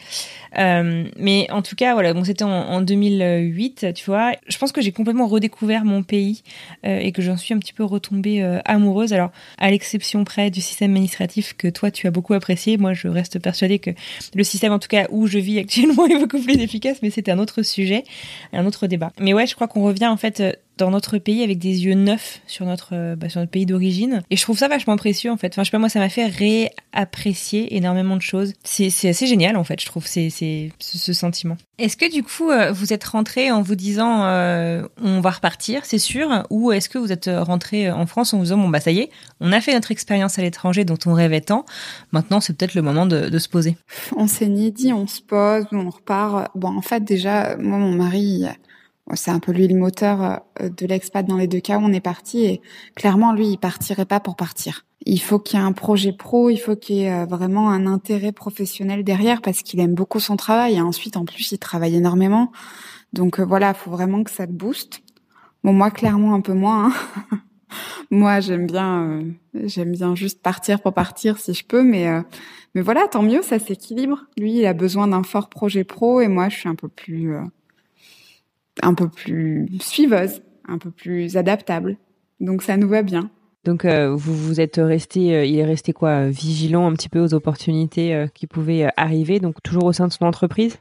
allée. 0.52 1.10
Mais 1.16 1.46
en 1.50 1.62
tout 1.62 1.76
cas, 1.76 1.94
voilà, 1.94 2.12
bon, 2.12 2.24
c'était 2.24 2.42
en, 2.42 2.50
en, 2.50 2.80
2008, 2.82 3.94
tu 3.94 4.04
vois. 4.04 4.32
Je 4.48 4.58
pense 4.58 4.72
que 4.72 4.82
j'ai 4.82 4.92
complètement 4.92 5.26
redécouvert 5.26 5.84
mon 5.84 6.02
pays 6.02 6.42
et 6.82 7.12
que 7.12 7.22
j'en 7.22 7.36
suis 7.36 7.54
un 7.54 7.58
petit 7.58 7.72
peu 7.72 7.84
retombée 7.84 8.42
amoureuse. 8.64 9.12
Alors, 9.12 9.30
à 9.58 9.70
l'exception 9.70 10.24
près 10.24 10.50
du 10.50 10.60
système 10.60 10.90
administratif 10.90 11.54
que 11.56 11.68
toi 11.68 11.90
tu 11.90 12.06
as 12.08 12.10
beaucoup 12.10 12.34
apprécié, 12.34 12.76
moi 12.76 12.94
je 12.94 13.08
reste 13.08 13.38
persuadée 13.38 13.78
que 13.78 13.90
le 14.34 14.44
système, 14.50 14.72
en 14.72 14.78
tout 14.78 14.88
cas 14.88 15.06
où 15.10 15.26
je 15.26 15.38
vis 15.38 15.58
actuellement, 15.58 16.06
est 16.08 16.18
beaucoup 16.18 16.40
plus 16.40 16.58
efficace. 16.58 16.98
Mais 17.02 17.10
c'était 17.10 17.30
un 17.30 17.38
autre 17.38 17.62
sujet, 17.62 18.04
un 18.52 18.66
autre 18.66 18.86
débat. 18.86 19.12
Mais 19.18 19.32
ouais, 19.32 19.46
je 19.46 19.54
crois 19.54 19.68
qu'on 19.68 19.82
revient 19.82 20.08
en 20.08 20.16
fait 20.16 20.42
dans 20.76 20.90
notre 20.90 21.18
pays 21.18 21.42
avec 21.42 21.58
des 21.58 21.84
yeux 21.84 21.94
neufs 21.94 22.40
sur 22.46 22.64
notre, 22.66 22.90
euh, 22.94 23.16
bah, 23.16 23.28
sur 23.28 23.40
notre 23.40 23.50
pays 23.50 23.66
d'origine. 23.66 24.22
Et 24.30 24.36
je 24.36 24.42
trouve 24.42 24.58
ça 24.58 24.68
vachement 24.68 24.96
précieux 24.96 25.30
en 25.30 25.36
fait. 25.36 25.48
Enfin, 25.48 25.62
je 25.62 25.66
sais 25.66 25.72
pas, 25.72 25.78
moi, 25.78 25.88
ça 25.88 25.98
m'a 25.98 26.08
fait 26.08 26.26
réapprécier 26.26 27.76
énormément 27.76 28.16
de 28.16 28.22
choses. 28.22 28.54
C'est, 28.64 28.90
c'est 28.90 29.08
assez 29.10 29.26
génial 29.26 29.56
en 29.56 29.64
fait, 29.64 29.80
je 29.80 29.86
trouve, 29.86 30.06
c'est, 30.06 30.30
c'est 30.30 30.70
ce, 30.78 31.12
sentiment. 31.12 31.56
Est-ce 31.78 31.96
que 31.96 32.10
du 32.10 32.22
coup, 32.22 32.50
euh, 32.50 32.72
vous 32.72 32.92
êtes 32.92 33.04
rentré 33.04 33.50
en 33.50 33.62
vous 33.62 33.74
disant 33.74 34.24
euh, 34.24 34.86
on 35.02 35.20
va 35.20 35.30
repartir, 35.30 35.84
c'est 35.84 35.98
sûr 35.98 36.44
Ou 36.50 36.72
est-ce 36.72 36.88
que 36.88 36.98
vous 36.98 37.12
êtes 37.12 37.30
rentré 37.32 37.90
en 37.90 38.06
France 38.06 38.32
en 38.32 38.38
vous 38.38 38.44
disant 38.44 38.58
bon, 38.58 38.68
bah 38.68 38.80
ça 38.80 38.90
y 38.90 39.00
est, 39.00 39.10
on 39.40 39.52
a 39.52 39.60
fait 39.60 39.74
notre 39.74 39.90
expérience 39.90 40.38
à 40.38 40.42
l'étranger 40.42 40.84
dont 40.84 40.98
on 41.06 41.12
rêvait 41.12 41.40
tant. 41.40 41.64
Maintenant, 42.12 42.40
c'est 42.40 42.56
peut-être 42.56 42.74
le 42.74 42.82
moment 42.82 43.06
de, 43.06 43.28
de 43.28 43.38
se 43.38 43.48
poser. 43.48 43.76
On 44.16 44.26
s'est 44.26 44.48
ni 44.48 44.72
dit 44.72 44.92
on 44.92 45.06
se 45.06 45.20
pose 45.20 45.66
on 45.72 45.90
repart. 45.90 46.50
Bon, 46.54 46.76
en 46.76 46.82
fait, 46.82 47.04
déjà, 47.04 47.56
moi, 47.56 47.78
mon 47.78 47.92
mari, 47.92 48.44
c'est 49.14 49.30
un 49.30 49.38
peu 49.38 49.52
lui 49.52 49.66
le 49.68 49.78
moteur 49.78 50.42
euh, 50.60 50.68
de 50.68 50.86
l'expat 50.86 51.26
dans 51.26 51.36
les 51.36 51.46
deux 51.46 51.60
cas 51.60 51.78
où 51.78 51.82
on 51.82 51.92
est 51.92 52.00
parti 52.00 52.44
et 52.44 52.60
clairement 52.94 53.32
lui 53.32 53.48
il 53.48 53.58
partirait 53.58 54.04
pas 54.04 54.20
pour 54.20 54.36
partir. 54.36 54.86
Il 55.06 55.20
faut 55.20 55.38
qu'il 55.38 55.58
y 55.58 55.62
ait 55.62 55.64
un 55.64 55.72
projet 55.72 56.12
pro, 56.12 56.50
il 56.50 56.58
faut 56.58 56.76
qu'il 56.76 56.96
y 56.96 57.02
ait 57.02 57.12
euh, 57.12 57.26
vraiment 57.26 57.70
un 57.70 57.86
intérêt 57.86 58.32
professionnel 58.32 59.04
derrière 59.04 59.40
parce 59.42 59.62
qu'il 59.62 59.80
aime 59.80 59.94
beaucoup 59.94 60.20
son 60.20 60.36
travail 60.36 60.76
et 60.76 60.80
ensuite 60.80 61.16
en 61.16 61.24
plus 61.24 61.52
il 61.52 61.58
travaille 61.58 61.96
énormément. 61.96 62.52
Donc 63.12 63.40
euh, 63.40 63.44
voilà, 63.44 63.70
il 63.70 63.74
faut 63.74 63.90
vraiment 63.90 64.22
que 64.22 64.30
ça 64.30 64.46
te 64.46 64.52
booste. 64.52 65.02
Bon 65.64 65.72
moi 65.72 65.90
clairement 65.90 66.34
un 66.34 66.40
peu 66.40 66.54
moins. 66.54 66.92
Hein. 67.32 67.38
moi 68.10 68.40
j'aime 68.40 68.66
bien 68.66 69.22
j'aime 69.54 69.92
bien 69.92 70.14
juste 70.14 70.42
partir 70.42 70.80
pour 70.80 70.92
partir 70.92 71.38
si 71.38 71.54
je 71.54 71.64
peux 71.64 71.82
mais 71.82 72.22
mais 72.74 72.82
voilà, 72.82 73.08
tant 73.08 73.22
mieux, 73.22 73.42
ça 73.42 73.58
s'équilibre. 73.58 74.26
Lui, 74.38 74.58
il 74.58 74.66
a 74.66 74.74
besoin 74.74 75.08
d'un 75.08 75.24
fort 75.24 75.48
projet 75.48 75.82
pro 75.82 76.20
et 76.20 76.28
moi 76.28 76.48
je 76.48 76.56
suis 76.56 76.68
un 76.68 76.76
peu 76.76 76.86
plus 76.86 77.34
un 78.82 78.94
peu 78.94 79.08
plus 79.08 79.68
suiveuse, 79.80 80.42
un 80.66 80.78
peu 80.78 80.90
plus 80.90 81.36
adaptable. 81.36 81.96
Donc 82.40 82.62
ça 82.62 82.76
nous 82.76 82.88
va 82.88 83.02
bien. 83.02 83.30
Donc 83.64 83.84
euh, 83.84 84.14
vous 84.14 84.34
vous 84.34 84.60
êtes 84.60 84.76
resté, 84.76 85.34
euh, 85.34 85.44
il 85.44 85.58
est 85.58 85.64
resté 85.64 85.92
quoi, 85.92 86.28
vigilant 86.28 86.86
un 86.86 86.92
petit 86.94 87.10
peu 87.10 87.20
aux 87.20 87.34
opportunités 87.34 88.14
euh, 88.14 88.26
qui 88.26 88.46
pouvaient 88.46 88.90
arriver, 88.96 89.38
donc 89.38 89.62
toujours 89.62 89.84
au 89.84 89.92
sein 89.92 90.08
de 90.08 90.12
son 90.12 90.24
entreprise? 90.24 90.78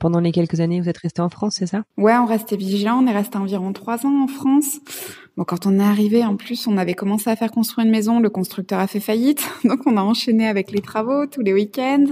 pendant 0.00 0.20
les 0.20 0.32
quelques 0.32 0.60
années, 0.60 0.82
vous 0.82 0.90
êtes 0.90 0.98
resté 0.98 1.22
en 1.22 1.30
France, 1.30 1.54
c'est 1.58 1.66
ça? 1.66 1.84
Ouais, 1.96 2.14
on 2.16 2.26
restait 2.26 2.58
vigilant. 2.58 3.02
On 3.02 3.06
est 3.06 3.12
resté 3.12 3.38
environ 3.38 3.72
trois 3.72 4.04
ans 4.04 4.24
en 4.24 4.26
France. 4.26 4.80
Bon, 5.38 5.44
quand 5.44 5.64
on 5.64 5.80
est 5.80 5.82
arrivé, 5.82 6.22
en 6.22 6.36
plus, 6.36 6.66
on 6.66 6.76
avait 6.76 6.92
commencé 6.92 7.30
à 7.30 7.36
faire 7.36 7.50
construire 7.50 7.86
une 7.86 7.90
maison. 7.90 8.20
Le 8.20 8.28
constructeur 8.28 8.80
a 8.80 8.86
fait 8.86 9.00
faillite, 9.00 9.48
donc 9.64 9.86
on 9.86 9.96
a 9.96 10.02
enchaîné 10.02 10.46
avec 10.46 10.72
les 10.72 10.82
travaux 10.82 11.24
tous 11.24 11.40
les 11.40 11.54
week-ends. 11.54 12.04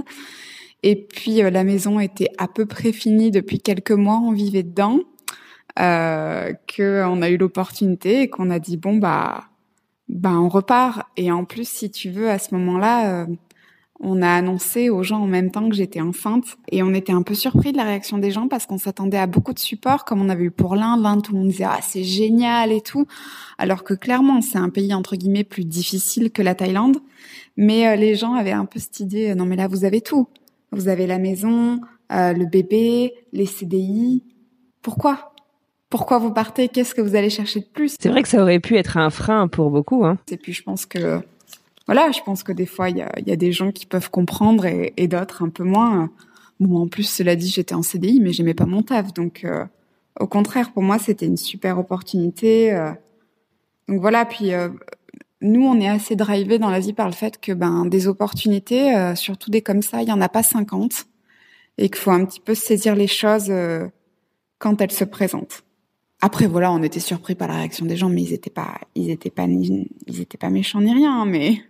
Et 0.83 0.95
puis 0.95 1.43
euh, 1.43 1.49
la 1.49 1.63
maison 1.63 1.99
était 1.99 2.29
à 2.37 2.47
peu 2.47 2.65
près 2.65 2.91
finie 2.91 3.31
depuis 3.31 3.59
quelques 3.59 3.91
mois, 3.91 4.19
on 4.23 4.31
vivait 4.31 4.63
dedans, 4.63 4.99
euh, 5.79 6.53
que 6.67 7.03
on 7.05 7.21
a 7.21 7.29
eu 7.29 7.37
l'opportunité 7.37 8.21
et 8.21 8.29
qu'on 8.29 8.49
a 8.49 8.59
dit 8.59 8.77
bon 8.77 8.97
bah 8.97 9.45
bah 10.09 10.33
on 10.33 10.49
repart. 10.49 11.03
Et 11.17 11.31
en 11.31 11.45
plus, 11.45 11.67
si 11.67 11.89
tu 11.89 12.09
veux, 12.09 12.29
à 12.29 12.37
ce 12.37 12.53
moment-là, 12.55 13.21
euh, 13.21 13.25
on 14.01 14.21
a 14.21 14.29
annoncé 14.29 14.89
aux 14.89 15.03
gens 15.03 15.21
en 15.21 15.27
même 15.27 15.51
temps 15.51 15.69
que 15.69 15.75
j'étais 15.75 16.01
enceinte 16.01 16.57
et 16.71 16.81
on 16.81 16.93
était 16.93 17.13
un 17.13 17.21
peu 17.21 17.35
surpris 17.35 17.71
de 17.71 17.77
la 17.77 17.83
réaction 17.83 18.17
des 18.17 18.31
gens 18.31 18.47
parce 18.47 18.65
qu'on 18.65 18.79
s'attendait 18.79 19.17
à 19.17 19.27
beaucoup 19.27 19.53
de 19.53 19.59
support 19.59 20.05
comme 20.05 20.21
on 20.21 20.29
avait 20.29 20.45
eu 20.45 20.51
pour 20.51 20.75
l'Inde. 20.75 21.01
L'Inde, 21.03 21.21
tout 21.23 21.33
le 21.33 21.39
monde 21.39 21.49
disait 21.49 21.65
ah 21.65 21.79
c'est 21.81 22.03
génial 22.03 22.71
et 22.71 22.81
tout, 22.81 23.05
alors 23.59 23.83
que 23.83 23.93
clairement 23.93 24.41
c'est 24.41 24.57
un 24.57 24.69
pays 24.69 24.93
entre 24.93 25.15
guillemets 25.15 25.43
plus 25.43 25.65
difficile 25.65 26.31
que 26.31 26.41
la 26.41 26.55
Thaïlande. 26.55 26.97
Mais 27.57 27.87
euh, 27.87 27.95
les 27.95 28.15
gens 28.15 28.33
avaient 28.33 28.51
un 28.51 28.65
peu 28.65 28.79
cette 28.79 28.99
idée 28.99 29.35
non 29.35 29.45
mais 29.45 29.55
là 29.55 29.67
vous 29.67 29.85
avez 29.85 30.01
tout. 30.01 30.27
Vous 30.71 30.87
avez 30.87 31.07
la 31.07 31.19
maison, 31.19 31.81
euh, 32.11 32.33
le 32.33 32.45
bébé, 32.45 33.13
les 33.33 33.45
CDI. 33.45 34.23
Pourquoi? 34.81 35.33
Pourquoi 35.89 36.19
vous 36.19 36.31
partez? 36.31 36.69
Qu'est-ce 36.69 36.95
que 36.95 37.01
vous 37.01 37.15
allez 37.15 37.29
chercher 37.29 37.59
de 37.59 37.65
plus? 37.65 37.95
C'est 37.99 38.09
vrai 38.09 38.23
que 38.23 38.29
ça 38.29 38.41
aurait 38.41 38.59
pu 38.59 38.77
être 38.77 38.97
un 38.97 39.09
frein 39.09 39.47
pour 39.47 39.69
beaucoup. 39.69 40.05
Hein. 40.05 40.17
Et 40.29 40.37
puis 40.37 40.53
je 40.53 40.63
pense 40.63 40.85
que 40.85 41.19
voilà, 41.87 42.11
je 42.11 42.21
pense 42.25 42.43
que 42.43 42.53
des 42.53 42.65
fois 42.65 42.89
il 42.89 42.97
y 42.97 43.01
a, 43.01 43.11
y 43.25 43.31
a, 43.31 43.35
des 43.35 43.51
gens 43.51 43.71
qui 43.71 43.85
peuvent 43.85 44.09
comprendre 44.09 44.65
et, 44.65 44.93
et 44.95 45.07
d'autres 45.07 45.43
un 45.43 45.49
peu 45.49 45.63
moins. 45.63 46.09
Bon, 46.61 46.83
en 46.83 46.87
plus 46.87 47.03
cela 47.03 47.35
dit, 47.35 47.49
j'étais 47.49 47.75
en 47.75 47.81
CDI, 47.81 48.21
mais 48.21 48.31
j'aimais 48.31 48.53
pas 48.53 48.65
mon 48.65 48.83
taf, 48.83 49.13
donc 49.13 49.43
euh, 49.43 49.65
Au 50.19 50.27
contraire, 50.27 50.71
pour 50.71 50.83
moi, 50.83 50.99
c'était 50.99 51.25
une 51.25 51.37
super 51.37 51.79
opportunité. 51.79 52.71
Donc 53.89 53.99
voilà, 53.99 54.25
puis 54.25 54.51
nous, 55.41 55.63
on 55.63 55.79
est 55.79 55.89
assez 55.89 56.15
drivé 56.15 56.59
dans 56.59 56.69
la 56.69 56.79
vie 56.79 56.93
par 56.93 57.07
le 57.07 57.13
fait 57.13 57.39
que 57.39 57.51
ben 57.51 57.85
des 57.85 58.07
opportunités, 58.07 59.13
surtout 59.15 59.49
des 59.49 59.61
comme 59.61 59.81
ça, 59.81 60.01
il 60.01 60.07
y 60.07 60.11
en 60.11 60.21
a 60.21 60.29
pas 60.29 60.43
50 60.43 61.05
et 61.77 61.89
qu'il 61.89 61.97
faut 61.97 62.11
un 62.11 62.25
petit 62.25 62.39
peu 62.39 62.53
saisir 62.53 62.95
les 62.95 63.07
choses 63.07 63.51
quand 64.59 64.81
elles 64.81 64.91
se 64.91 65.03
présentent. 65.03 65.63
Après 66.21 66.45
voilà, 66.45 66.71
on 66.71 66.83
était 66.83 66.99
surpris 66.99 67.33
par 67.33 67.47
la 67.47 67.55
réaction 67.55 67.85
des 67.85 67.97
gens, 67.97 68.09
mais 68.09 68.21
ils 68.21 68.33
étaient 68.33 68.51
pas, 68.51 68.79
ils 68.93 69.09
étaient 69.09 69.31
pas, 69.31 69.47
ils 69.47 70.21
étaient 70.21 70.37
pas 70.37 70.51
méchants 70.51 70.81
ni 70.81 70.93
rien, 70.93 71.25
mais 71.25 71.63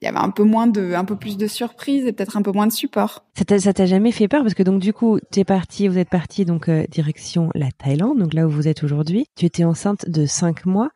il 0.00 0.06
y 0.06 0.08
avait 0.08 0.18
un 0.18 0.30
peu 0.30 0.42
moins 0.42 0.66
de, 0.66 0.94
un 0.94 1.04
peu 1.04 1.14
plus 1.14 1.36
de 1.36 1.46
surprise 1.46 2.06
et 2.06 2.12
peut-être 2.12 2.36
un 2.36 2.42
peu 2.42 2.52
moins 2.52 2.66
de 2.66 2.72
support. 2.72 3.24
Ça 3.36 3.72
t'a 3.72 3.86
jamais 3.86 4.12
fait 4.12 4.28
peur? 4.28 4.42
Parce 4.42 4.54
que 4.54 4.62
donc 4.62 4.80
du 4.80 4.92
coup, 4.92 5.18
t'es 5.30 5.44
parti, 5.44 5.88
vous 5.88 5.98
êtes 5.98 6.08
parti 6.08 6.44
donc 6.44 6.68
euh, 6.68 6.84
direction 6.90 7.50
la 7.54 7.70
Thaïlande, 7.70 8.18
donc 8.18 8.34
là 8.34 8.46
où 8.46 8.50
vous 8.50 8.66
êtes 8.66 8.82
aujourd'hui. 8.82 9.26
Tu 9.36 9.46
étais 9.46 9.64
enceinte 9.64 10.08
de 10.08 10.26
cinq 10.26 10.66
mois. 10.66 10.90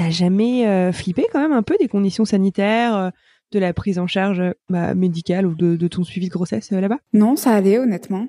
T'as 0.00 0.08
jamais 0.08 0.66
euh, 0.66 0.92
flippé 0.92 1.26
quand 1.30 1.42
même 1.42 1.52
un 1.52 1.62
peu 1.62 1.76
des 1.78 1.86
conditions 1.86 2.24
sanitaires? 2.24 2.96
Euh, 2.96 3.10
de 3.52 3.58
la 3.58 3.74
prise 3.74 3.98
en 3.98 4.06
charge 4.06 4.42
bah, 4.70 4.94
médicale 4.94 5.46
ou 5.46 5.54
de, 5.54 5.88
ton 5.88 6.04
suivi 6.04 6.28
de 6.28 6.32
grossesse 6.32 6.70
là-bas? 6.70 6.98
Non, 7.12 7.36
ça 7.36 7.50
allait 7.50 7.78
honnêtement. 7.78 8.28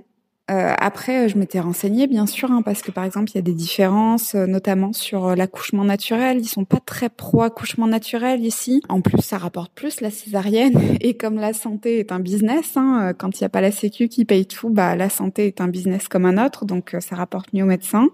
Euh, 0.49 0.73
après, 0.79 1.29
je 1.29 1.37
m'étais 1.37 1.61
renseignée, 1.61 2.07
bien 2.07 2.25
sûr, 2.25 2.51
hein, 2.51 2.61
parce 2.61 2.81
que 2.81 2.91
par 2.91 3.05
exemple, 3.05 3.31
il 3.31 3.35
y 3.35 3.37
a 3.37 3.43
des 3.43 3.53
différences, 3.53 4.35
euh, 4.35 4.47
notamment 4.47 4.91
sur 4.91 5.27
euh, 5.27 5.35
l'accouchement 5.35 5.85
naturel. 5.85 6.39
Ils 6.39 6.47
sont 6.47 6.65
pas 6.65 6.81
très 6.85 7.07
pro 7.07 7.43
accouchement 7.43 7.87
naturel 7.87 8.45
ici. 8.45 8.81
En 8.89 8.99
plus, 8.99 9.21
ça 9.21 9.37
rapporte 9.37 9.71
plus 9.73 10.01
la 10.01 10.11
césarienne. 10.11 10.77
Et 10.99 11.15
comme 11.15 11.35
la 11.35 11.53
santé 11.53 11.99
est 11.99 12.11
un 12.11 12.19
business, 12.19 12.75
hein, 12.75 13.13
quand 13.17 13.39
il 13.39 13.43
n'y 13.43 13.45
a 13.45 13.49
pas 13.49 13.61
la 13.61 13.71
Sécu 13.71 14.09
qui 14.09 14.25
paye 14.25 14.45
tout, 14.45 14.69
bah 14.69 14.97
la 14.97 15.09
santé 15.09 15.47
est 15.47 15.61
un 15.61 15.69
business 15.69 16.09
comme 16.09 16.25
un 16.25 16.43
autre, 16.43 16.65
donc 16.65 16.97
ça 16.99 17.15
rapporte 17.15 17.53
mieux 17.53 17.63
aux 17.63 17.67
médecins. 17.67 18.09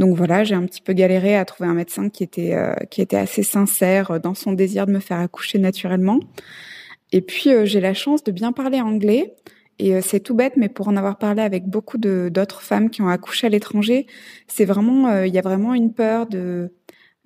Donc 0.00 0.16
voilà, 0.16 0.42
j'ai 0.42 0.56
un 0.56 0.66
petit 0.66 0.80
peu 0.80 0.92
galéré 0.92 1.36
à 1.36 1.44
trouver 1.44 1.70
un 1.70 1.74
médecin 1.74 2.08
qui 2.08 2.24
était 2.24 2.56
qui 2.90 3.00
était 3.00 3.18
assez 3.18 3.44
sincère 3.44 4.18
dans 4.18 4.34
son 4.34 4.52
désir 4.52 4.86
de 4.86 4.92
me 4.92 4.98
faire 4.98 5.18
accoucher 5.18 5.58
naturellement. 5.58 6.18
Et 7.12 7.20
puis 7.20 7.50
j'ai 7.64 7.80
la 7.80 7.94
chance 7.94 8.24
de 8.24 8.32
bien 8.32 8.50
parler 8.50 8.80
anglais. 8.80 9.34
Et 9.80 9.94
euh, 9.94 10.00
c'est 10.02 10.20
tout 10.20 10.34
bête, 10.34 10.58
mais 10.58 10.68
pour 10.68 10.88
en 10.88 10.96
avoir 10.96 11.16
parlé 11.16 11.40
avec 11.40 11.66
beaucoup 11.66 11.96
d'autres 11.96 12.60
femmes 12.60 12.90
qui 12.90 13.00
ont 13.00 13.08
accouché 13.08 13.46
à 13.46 13.50
l'étranger, 13.50 14.06
c'est 14.46 14.66
vraiment, 14.66 15.08
euh, 15.08 15.26
il 15.26 15.34
y 15.34 15.38
a 15.38 15.42
vraiment 15.42 15.74
une 15.74 15.92
peur 15.92 16.26
de 16.26 16.70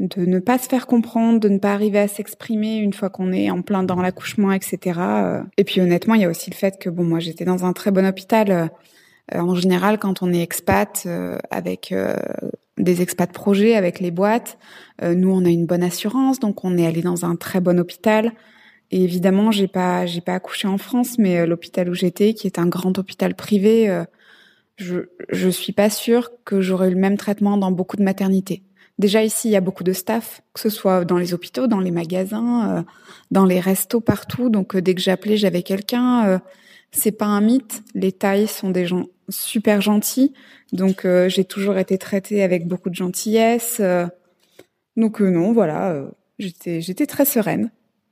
de 0.01 0.27
ne 0.27 0.41
pas 0.41 0.59
se 0.59 0.68
faire 0.68 0.89
comprendre, 0.89 1.39
de 1.39 1.49
ne 1.49 1.59
pas 1.59 1.72
arriver 1.72 2.01
à 2.01 2.09
s'exprimer 2.09 2.79
une 2.79 2.93
fois 2.93 3.11
qu'on 3.11 3.33
est 3.33 3.49
en 3.51 3.62
plein 3.62 3.85
dans 3.85 4.03
l'accouchement, 4.03 4.51
etc. 4.51 4.99
Euh. 4.99 5.43
Et 5.57 5.62
puis 5.62 5.81
honnêtement, 5.81 6.14
il 6.14 6.22
y 6.22 6.25
a 6.25 6.29
aussi 6.29 6.51
le 6.51 6.57
fait 6.57 6.81
que 6.81 6.91
bon, 6.91 7.05
moi 7.05 7.20
j'étais 7.20 7.45
dans 7.45 7.64
un 7.64 7.72
très 7.72 7.93
bon 7.93 8.05
hôpital. 8.05 8.70
En 9.33 9.55
général, 9.55 9.99
quand 9.99 10.22
on 10.22 10.33
est 10.33 10.43
expat 10.43 11.07
avec 11.51 11.95
des 12.77 13.03
expats 13.03 13.33
projets, 13.33 13.75
avec 13.75 14.01
les 14.01 14.11
boîtes, 14.11 14.59
nous 15.03 15.31
on 15.31 15.45
a 15.45 15.49
une 15.49 15.64
bonne 15.64 15.83
assurance, 15.83 16.41
donc 16.41 16.64
on 16.64 16.77
est 16.77 16.87
allé 16.87 17.01
dans 17.01 17.25
un 17.25 17.37
très 17.37 17.61
bon 17.61 17.81
hôpital. 17.81 18.33
Et 18.91 19.03
évidemment, 19.03 19.51
j'ai 19.51 19.66
pas, 19.66 20.07
j'ai 20.07 20.20
pas 20.20 20.35
accouché 20.35 20.68
en 20.68 20.79
France, 20.79 21.18
mais 21.18 21.39
euh, 21.39 21.47
l'hôpital 21.47 21.89
où 21.89 21.95
j'étais, 21.95 22.35
qui 22.35 22.47
est 22.47 22.61
un 22.61 22.66
grand 22.66 22.97
hôpital 22.97 23.35
privé, 23.35 23.89
euh, 23.91 24.05
je, 24.77 25.01
je 25.31 25.49
suis 25.49 25.72
pas 25.72 25.91
sûre 25.91 26.31
que 26.45 26.61
j'aurais 26.61 26.89
eu 26.89 26.95
le 26.95 27.01
même 27.01 27.16
traitement 27.16 27.57
dans 27.57 27.72
beaucoup 27.72 27.97
de 27.97 28.05
maternités. 28.05 28.62
Déjà 29.01 29.25
ici, 29.25 29.49
il 29.49 29.51
y 29.51 29.57
a 29.57 29.61
beaucoup 29.61 29.83
de 29.83 29.93
staff, 29.93 30.43
que 30.53 30.61
ce 30.61 30.68
soit 30.68 31.05
dans 31.05 31.16
les 31.16 31.35
hôpitaux, 31.35 31.66
dans 31.66 31.81
les 31.81 31.91
magasins, 31.91 32.79
euh, 32.79 32.83
dans 33.33 33.47
les 33.47 33.59
restos, 33.59 34.01
partout. 34.01 34.49
Donc 34.49 34.77
dès 34.77 34.95
que 34.95 35.01
j'appelais, 35.01 35.37
j'avais 35.37 35.62
quelqu'un. 35.62 36.41
c'est 36.93 37.11
pas 37.11 37.27
un 37.27 37.41
mythe. 37.41 37.83
Les 37.97 38.12
tailles 38.12 38.47
sont 38.47 38.70
des 38.70 38.87
gens 38.87 39.07
super 39.29 39.81
gentils. 39.81 40.33
Donc 40.72 41.07
j'ai 41.29 41.45
toujours 41.45 41.79
été 41.79 41.99
traitée 41.99 42.43
avec 42.43 42.66
beaucoup 42.66 42.91
de 42.91 42.95
gentillesse. 42.95 43.81
donc 44.97 45.20
non, 45.20 45.53
voilà, 45.53 46.05
j'étais 46.39 46.81
j'étais 46.81 47.07
très 47.07 47.25
sereine. 47.25 47.70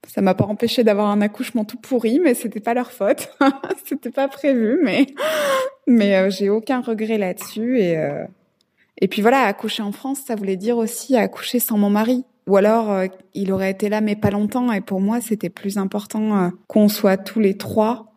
Ça 0.08 0.20
m'a 0.20 0.34
pas 0.34 0.44
empêché 0.44 0.82
d'avoir 0.82 1.08
un 1.08 1.20
accouchement 1.20 1.64
tout 1.64 1.76
pourri, 1.76 2.18
mais 2.18 2.34
c'était 2.34 2.60
pas 2.60 2.74
leur 2.74 2.90
faute. 2.90 3.30
c'était 3.86 4.10
pas 4.10 4.28
prévu, 4.28 4.80
mais 4.82 5.06
mais 5.86 6.16
euh, 6.16 6.30
j'ai 6.30 6.50
aucun 6.50 6.80
regret 6.80 7.18
là-dessus 7.18 7.78
et 7.78 7.96
euh, 7.98 8.24
et 9.00 9.08
puis 9.08 9.22
voilà, 9.22 9.42
accoucher 9.42 9.82
en 9.82 9.92
France, 9.92 10.20
ça 10.26 10.34
voulait 10.34 10.56
dire 10.56 10.76
aussi 10.76 11.16
accoucher 11.16 11.58
sans 11.60 11.78
mon 11.78 11.90
mari. 11.90 12.24
Ou 12.48 12.56
alors 12.56 12.90
euh, 12.90 13.06
il 13.34 13.52
aurait 13.52 13.70
été 13.70 13.88
là 13.88 14.00
mais 14.00 14.16
pas 14.16 14.30
longtemps 14.30 14.72
et 14.72 14.80
pour 14.80 15.00
moi 15.00 15.20
c'était 15.20 15.50
plus 15.50 15.78
important 15.78 16.50
qu'on 16.66 16.88
soit 16.88 17.16
tous 17.16 17.38
les 17.38 17.56
trois 17.56 18.11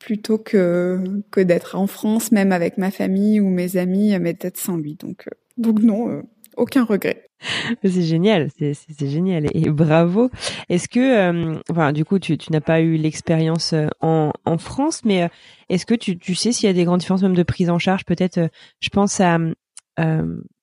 plutôt 0.00 0.38
que 0.38 0.98
que 1.30 1.40
d'être 1.40 1.76
en 1.76 1.86
France 1.86 2.32
même 2.32 2.50
avec 2.50 2.78
ma 2.78 2.90
famille 2.90 3.40
ou 3.40 3.48
mes 3.48 3.76
amis 3.76 4.18
mais 4.18 4.34
peut-être 4.34 4.58
sans 4.58 4.76
lui. 4.76 4.96
Donc 4.96 5.28
donc 5.56 5.80
non, 5.80 6.22
aucun 6.56 6.84
regret. 6.84 7.30
C'est 7.82 8.02
génial, 8.02 8.48
c'est 8.58 9.08
génial 9.08 9.46
et 9.54 9.70
bravo. 9.70 10.30
Est-ce 10.68 10.88
que, 10.88 11.00
euh, 11.00 11.58
enfin, 11.70 11.92
du 11.92 12.04
coup, 12.04 12.18
tu, 12.18 12.36
tu 12.36 12.52
n'as 12.52 12.60
pas 12.60 12.82
eu 12.82 12.96
l'expérience 12.96 13.72
euh, 13.72 13.86
en, 14.00 14.30
en 14.44 14.58
France, 14.58 15.02
mais 15.04 15.22
euh, 15.22 15.28
est-ce 15.70 15.86
que 15.86 15.94
tu, 15.94 16.18
tu 16.18 16.34
sais 16.34 16.52
s'il 16.52 16.66
y 16.66 16.70
a 16.70 16.74
des 16.74 16.84
grandes 16.84 17.00
différences 17.00 17.22
même 17.22 17.34
de 17.34 17.42
prise 17.42 17.70
en 17.70 17.78
charge? 17.78 18.04
Peut-être, 18.04 18.50
je 18.80 18.88
pense 18.90 19.20
à, 19.20 19.38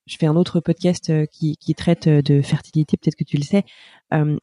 je 0.08 0.18
fais 0.18 0.26
un 0.26 0.36
autre 0.36 0.60
podcast 0.60 1.12
qui, 1.28 1.58
qui 1.58 1.76
traite 1.76 2.08
de 2.08 2.42
fertilité, 2.42 2.98
peut-être 2.98 3.16
que 3.16 3.24
tu 3.24 3.38
le 3.38 3.44
sais, 3.44 3.64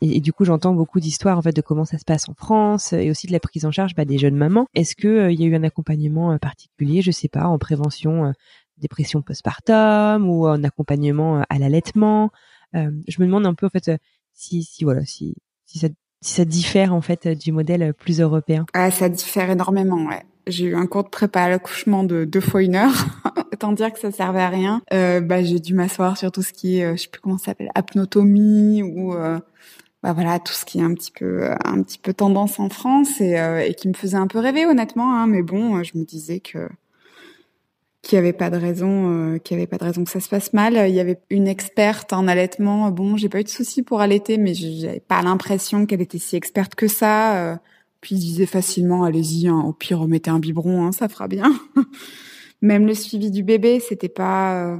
et, 0.00 0.20
du 0.20 0.32
coup, 0.32 0.44
j'entends 0.44 0.74
beaucoup 0.74 1.00
d'histoires 1.00 1.38
en 1.38 1.42
fait 1.42 1.56
de 1.56 1.62
comment 1.62 1.86
ça 1.86 1.98
se 1.98 2.04
passe 2.04 2.28
en 2.28 2.34
France 2.34 2.92
et 2.92 3.10
aussi 3.10 3.26
de 3.26 3.32
la 3.32 3.40
prise 3.40 3.64
en 3.64 3.70
charge 3.70 3.94
bah, 3.94 4.04
des 4.04 4.18
jeunes 4.18 4.36
mamans. 4.36 4.66
Est-ce 4.74 4.94
que 4.94 5.30
il 5.30 5.40
y 5.40 5.44
a 5.44 5.46
eu 5.46 5.54
un 5.54 5.62
accompagnement 5.62 6.36
particulier, 6.38 7.00
je 7.00 7.10
sais 7.10 7.28
pas, 7.28 7.46
en 7.46 7.58
prévention 7.58 8.32
dépression 8.78 9.22
postpartum 9.22 10.28
ou 10.28 10.46
un 10.46 10.64
accompagnement 10.64 11.38
euh, 11.38 11.42
à 11.48 11.58
l'allaitement? 11.58 12.30
Euh, 12.74 12.90
je 13.08 13.20
me 13.20 13.26
demande 13.26 13.46
un 13.46 13.54
peu 13.54 13.66
en 13.66 13.70
fait 13.70 13.88
euh, 13.88 13.98
si, 14.32 14.64
si 14.64 14.84
voilà 14.84 15.04
si 15.04 15.34
si 15.64 15.78
ça 15.78 15.88
si 16.24 16.34
ça 16.34 16.44
diffère 16.44 16.94
en 16.94 17.02
fait 17.02 17.28
du 17.28 17.52
modèle 17.52 17.92
plus 17.92 18.20
européen. 18.20 18.64
Ah, 18.72 18.90
ça 18.90 19.08
diffère 19.08 19.50
énormément. 19.50 20.06
Ouais. 20.06 20.22
J'ai 20.46 20.66
eu 20.66 20.76
un 20.76 20.86
cours 20.86 21.04
de 21.04 21.08
prépa 21.08 21.42
à 21.42 21.48
l'accouchement 21.48 22.02
de 22.02 22.24
deux 22.24 22.40
fois 22.40 22.62
une 22.62 22.76
heure. 22.76 23.06
Autant 23.52 23.72
dire 23.72 23.92
que 23.92 23.98
ça 23.98 24.10
servait 24.10 24.40
à 24.40 24.48
rien. 24.48 24.82
Euh, 24.92 25.20
bah, 25.20 25.42
j'ai 25.42 25.60
dû 25.60 25.74
m'asseoir 25.74 26.16
sur 26.16 26.32
tout 26.32 26.42
ce 26.42 26.52
qui 26.52 26.78
est, 26.78 26.96
je 26.96 27.02
sais 27.02 27.08
plus 27.08 27.20
comment 27.20 27.38
ça 27.38 27.46
s'appelle, 27.46 27.70
apnotomie 27.74 28.82
ou 28.82 29.14
bah 30.02 30.12
voilà 30.12 30.38
tout 30.38 30.52
ce 30.52 30.66
qui 30.66 30.80
est 30.80 30.82
un 30.82 30.92
petit 30.92 31.10
peu 31.10 31.50
un 31.64 31.82
petit 31.82 31.98
peu 31.98 32.12
tendance 32.12 32.60
en 32.60 32.68
France 32.68 33.22
et, 33.22 33.36
et 33.66 33.74
qui 33.74 33.88
me 33.88 33.94
faisait 33.94 34.18
un 34.18 34.26
peu 34.26 34.38
rêver 34.38 34.66
honnêtement. 34.66 35.14
Hein, 35.14 35.26
mais 35.26 35.42
bon, 35.42 35.82
je 35.82 35.96
me 35.96 36.04
disais 36.04 36.40
que 36.40 36.68
qu'il 38.04 38.16
n'y 38.16 38.20
avait 38.20 38.32
pas 38.32 38.50
de 38.50 38.56
raison, 38.56 39.34
euh, 39.34 39.38
qu'il 39.38 39.56
avait 39.56 39.66
pas 39.66 39.78
de 39.78 39.84
raison 39.84 40.04
que 40.04 40.10
ça 40.10 40.20
se 40.20 40.28
passe 40.28 40.52
mal. 40.52 40.74
Il 40.88 40.94
y 40.94 41.00
avait 41.00 41.18
une 41.30 41.48
experte 41.48 42.12
en 42.12 42.28
allaitement. 42.28 42.90
Bon, 42.90 43.16
j'ai 43.16 43.28
pas 43.28 43.40
eu 43.40 43.44
de 43.44 43.48
soucis 43.48 43.82
pour 43.82 44.00
allaiter, 44.00 44.36
mais 44.38 44.54
j'avais 44.54 45.00
pas 45.00 45.22
l'impression 45.22 45.86
qu'elle 45.86 46.02
était 46.02 46.18
si 46.18 46.36
experte 46.36 46.74
que 46.74 46.86
ça. 46.86 47.36
Euh, 47.36 47.56
puis 48.00 48.16
il 48.16 48.20
disait 48.20 48.46
facilement, 48.46 49.04
allez-y, 49.04 49.48
hein, 49.48 49.60
au 49.66 49.72
pire 49.72 50.00
remettez 50.00 50.30
un 50.30 50.38
biberon, 50.38 50.84
hein, 50.84 50.92
ça 50.92 51.08
fera 51.08 51.26
bien. 51.26 51.58
Même 52.62 52.86
le 52.86 52.94
suivi 52.94 53.30
du 53.30 53.42
bébé, 53.42 53.80
c'était 53.80 54.10
pas, 54.10 54.66
euh, 54.66 54.76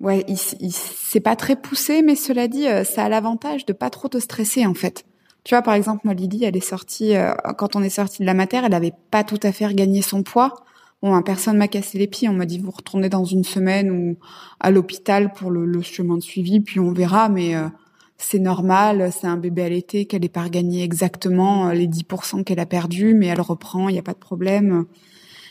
ouais, 0.00 0.24
il, 0.26 0.38
c'est 0.72 1.20
pas 1.20 1.36
très 1.36 1.56
poussé, 1.56 2.00
mais 2.02 2.14
cela 2.14 2.48
dit, 2.48 2.66
euh, 2.66 2.82
ça 2.82 3.04
a 3.04 3.08
l'avantage 3.10 3.66
de 3.66 3.74
pas 3.74 3.90
trop 3.90 4.08
te 4.08 4.18
stresser 4.18 4.66
en 4.66 4.74
fait. 4.74 5.04
Tu 5.44 5.54
vois, 5.54 5.62
par 5.62 5.74
exemple, 5.74 6.00
moi, 6.04 6.14
Lydie, 6.14 6.44
elle 6.44 6.56
est 6.56 6.60
sortie, 6.60 7.14
quand 7.56 7.74
on 7.74 7.82
est 7.82 7.88
sorti 7.88 8.20
de 8.20 8.26
la 8.26 8.34
matière, 8.34 8.64
elle 8.66 8.74
avait 8.74 8.92
pas 9.10 9.24
tout 9.24 9.38
à 9.42 9.52
fait 9.52 9.66
regagné 9.66 10.02
son 10.02 10.22
poids. 10.22 10.66
Bon, 11.00 11.22
personne 11.22 11.56
m'a 11.58 11.68
cassé 11.68 11.96
les 11.98 12.08
pieds. 12.08 12.28
On 12.28 12.32
m'a 12.32 12.46
dit 12.46 12.58
vous 12.58 12.72
retournez 12.72 13.08
dans 13.08 13.24
une 13.24 13.44
semaine 13.44 13.90
ou 13.90 14.16
à 14.58 14.70
l'hôpital 14.70 15.32
pour 15.32 15.50
le, 15.50 15.80
chemin 15.82 16.16
de 16.16 16.22
suivi, 16.22 16.60
puis 16.60 16.80
on 16.80 16.92
verra. 16.92 17.28
Mais 17.28 17.54
euh, 17.54 17.68
c'est 18.16 18.40
normal, 18.40 19.10
c'est 19.12 19.28
un 19.28 19.36
bébé 19.36 19.62
à 19.62 19.68
l'été 19.68 20.06
qu'elle 20.06 20.22
n'est 20.22 20.28
pas 20.28 20.42
regagné 20.42 20.82
exactement 20.82 21.68
euh, 21.68 21.72
les 21.72 21.86
10% 21.86 22.42
qu'elle 22.42 22.58
a 22.58 22.66
perdu, 22.66 23.14
mais 23.14 23.26
elle 23.26 23.40
reprend, 23.40 23.88
il 23.88 23.92
n'y 23.92 23.98
a 23.98 24.02
pas 24.02 24.12
de 24.12 24.18
problème. 24.18 24.86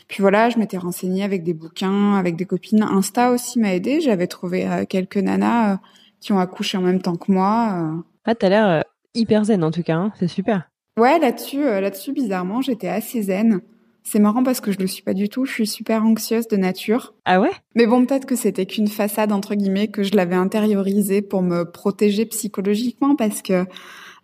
Puis 0.06 0.20
voilà, 0.20 0.50
je 0.50 0.58
m'étais 0.58 0.78
renseignée 0.78 1.22
avec 1.22 1.44
des 1.44 1.54
bouquins, 1.54 2.14
avec 2.14 2.36
des 2.36 2.44
copines. 2.44 2.82
Insta 2.82 3.30
aussi 3.30 3.58
m'a 3.58 3.74
aidé. 3.74 4.00
J'avais 4.02 4.26
trouvé 4.26 4.68
euh, 4.68 4.84
quelques 4.84 5.16
nanas 5.16 5.78
qui 6.20 6.32
ont 6.32 6.38
accouché 6.38 6.76
en 6.76 6.82
même 6.82 7.00
temps 7.00 7.16
que 7.16 7.32
moi. 7.32 7.94
Ah, 8.24 8.34
t'as 8.34 8.48
l'air 8.50 8.84
hyper 9.14 9.44
zen 9.44 9.64
en 9.64 9.70
tout 9.70 9.82
cas. 9.82 9.96
Hein. 9.96 10.12
c'est 10.18 10.28
super. 10.28 10.68
Ouais, 10.98 11.18
là-dessus, 11.18 11.62
là-dessus, 11.62 12.12
bizarrement, 12.12 12.60
j'étais 12.60 12.88
assez 12.88 13.22
zen. 13.22 13.62
C'est 14.10 14.20
marrant 14.20 14.42
parce 14.42 14.62
que 14.62 14.72
je 14.72 14.78
le 14.78 14.86
suis 14.86 15.02
pas 15.02 15.12
du 15.12 15.28
tout. 15.28 15.44
Je 15.44 15.52
suis 15.52 15.66
super 15.66 16.02
anxieuse 16.02 16.48
de 16.48 16.56
nature. 16.56 17.12
Ah 17.26 17.42
ouais? 17.42 17.50
Mais 17.74 17.86
bon, 17.86 18.06
peut-être 18.06 18.24
que 18.24 18.36
c'était 18.36 18.64
qu'une 18.64 18.88
façade 18.88 19.32
entre 19.32 19.54
guillemets 19.54 19.88
que 19.88 20.02
je 20.02 20.16
l'avais 20.16 20.34
intériorisée 20.34 21.20
pour 21.20 21.42
me 21.42 21.64
protéger 21.64 22.24
psychologiquement 22.24 23.16
parce 23.16 23.42
que 23.42 23.66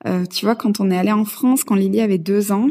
euh, 0.06 0.24
tu 0.24 0.46
vois, 0.46 0.54
quand 0.54 0.80
on 0.80 0.90
est 0.90 0.96
allé 0.96 1.12
en 1.12 1.26
France, 1.26 1.64
quand 1.64 1.74
Lily 1.74 2.00
avait 2.00 2.16
deux 2.16 2.50
ans, 2.50 2.68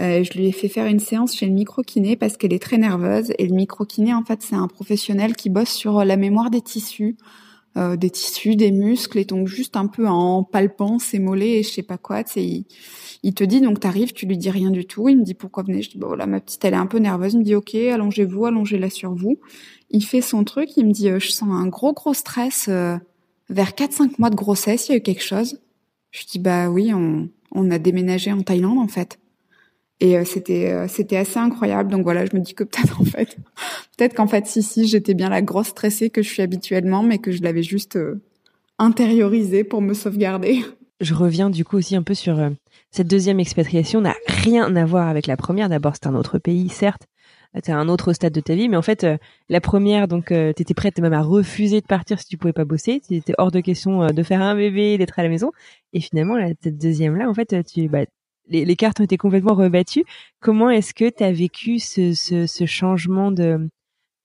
euh, 0.00 0.24
je 0.24 0.36
lui 0.36 0.48
ai 0.48 0.52
fait 0.52 0.66
faire 0.66 0.86
une 0.86 0.98
séance 0.98 1.36
chez 1.36 1.46
le 1.46 1.52
micro-kiné 1.52 2.16
parce 2.16 2.36
qu'elle 2.36 2.52
est 2.52 2.62
très 2.62 2.78
nerveuse. 2.78 3.32
Et 3.38 3.46
le 3.46 3.54
micro-kiné, 3.54 4.12
en 4.12 4.24
fait, 4.24 4.42
c'est 4.42 4.56
un 4.56 4.66
professionnel 4.66 5.36
qui 5.36 5.50
bosse 5.50 5.70
sur 5.70 6.04
la 6.04 6.16
mémoire 6.16 6.50
des 6.50 6.60
tissus. 6.60 7.16
Des 7.96 8.10
tissus, 8.10 8.56
des 8.56 8.70
muscles, 8.70 9.18
et 9.18 9.24
donc 9.24 9.48
juste 9.48 9.76
un 9.76 9.86
peu 9.86 10.06
en 10.06 10.42
palpant 10.42 10.98
ses 10.98 11.18
mollets 11.18 11.58
et 11.58 11.62
je 11.62 11.70
sais 11.70 11.82
pas 11.82 11.98
quoi, 11.98 12.24
tu 12.24 12.32
sais, 12.32 12.44
il, 12.44 12.66
il, 13.22 13.34
te 13.34 13.44
dit 13.44 13.60
donc 13.60 13.80
t'arrives, 13.80 14.12
tu 14.12 14.26
lui 14.26 14.36
dis 14.36 14.50
rien 14.50 14.70
du 14.70 14.86
tout, 14.86 15.08
il 15.08 15.18
me 15.18 15.24
dit 15.24 15.34
pourquoi 15.34 15.62
venez, 15.62 15.82
je 15.82 15.90
dis 15.90 15.98
bah 15.98 16.06
voilà 16.08 16.26
ma 16.26 16.40
petite 16.40 16.64
elle 16.64 16.74
est 16.74 16.78
un 16.78 16.86
peu 16.86 16.98
nerveuse, 16.98 17.34
il 17.34 17.40
me 17.40 17.44
dit 17.44 17.54
ok 17.54 17.74
allongez-vous, 17.74 18.46
allongez-la 18.46 18.90
sur 18.90 19.14
vous, 19.14 19.38
il 19.90 20.04
fait 20.04 20.20
son 20.20 20.44
truc, 20.44 20.76
il 20.76 20.86
me 20.86 20.92
dit 20.92 21.08
je 21.18 21.30
sens 21.30 21.48
un 21.50 21.66
gros 21.66 21.92
gros 21.92 22.14
stress 22.14 22.68
vers 22.68 23.70
4-5 23.70 24.12
mois 24.18 24.30
de 24.30 24.36
grossesse, 24.36 24.88
il 24.88 24.92
y 24.92 24.94
a 24.94 24.98
eu 24.98 25.02
quelque 25.02 25.22
chose. 25.22 25.60
Je 26.10 26.24
dis 26.26 26.38
bah 26.38 26.68
oui, 26.70 26.92
on, 26.94 27.28
on 27.52 27.70
a 27.70 27.78
déménagé 27.78 28.32
en 28.32 28.42
Thaïlande 28.42 28.78
en 28.78 28.88
fait. 28.88 29.18
Et 30.00 30.16
euh, 30.16 30.24
c'était 30.24 30.70
euh, 30.70 30.86
c'était 30.88 31.16
assez 31.16 31.38
incroyable. 31.38 31.90
Donc 31.90 32.02
voilà, 32.02 32.24
je 32.24 32.36
me 32.36 32.40
dis 32.40 32.54
que 32.54 32.64
peut-être 32.64 33.00
en 33.00 33.04
fait, 33.04 33.36
peut-être 33.96 34.14
qu'en 34.14 34.28
fait 34.28 34.46
si 34.46 34.62
si 34.62 34.86
j'étais 34.86 35.14
bien 35.14 35.28
la 35.28 35.42
grosse 35.42 35.68
stressée 35.68 36.10
que 36.10 36.22
je 36.22 36.28
suis 36.28 36.42
habituellement, 36.42 37.02
mais 37.02 37.18
que 37.18 37.32
je 37.32 37.42
l'avais 37.42 37.62
juste 37.62 37.96
euh, 37.96 38.20
intériorisée 38.78 39.64
pour 39.64 39.82
me 39.82 39.94
sauvegarder. 39.94 40.64
Je 41.00 41.14
reviens 41.14 41.50
du 41.50 41.64
coup 41.64 41.76
aussi 41.76 41.96
un 41.96 42.02
peu 42.02 42.14
sur 42.14 42.38
cette 42.90 43.08
deuxième 43.08 43.40
expatriation. 43.40 44.00
N'a 44.00 44.14
rien 44.26 44.74
à 44.74 44.84
voir 44.84 45.08
avec 45.08 45.26
la 45.26 45.36
première. 45.36 45.68
D'abord, 45.68 45.94
c'est 45.94 46.08
un 46.08 46.14
autre 46.14 46.38
pays, 46.38 46.68
certes. 46.68 47.06
T'es 47.62 47.72
à 47.72 47.78
un 47.78 47.88
autre 47.88 48.12
stade 48.12 48.32
de 48.32 48.40
ta 48.40 48.54
vie, 48.54 48.68
mais 48.68 48.76
en 48.76 48.82
fait, 48.82 49.06
la 49.48 49.60
première, 49.60 50.08
donc, 50.08 50.26
t'étais 50.26 50.74
prête 50.74 50.98
même 50.98 51.12
à 51.12 51.22
refuser 51.22 51.80
de 51.80 51.86
partir 51.86 52.18
si 52.18 52.26
tu 52.26 52.36
pouvais 52.36 52.52
pas 52.52 52.64
bosser. 52.64 53.00
C'était 53.08 53.32
hors 53.38 53.52
de 53.52 53.60
question 53.60 54.08
de 54.08 54.22
faire 54.24 54.42
un 54.42 54.56
bébé, 54.56 54.98
d'être 54.98 55.18
à 55.20 55.22
la 55.22 55.28
maison. 55.28 55.52
Et 55.92 56.00
finalement, 56.00 56.36
cette 56.62 56.78
deuxième 56.78 57.16
là, 57.16 57.28
en 57.28 57.34
fait, 57.34 57.64
tu, 57.64 57.88
bah, 57.88 58.04
les, 58.48 58.76
cartes 58.76 59.00
ont 59.00 59.04
été 59.04 59.16
complètement 59.16 59.54
rebattues. 59.54 60.04
Comment 60.40 60.70
est-ce 60.70 60.94
que 60.94 61.08
tu 61.08 61.22
as 61.22 61.32
vécu 61.32 61.78
ce, 61.78 62.14
ce, 62.14 62.46
ce 62.46 62.66
changement 62.66 63.30
de, 63.30 63.68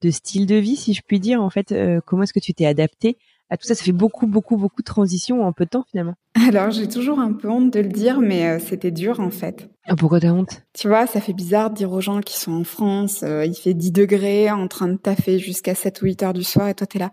de, 0.01 0.11
style 0.11 0.45
de 0.45 0.55
vie, 0.55 0.75
si 0.75 0.93
je 0.93 1.01
puis 1.05 1.19
dire 1.19 1.41
En 1.41 1.49
fait, 1.49 1.71
euh, 1.71 1.99
comment 2.05 2.23
est-ce 2.23 2.33
que 2.33 2.39
tu 2.39 2.53
t'es 2.53 2.65
adapté 2.65 3.17
à 3.49 3.57
tout 3.57 3.67
ça? 3.67 3.75
Ça 3.75 3.83
fait 3.83 3.91
beaucoup, 3.91 4.27
beaucoup, 4.27 4.57
beaucoup 4.57 4.81
de 4.81 4.85
transitions 4.85 5.45
en 5.45 5.51
peu 5.51 5.65
de 5.65 5.69
temps 5.69 5.85
finalement. 5.89 6.15
Alors, 6.47 6.71
j'ai 6.71 6.87
toujours 6.87 7.19
un 7.19 7.33
peu 7.33 7.49
honte 7.49 7.71
de 7.71 7.79
le 7.79 7.89
dire, 7.89 8.19
mais 8.19 8.47
euh, 8.47 8.59
c'était 8.59 8.91
dur 8.91 9.19
en 9.19 9.29
fait. 9.29 9.69
Ah, 9.85 9.95
pourquoi 9.95 10.19
t'as 10.19 10.31
honte? 10.31 10.63
Tu 10.73 10.87
vois, 10.87 11.07
ça 11.07 11.19
fait 11.21 11.33
bizarre 11.33 11.69
de 11.69 11.75
dire 11.75 11.91
aux 11.91 12.01
gens 12.01 12.21
qui 12.21 12.39
sont 12.39 12.53
en 12.53 12.63
France, 12.63 13.23
euh, 13.23 13.45
il 13.45 13.55
fait 13.55 13.73
10 13.73 13.91
degrés, 13.91 14.49
en 14.49 14.67
train 14.67 14.87
de 14.87 14.97
taffer 14.97 15.39
jusqu'à 15.39 15.75
7 15.75 16.01
ou 16.01 16.05
8 16.05 16.23
heures 16.23 16.33
du 16.33 16.43
soir, 16.43 16.69
et 16.69 16.73
toi 16.73 16.87
t'es 16.87 16.99
là. 16.99 17.11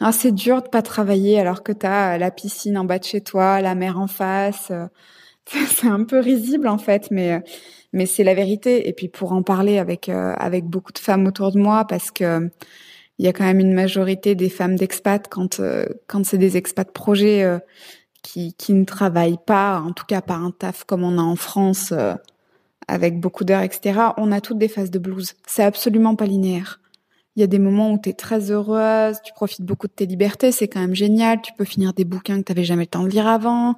Ah, 0.00 0.12
c'est 0.12 0.32
dur 0.32 0.62
de 0.62 0.68
pas 0.68 0.82
travailler 0.82 1.38
alors 1.38 1.62
que 1.62 1.72
t'as 1.72 2.18
la 2.18 2.30
piscine 2.30 2.78
en 2.78 2.84
bas 2.84 2.98
de 2.98 3.04
chez 3.04 3.20
toi, 3.20 3.60
la 3.60 3.74
mer 3.74 3.98
en 3.98 4.06
face 4.06 4.72
c'est 5.68 5.88
un 5.88 6.04
peu 6.04 6.20
risible 6.20 6.68
en 6.68 6.78
fait, 6.78 7.10
mais 7.10 7.42
mais 7.92 8.06
c'est 8.06 8.24
la 8.24 8.34
vérité. 8.34 8.88
Et 8.88 8.92
puis 8.92 9.08
pour 9.08 9.32
en 9.32 9.42
parler 9.42 9.78
avec 9.78 10.08
euh, 10.08 10.34
avec 10.36 10.64
beaucoup 10.66 10.92
de 10.92 10.98
femmes 10.98 11.26
autour 11.26 11.52
de 11.52 11.58
moi, 11.58 11.84
parce 11.86 12.10
que 12.10 12.50
il 13.18 13.26
y 13.26 13.28
a 13.28 13.32
quand 13.32 13.44
même 13.44 13.60
une 13.60 13.74
majorité 13.74 14.34
des 14.34 14.48
femmes 14.48 14.76
d'expat 14.76 15.26
quand 15.28 15.60
euh, 15.60 15.86
quand 16.06 16.24
c'est 16.24 16.38
des 16.38 16.56
expats 16.56 16.92
projets 16.92 17.42
euh, 17.44 17.58
qui 18.22 18.54
qui 18.54 18.74
ne 18.74 18.84
travaillent 18.84 19.38
pas, 19.44 19.80
en 19.80 19.92
tout 19.92 20.06
cas 20.06 20.22
pas 20.22 20.34
un 20.34 20.50
taf 20.52 20.84
comme 20.84 21.04
on 21.04 21.18
a 21.18 21.22
en 21.22 21.36
France 21.36 21.92
avec 22.88 23.20
beaucoup 23.20 23.44
d'heures, 23.44 23.62
etc. 23.62 24.00
On 24.16 24.32
a 24.32 24.40
toutes 24.40 24.58
des 24.58 24.68
phases 24.68 24.90
de 24.90 24.98
blues. 24.98 25.34
C'est 25.46 25.64
absolument 25.64 26.16
pas 26.16 26.26
linéaire. 26.26 26.81
Il 27.34 27.40
y 27.40 27.42
a 27.42 27.46
des 27.46 27.58
moments 27.58 27.92
où 27.92 27.98
tu 27.98 28.10
es 28.10 28.12
très 28.12 28.50
heureuse, 28.50 29.16
tu 29.24 29.32
profites 29.32 29.62
beaucoup 29.62 29.86
de 29.86 29.92
tes 29.92 30.04
libertés, 30.04 30.52
c'est 30.52 30.68
quand 30.68 30.80
même 30.80 30.94
génial. 30.94 31.40
Tu 31.40 31.52
peux 31.54 31.64
finir 31.64 31.94
des 31.94 32.04
bouquins 32.04 32.38
que 32.38 32.44
tu 32.44 32.52
n'avais 32.52 32.64
jamais 32.64 32.82
le 32.82 32.88
temps 32.88 33.04
de 33.04 33.08
lire 33.08 33.26
avant. 33.26 33.74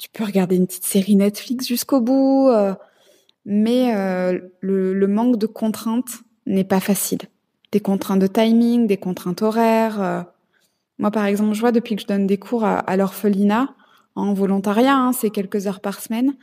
Tu 0.00 0.08
peux 0.12 0.24
regarder 0.24 0.56
une 0.56 0.66
petite 0.66 0.84
série 0.84 1.14
Netflix 1.14 1.68
jusqu'au 1.68 2.00
bout. 2.00 2.48
Euh. 2.48 2.74
mais 3.44 3.94
euh, 3.94 4.40
le, 4.60 5.06
manque 5.06 5.38
de 5.38 5.46
contraintes 5.46 6.22
n'est 6.46 6.64
pas 6.64 6.80
facile. 6.80 7.20
Des 7.70 7.78
contraintes 7.78 8.18
de 8.18 8.26
timing, 8.26 8.88
des 8.88 8.96
contraintes 8.96 9.42
horaires. 9.42 10.02
Euh. 10.02 10.22
Moi, 10.98 11.12
par 11.12 11.26
exemple, 11.26 11.54
je 11.54 11.60
vois 11.60 11.72
depuis 11.72 11.94
que 11.94 12.02
je 12.02 12.08
donne 12.08 12.26
des 12.26 12.38
cours 12.38 12.64
à, 12.64 12.96
l'orphelinat, 12.96 13.68
en 14.16 14.32
volontariat, 14.34 14.96
hein, 14.96 15.12
c'est 15.12 15.30
quelques 15.30 15.68
heures 15.68 15.80
par 15.80 16.00
semaine. 16.00 16.34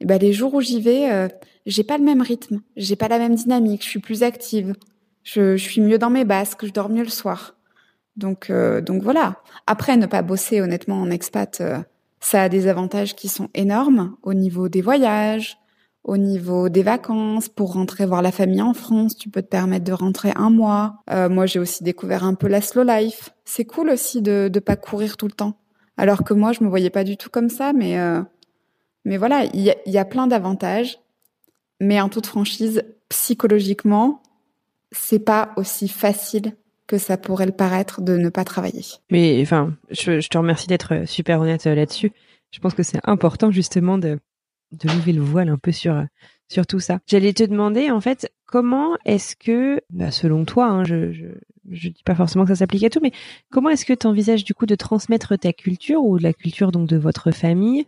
Et 0.00 0.04
ben 0.04 0.18
les 0.18 0.32
jours 0.32 0.52
où 0.52 0.60
j'y 0.60 0.80
vais, 0.80 1.28
j'ai 1.64 1.84
pas 1.84 1.96
le 1.96 2.04
même 2.04 2.22
rythme, 2.22 2.60
j'ai 2.76 2.96
pas 2.96 3.06
la 3.06 3.18
même 3.18 3.36
dynamique, 3.36 3.84
je 3.84 3.88
suis 3.88 4.00
plus 4.00 4.22
active. 4.22 4.74
Je, 5.32 5.56
suis 5.56 5.80
mieux 5.80 5.98
dans 5.98 6.10
mes 6.10 6.24
basques, 6.24 6.66
je 6.66 6.72
dors 6.72 6.88
mieux 6.88 7.04
le 7.04 7.08
soir. 7.08 7.54
Donc, 8.16 8.50
euh, 8.50 8.80
donc 8.80 9.02
voilà. 9.04 9.36
Après, 9.68 9.96
ne 9.96 10.06
pas 10.06 10.22
bosser 10.22 10.60
honnêtement 10.60 11.00
en 11.00 11.08
expat, 11.08 11.60
euh, 11.60 11.78
ça 12.18 12.42
a 12.42 12.48
des 12.48 12.66
avantages 12.66 13.14
qui 13.14 13.28
sont 13.28 13.48
énormes 13.54 14.16
au 14.24 14.34
niveau 14.34 14.68
des 14.68 14.82
voyages, 14.82 15.56
au 16.02 16.16
niveau 16.16 16.68
des 16.68 16.82
vacances. 16.82 17.48
Pour 17.48 17.74
rentrer 17.74 18.06
voir 18.06 18.22
la 18.22 18.32
famille 18.32 18.60
en 18.60 18.74
France, 18.74 19.16
tu 19.16 19.28
peux 19.28 19.40
te 19.40 19.46
permettre 19.46 19.84
de 19.84 19.92
rentrer 19.92 20.32
un 20.34 20.50
mois. 20.50 20.96
Euh, 21.10 21.28
moi, 21.28 21.46
j'ai 21.46 21.60
aussi 21.60 21.84
découvert 21.84 22.24
un 22.24 22.34
peu 22.34 22.48
la 22.48 22.60
slow 22.60 22.82
life. 22.82 23.30
C'est 23.44 23.64
cool 23.64 23.90
aussi 23.90 24.22
de 24.22 24.50
ne 24.52 24.58
pas 24.58 24.74
courir 24.74 25.16
tout 25.16 25.26
le 25.26 25.32
temps. 25.32 25.54
Alors 25.96 26.24
que 26.24 26.34
moi, 26.34 26.50
je 26.52 26.64
me 26.64 26.68
voyais 26.68 26.90
pas 26.90 27.04
du 27.04 27.16
tout 27.16 27.30
comme 27.30 27.50
ça, 27.50 27.72
mais 27.72 27.96
mais 29.04 29.16
voilà, 29.16 29.44
il 29.44 29.74
y 29.86 29.98
a 29.98 30.04
plein 30.04 30.26
d'avantages. 30.26 30.98
Mais 31.78 32.00
en 32.00 32.08
toute 32.08 32.26
franchise, 32.26 32.82
psychologiquement, 33.08 34.22
c'est 34.92 35.24
pas 35.24 35.52
aussi 35.56 35.88
facile 35.88 36.56
que 36.86 36.98
ça 36.98 37.16
pourrait 37.16 37.46
le 37.46 37.52
paraître 37.52 38.00
de 38.00 38.16
ne 38.16 38.28
pas 38.28 38.44
travailler. 38.44 38.84
Mais 39.10 39.40
enfin, 39.42 39.74
je, 39.90 40.26
te 40.26 40.38
remercie 40.38 40.66
d'être 40.66 41.06
super 41.06 41.40
honnête 41.40 41.66
euh, 41.66 41.74
là-dessus. 41.74 42.12
Je 42.50 42.58
pense 42.58 42.74
que 42.74 42.82
c'est 42.82 42.98
important 43.04 43.52
justement 43.52 43.96
de, 43.96 44.18
de 44.72 44.88
lever 44.88 45.12
le 45.12 45.22
voile 45.22 45.48
un 45.48 45.58
peu 45.58 45.70
sur 45.70 45.94
euh, 45.94 46.04
sur 46.48 46.66
tout 46.66 46.80
ça. 46.80 46.98
J'allais 47.06 47.32
te 47.32 47.44
demander 47.44 47.92
en 47.92 48.00
fait 48.00 48.32
comment 48.44 48.96
est-ce 49.04 49.36
que, 49.36 49.80
bah, 49.90 50.10
selon 50.10 50.44
toi, 50.44 50.66
hein, 50.66 50.84
je, 50.84 51.12
je 51.12 51.26
je 51.70 51.88
dis 51.88 52.02
pas 52.02 52.14
forcément 52.14 52.44
que 52.44 52.50
ça 52.50 52.56
s'applique 52.56 52.82
à 52.84 52.90
tout, 52.90 53.00
mais 53.00 53.12
comment 53.50 53.70
est-ce 53.70 53.84
que 53.84 53.92
tu 53.92 54.06
envisages 54.06 54.44
du 54.44 54.54
coup 54.54 54.66
de 54.66 54.74
transmettre 54.74 55.38
ta 55.38 55.52
culture 55.52 56.02
ou 56.02 56.18
la 56.18 56.32
culture 56.32 56.72
donc 56.72 56.88
de 56.88 56.96
votre 56.96 57.30
famille 57.30 57.86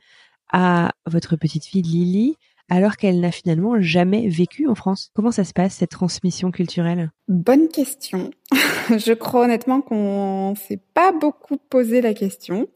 à 0.52 0.92
votre 1.06 1.36
petite 1.36 1.64
fille 1.64 1.82
Lily 1.82 2.36
alors 2.68 2.96
qu'elle 2.96 3.20
n'a 3.20 3.30
finalement 3.30 3.80
jamais 3.80 4.28
vécu 4.28 4.66
en 4.66 4.74
France. 4.74 5.10
Comment 5.14 5.30
ça 5.30 5.44
se 5.44 5.52
passe, 5.52 5.74
cette 5.74 5.90
transmission 5.90 6.50
culturelle? 6.50 7.10
Bonne 7.28 7.68
question. 7.68 8.30
Je 8.88 9.12
crois 9.12 9.44
honnêtement 9.44 9.80
qu'on 9.80 10.54
s'est 10.56 10.80
pas 10.94 11.12
beaucoup 11.12 11.56
posé 11.68 12.00
la 12.00 12.14
question. 12.14 12.68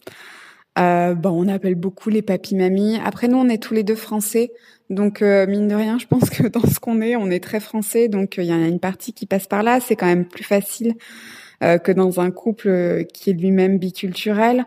Euh, 0.79 1.15
bon, 1.15 1.31
on 1.31 1.49
appelle 1.49 1.75
beaucoup 1.75 2.11
les 2.11 2.23
papis-mamies. 2.23 2.99
Après, 3.03 3.29
nous, 3.29 3.39
on 3.39 3.49
est 3.49 3.63
tous 3.63 3.75
les 3.75 3.83
deux 3.83 3.95
français. 3.95 4.53
Donc, 4.91 5.23
euh, 5.23 5.47
mine 5.47 5.69
de 5.69 5.75
rien, 5.75 5.99
je 5.99 6.07
pense 6.07 6.29
que 6.31 6.47
dans 6.49 6.67
ce 6.67 6.79
qu'on 6.79 7.01
est, 7.01 7.17
on 7.17 7.31
est 7.31 7.43
très 7.43 7.61
français. 7.61 8.09
Donc, 8.09 8.37
il 8.37 8.45
y 8.45 8.53
en 8.53 8.63
a 8.63 8.67
une 8.67 8.81
partie 8.81 9.13
qui 9.13 9.27
passe 9.27 9.47
par 9.47 9.63
là. 9.63 9.81
C'est 9.81 9.97
quand 9.97 10.07
même 10.07 10.27
plus 10.27 10.45
facile 10.45 10.95
euh, 11.63 11.79
que 11.79 11.93
dans 11.93 12.21
un 12.21 12.31
couple 12.31 13.05
qui 13.13 13.31
est 13.31 13.33
lui-même 13.33 13.79
biculturel. 13.79 14.67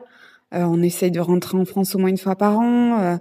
on 0.52 0.82
essaye 0.82 1.12
de 1.12 1.20
rentrer 1.20 1.58
en 1.58 1.66
France 1.66 1.94
au 1.94 2.00
moins 2.00 2.10
une 2.10 2.18
fois 2.18 2.36
par 2.36 2.58
an. 2.58 3.20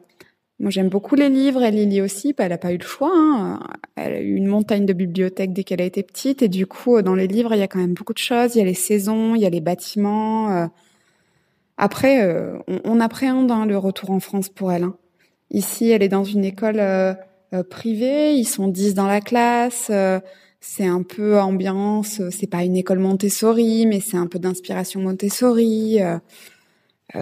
Moi, 0.60 0.70
j'aime 0.70 0.88
beaucoup 0.88 1.14
les 1.14 1.28
livres. 1.28 1.62
Elle 1.62 1.76
les 1.76 1.86
lit 1.86 2.00
aussi. 2.00 2.32
Bah, 2.32 2.44
elle 2.44 2.50
n'a 2.50 2.58
pas 2.58 2.72
eu 2.72 2.78
le 2.78 2.84
choix. 2.84 3.12
Hein. 3.14 3.60
Elle 3.96 4.12
a 4.14 4.20
eu 4.20 4.34
une 4.34 4.46
montagne 4.46 4.86
de 4.86 4.92
bibliothèques 4.92 5.52
dès 5.52 5.62
qu'elle 5.62 5.80
a 5.80 5.84
été 5.84 6.02
petite. 6.02 6.42
Et 6.42 6.48
du 6.48 6.66
coup, 6.66 7.00
dans 7.02 7.14
les 7.14 7.28
livres, 7.28 7.54
il 7.54 7.60
y 7.60 7.62
a 7.62 7.68
quand 7.68 7.78
même 7.78 7.94
beaucoup 7.94 8.12
de 8.12 8.18
choses. 8.18 8.56
Il 8.56 8.58
y 8.58 8.62
a 8.62 8.64
les 8.64 8.74
saisons, 8.74 9.34
il 9.34 9.40
y 9.42 9.46
a 9.46 9.50
les 9.50 9.60
bâtiments. 9.60 10.50
Euh. 10.50 10.66
Après, 11.76 12.22
euh, 12.22 12.58
on, 12.84 12.98
appréhende 12.98 13.52
hein, 13.52 13.66
le 13.66 13.78
retour 13.78 14.10
en 14.10 14.18
France 14.18 14.48
pour 14.48 14.72
elle. 14.72 14.82
Hein. 14.82 14.96
Ici, 15.50 15.90
elle 15.90 16.02
est 16.02 16.08
dans 16.08 16.24
une 16.24 16.44
école 16.44 16.80
euh, 16.80 17.14
privée. 17.70 18.34
Ils 18.34 18.44
sont 18.44 18.66
dix 18.66 18.94
dans 18.94 19.06
la 19.06 19.20
classe. 19.20 19.92
c'est 20.60 20.86
un 20.86 21.02
peu 21.04 21.38
ambiance. 21.38 22.20
C'est 22.30 22.48
pas 22.48 22.64
une 22.64 22.76
école 22.76 22.98
Montessori, 22.98 23.86
mais 23.86 24.00
c'est 24.00 24.16
un 24.16 24.26
peu 24.26 24.40
d'inspiration 24.40 25.00
Montessori. 25.00 26.00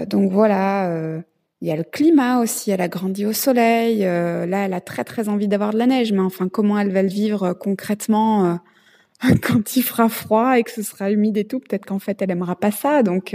donc 0.09 0.33
voilà 0.33 1.23
il 1.63 1.69
y 1.69 1.71
a 1.71 1.77
le 1.77 1.85
climat 1.85 2.41
aussi, 2.41 2.71
elle 2.71 2.83
a 2.83 2.89
grandi 2.89 3.25
au 3.25 3.33
soleil. 3.33 4.05
Euh, 4.05 4.45
là, 4.47 4.67
elle 4.67 4.75
a 4.75 4.81
très 4.81 5.05
très 5.05 5.29
envie 5.29 5.49
d'avoir 5.49 5.73
de 5.73 5.79
la 5.79 5.87
neige, 5.87 6.13
mais 6.13 6.21
enfin, 6.21 6.49
comment 6.49 6.79
elle 6.79 6.93
va 6.93 7.03
le 7.03 7.09
vivre 7.09 7.43
euh, 7.45 7.55
concrètement 7.55 8.45
euh, 8.45 9.35
quand 9.43 9.77
il 9.77 9.83
fera 9.83 10.09
froid 10.09 10.59
et 10.59 10.63
que 10.63 10.71
ce 10.71 10.83
sera 10.83 11.11
humide 11.11 11.39
et 11.39 11.47
tout 11.47 11.61
Peut-être 11.61 11.87
qu'en 11.87 11.99
fait, 11.99 12.21
elle 12.21 12.31
aimera 12.31 12.57
pas 12.57 12.71
ça. 12.71 13.03
Donc, 13.03 13.35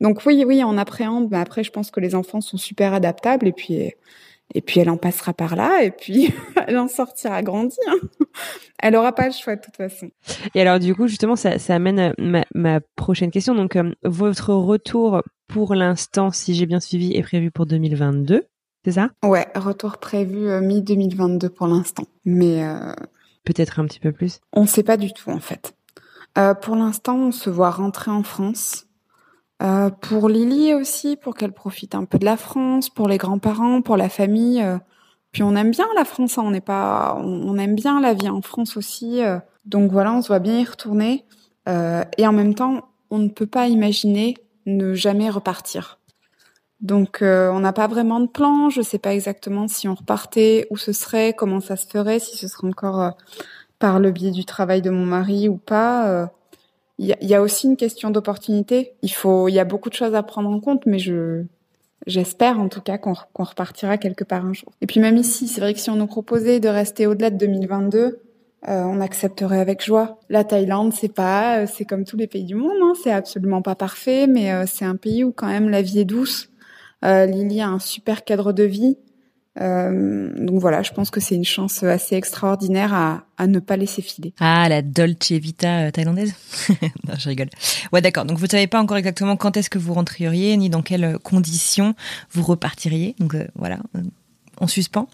donc 0.00 0.24
oui, 0.24 0.44
oui, 0.46 0.62
on 0.64 0.78
appréhende. 0.78 1.28
Mais 1.30 1.38
après, 1.38 1.62
je 1.64 1.70
pense 1.70 1.90
que 1.90 2.00
les 2.00 2.14
enfants 2.14 2.40
sont 2.40 2.56
super 2.56 2.94
adaptables 2.94 3.46
et 3.46 3.52
puis 3.52 3.92
et 4.52 4.60
puis 4.60 4.80
elle 4.80 4.90
en 4.90 4.96
passera 4.96 5.32
par 5.32 5.56
là 5.56 5.82
et 5.82 5.90
puis 5.90 6.32
elle 6.66 6.78
en 6.78 6.88
sortira 6.88 7.42
grandie. 7.42 7.76
Hein. 7.88 8.26
Elle 8.80 8.96
aura 8.96 9.12
pas 9.12 9.26
le 9.26 9.32
choix 9.32 9.56
de 9.56 9.60
toute 9.60 9.76
façon. 9.76 10.10
Et 10.54 10.60
alors 10.60 10.78
du 10.78 10.94
coup 10.94 11.06
justement 11.06 11.36
ça, 11.36 11.58
ça 11.58 11.74
amène 11.74 12.12
ma, 12.18 12.44
ma 12.54 12.80
prochaine 12.96 13.30
question. 13.30 13.54
Donc 13.54 13.78
votre 14.02 14.52
retour 14.52 15.22
pour 15.48 15.74
l'instant, 15.74 16.30
si 16.30 16.54
j'ai 16.54 16.66
bien 16.66 16.80
suivi, 16.80 17.14
est 17.14 17.22
prévu 17.22 17.50
pour 17.50 17.66
2022. 17.66 18.44
C'est 18.84 18.92
ça? 18.92 19.10
Ouais, 19.24 19.46
retour 19.54 19.98
prévu 19.98 20.48
euh, 20.48 20.60
mi-2022 20.60 21.48
pour 21.48 21.66
l'instant. 21.66 22.04
Mais... 22.24 22.64
Euh, 22.64 22.92
Peut-être 23.44 23.78
un 23.78 23.86
petit 23.86 24.00
peu 24.00 24.12
plus 24.12 24.40
On 24.52 24.62
ne 24.62 24.66
sait 24.66 24.82
pas 24.82 24.96
du 24.96 25.12
tout 25.12 25.30
en 25.30 25.40
fait. 25.40 25.74
Euh, 26.36 26.54
pour 26.54 26.76
l'instant, 26.76 27.16
on 27.16 27.32
se 27.32 27.50
voit 27.50 27.70
rentrer 27.70 28.10
en 28.10 28.22
France. 28.22 28.86
Euh, 29.64 29.90
pour 29.90 30.28
Lily 30.28 30.74
aussi, 30.74 31.16
pour 31.16 31.34
qu'elle 31.34 31.52
profite 31.52 31.94
un 31.94 32.04
peu 32.04 32.18
de 32.18 32.24
la 32.24 32.36
France, 32.36 32.90
pour 32.90 33.08
les 33.08 33.18
grands-parents, 33.18 33.82
pour 33.82 33.96
la 33.96 34.08
famille. 34.08 34.62
Euh. 34.62 34.78
Puis 35.32 35.42
on 35.42 35.56
aime 35.56 35.70
bien 35.70 35.86
la 35.96 36.04
France, 36.04 36.38
hein, 36.38 36.42
on 36.44 36.50
n'est 36.50 36.60
pas, 36.60 37.16
on, 37.18 37.56
aime 37.58 37.74
bien 37.74 38.00
la 38.00 38.14
vie 38.14 38.28
en 38.28 38.40
France 38.40 38.76
aussi. 38.76 39.20
donc 39.64 39.90
voilà, 39.90 40.12
on 40.12 40.22
se 40.22 40.28
voit 40.28 40.38
bien 40.38 40.60
y 40.60 40.64
retourner. 40.64 41.24
et 41.66 42.26
en 42.26 42.32
même 42.32 42.54
temps, 42.54 42.88
on 43.10 43.18
ne 43.18 43.28
peut 43.28 43.46
pas 43.46 43.66
imaginer 43.66 44.36
ne 44.66 44.94
jamais 44.94 45.30
repartir. 45.30 45.98
Donc 46.80 47.22
euh, 47.22 47.50
on 47.50 47.60
n'a 47.60 47.72
pas 47.72 47.86
vraiment 47.86 48.20
de 48.20 48.26
plan. 48.26 48.70
Je 48.70 48.82
sais 48.82 48.98
pas 48.98 49.14
exactement 49.14 49.68
si 49.68 49.88
on 49.88 49.94
repartait, 49.94 50.66
où 50.70 50.76
ce 50.76 50.92
serait, 50.92 51.32
comment 51.32 51.60
ça 51.60 51.76
se 51.76 51.86
ferait, 51.86 52.18
si 52.18 52.36
ce 52.36 52.48
serait 52.48 52.68
encore 52.68 53.00
euh, 53.00 53.10
par 53.78 54.00
le 54.00 54.10
biais 54.10 54.30
du 54.30 54.44
travail 54.44 54.82
de 54.82 54.90
mon 54.90 55.06
mari 55.06 55.48
ou 55.48 55.56
pas. 55.56 56.28
Il 56.98 57.06
y, 57.06 57.26
y, 57.26 57.34
a 57.34 57.42
aussi 57.42 57.66
une 57.66 57.76
question 57.76 58.10
d'opportunité. 58.10 58.94
Il 59.02 59.12
faut, 59.12 59.48
il 59.48 59.52
y 59.52 59.58
a 59.58 59.64
beaucoup 59.64 59.90
de 59.90 59.94
choses 59.94 60.14
à 60.14 60.22
prendre 60.22 60.48
en 60.48 60.60
compte, 60.60 60.86
mais 60.86 60.98
je 60.98 61.44
J'espère 62.06 62.60
en 62.60 62.68
tout 62.68 62.82
cas 62.82 62.98
qu'on 62.98 63.14
repartira 63.34 63.96
quelque 63.96 64.24
part 64.24 64.44
un 64.44 64.52
jour. 64.52 64.72
Et 64.82 64.86
puis 64.86 65.00
même 65.00 65.16
ici, 65.16 65.48
c'est 65.48 65.60
vrai 65.60 65.72
que 65.72 65.80
si 65.80 65.88
on 65.88 65.96
nous 65.96 66.06
proposait 66.06 66.60
de 66.60 66.68
rester 66.68 67.06
au-delà 67.06 67.30
de 67.30 67.38
2022, 67.38 68.20
euh, 68.68 68.82
on 68.82 69.00
accepterait 69.00 69.60
avec 69.60 69.82
joie. 69.82 70.18
La 70.28 70.44
Thaïlande, 70.44 70.92
c'est 70.92 71.12
pas, 71.12 71.60
euh, 71.60 71.66
c'est 71.66 71.84
comme 71.84 72.04
tous 72.04 72.16
les 72.16 72.26
pays 72.26 72.44
du 72.44 72.56
monde, 72.56 72.76
hein, 72.82 72.92
c'est 73.02 73.10
absolument 73.10 73.62
pas 73.62 73.74
parfait, 73.74 74.26
mais 74.26 74.52
euh, 74.52 74.64
c'est 74.66 74.84
un 74.84 74.96
pays 74.96 75.24
où 75.24 75.32
quand 75.32 75.46
même 75.46 75.70
la 75.70 75.80
vie 75.80 76.00
est 76.00 76.04
douce. 76.04 76.50
Euh, 77.04 77.26
Lily 77.26 77.60
a 77.62 77.68
un 77.68 77.78
super 77.78 78.24
cadre 78.24 78.52
de 78.52 78.64
vie. 78.64 78.98
Euh, 79.60 80.30
donc 80.36 80.60
voilà, 80.60 80.82
je 80.82 80.92
pense 80.92 81.10
que 81.10 81.20
c'est 81.20 81.36
une 81.36 81.44
chance 81.44 81.82
assez 81.82 82.16
extraordinaire 82.16 82.92
à, 82.92 83.24
à, 83.38 83.46
ne 83.46 83.60
pas 83.60 83.76
laisser 83.76 84.02
filer. 84.02 84.32
Ah, 84.40 84.68
la 84.68 84.82
Dolce 84.82 85.32
Vita 85.32 85.86
euh, 85.86 85.90
thaïlandaise 85.90 86.34
Non, 87.08 87.14
je 87.16 87.28
rigole. 87.28 87.50
Ouais, 87.92 88.00
d'accord. 88.00 88.24
Donc 88.24 88.38
vous 88.38 88.46
ne 88.46 88.50
savez 88.50 88.66
pas 88.66 88.80
encore 88.80 88.96
exactement 88.96 89.36
quand 89.36 89.56
est-ce 89.56 89.70
que 89.70 89.78
vous 89.78 89.94
rentrieriez, 89.94 90.56
ni 90.56 90.70
dans 90.70 90.82
quelles 90.82 91.18
conditions 91.18 91.94
vous 92.32 92.42
repartiriez. 92.42 93.14
Donc 93.20 93.34
euh, 93.34 93.46
voilà, 93.54 93.78
on 94.60 94.66
suspend. 94.66 95.08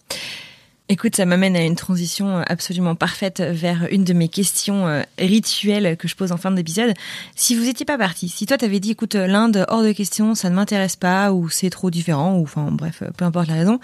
Écoute, 0.88 1.14
ça 1.14 1.24
m'amène 1.24 1.54
à 1.54 1.62
une 1.62 1.76
transition 1.76 2.42
absolument 2.48 2.96
parfaite 2.96 3.40
vers 3.40 3.86
une 3.92 4.02
de 4.02 4.12
mes 4.12 4.26
questions 4.26 5.04
rituelles 5.18 5.96
que 5.96 6.08
je 6.08 6.16
pose 6.16 6.32
en 6.32 6.36
fin 6.36 6.50
d'épisode. 6.50 6.94
Si 7.36 7.54
vous 7.54 7.68
étiez 7.68 7.86
pas 7.86 7.96
parti, 7.96 8.28
si 8.28 8.44
toi 8.44 8.58
t'avais 8.58 8.80
dit, 8.80 8.90
écoute, 8.90 9.14
l'Inde 9.14 9.66
hors 9.68 9.84
de 9.84 9.92
question, 9.92 10.34
ça 10.34 10.50
ne 10.50 10.56
m'intéresse 10.56 10.96
pas, 10.96 11.30
ou 11.30 11.48
c'est 11.48 11.70
trop 11.70 11.90
différent, 11.90 12.34
ou 12.38 12.42
enfin 12.42 12.72
bref, 12.72 13.04
peu 13.16 13.24
importe 13.24 13.46
la 13.46 13.54
raison, 13.54 13.78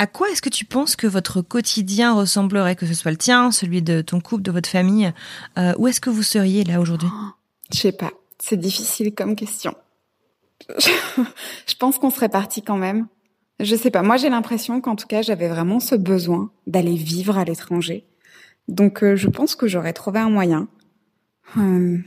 à 0.00 0.06
quoi 0.06 0.30
est-ce 0.30 0.40
que 0.40 0.48
tu 0.48 0.64
penses 0.64 0.96
que 0.96 1.06
votre 1.06 1.42
quotidien 1.42 2.14
ressemblerait, 2.14 2.74
que 2.74 2.86
ce 2.86 2.94
soit 2.94 3.10
le 3.10 3.18
tien, 3.18 3.50
celui 3.50 3.82
de 3.82 4.00
ton 4.00 4.18
couple, 4.18 4.42
de 4.42 4.50
votre 4.50 4.70
famille 4.70 5.12
euh, 5.58 5.74
Où 5.76 5.88
est-ce 5.88 6.00
que 6.00 6.08
vous 6.08 6.22
seriez 6.22 6.64
là 6.64 6.80
aujourd'hui? 6.80 7.10
Je 7.70 7.80
sais 7.80 7.92
pas. 7.92 8.10
C'est 8.38 8.56
difficile 8.56 9.14
comme 9.14 9.36
question. 9.36 9.74
je 10.78 11.74
pense 11.78 11.98
qu'on 11.98 12.08
serait 12.08 12.30
parti 12.30 12.62
quand 12.62 12.78
même. 12.78 13.08
Je 13.58 13.76
sais 13.76 13.90
pas. 13.90 14.00
Moi, 14.00 14.16
j'ai 14.16 14.30
l'impression 14.30 14.80
qu'en 14.80 14.96
tout 14.96 15.06
cas, 15.06 15.20
j'avais 15.20 15.48
vraiment 15.48 15.80
ce 15.80 15.96
besoin 15.96 16.50
d'aller 16.66 16.96
vivre 16.96 17.36
à 17.36 17.44
l'étranger. 17.44 18.06
Donc, 18.68 19.04
euh, 19.04 19.16
je 19.16 19.28
pense 19.28 19.54
que 19.54 19.68
j'aurais 19.68 19.92
trouvé 19.92 20.20
un 20.20 20.30
moyen. 20.30 20.68
Hum. 21.56 22.02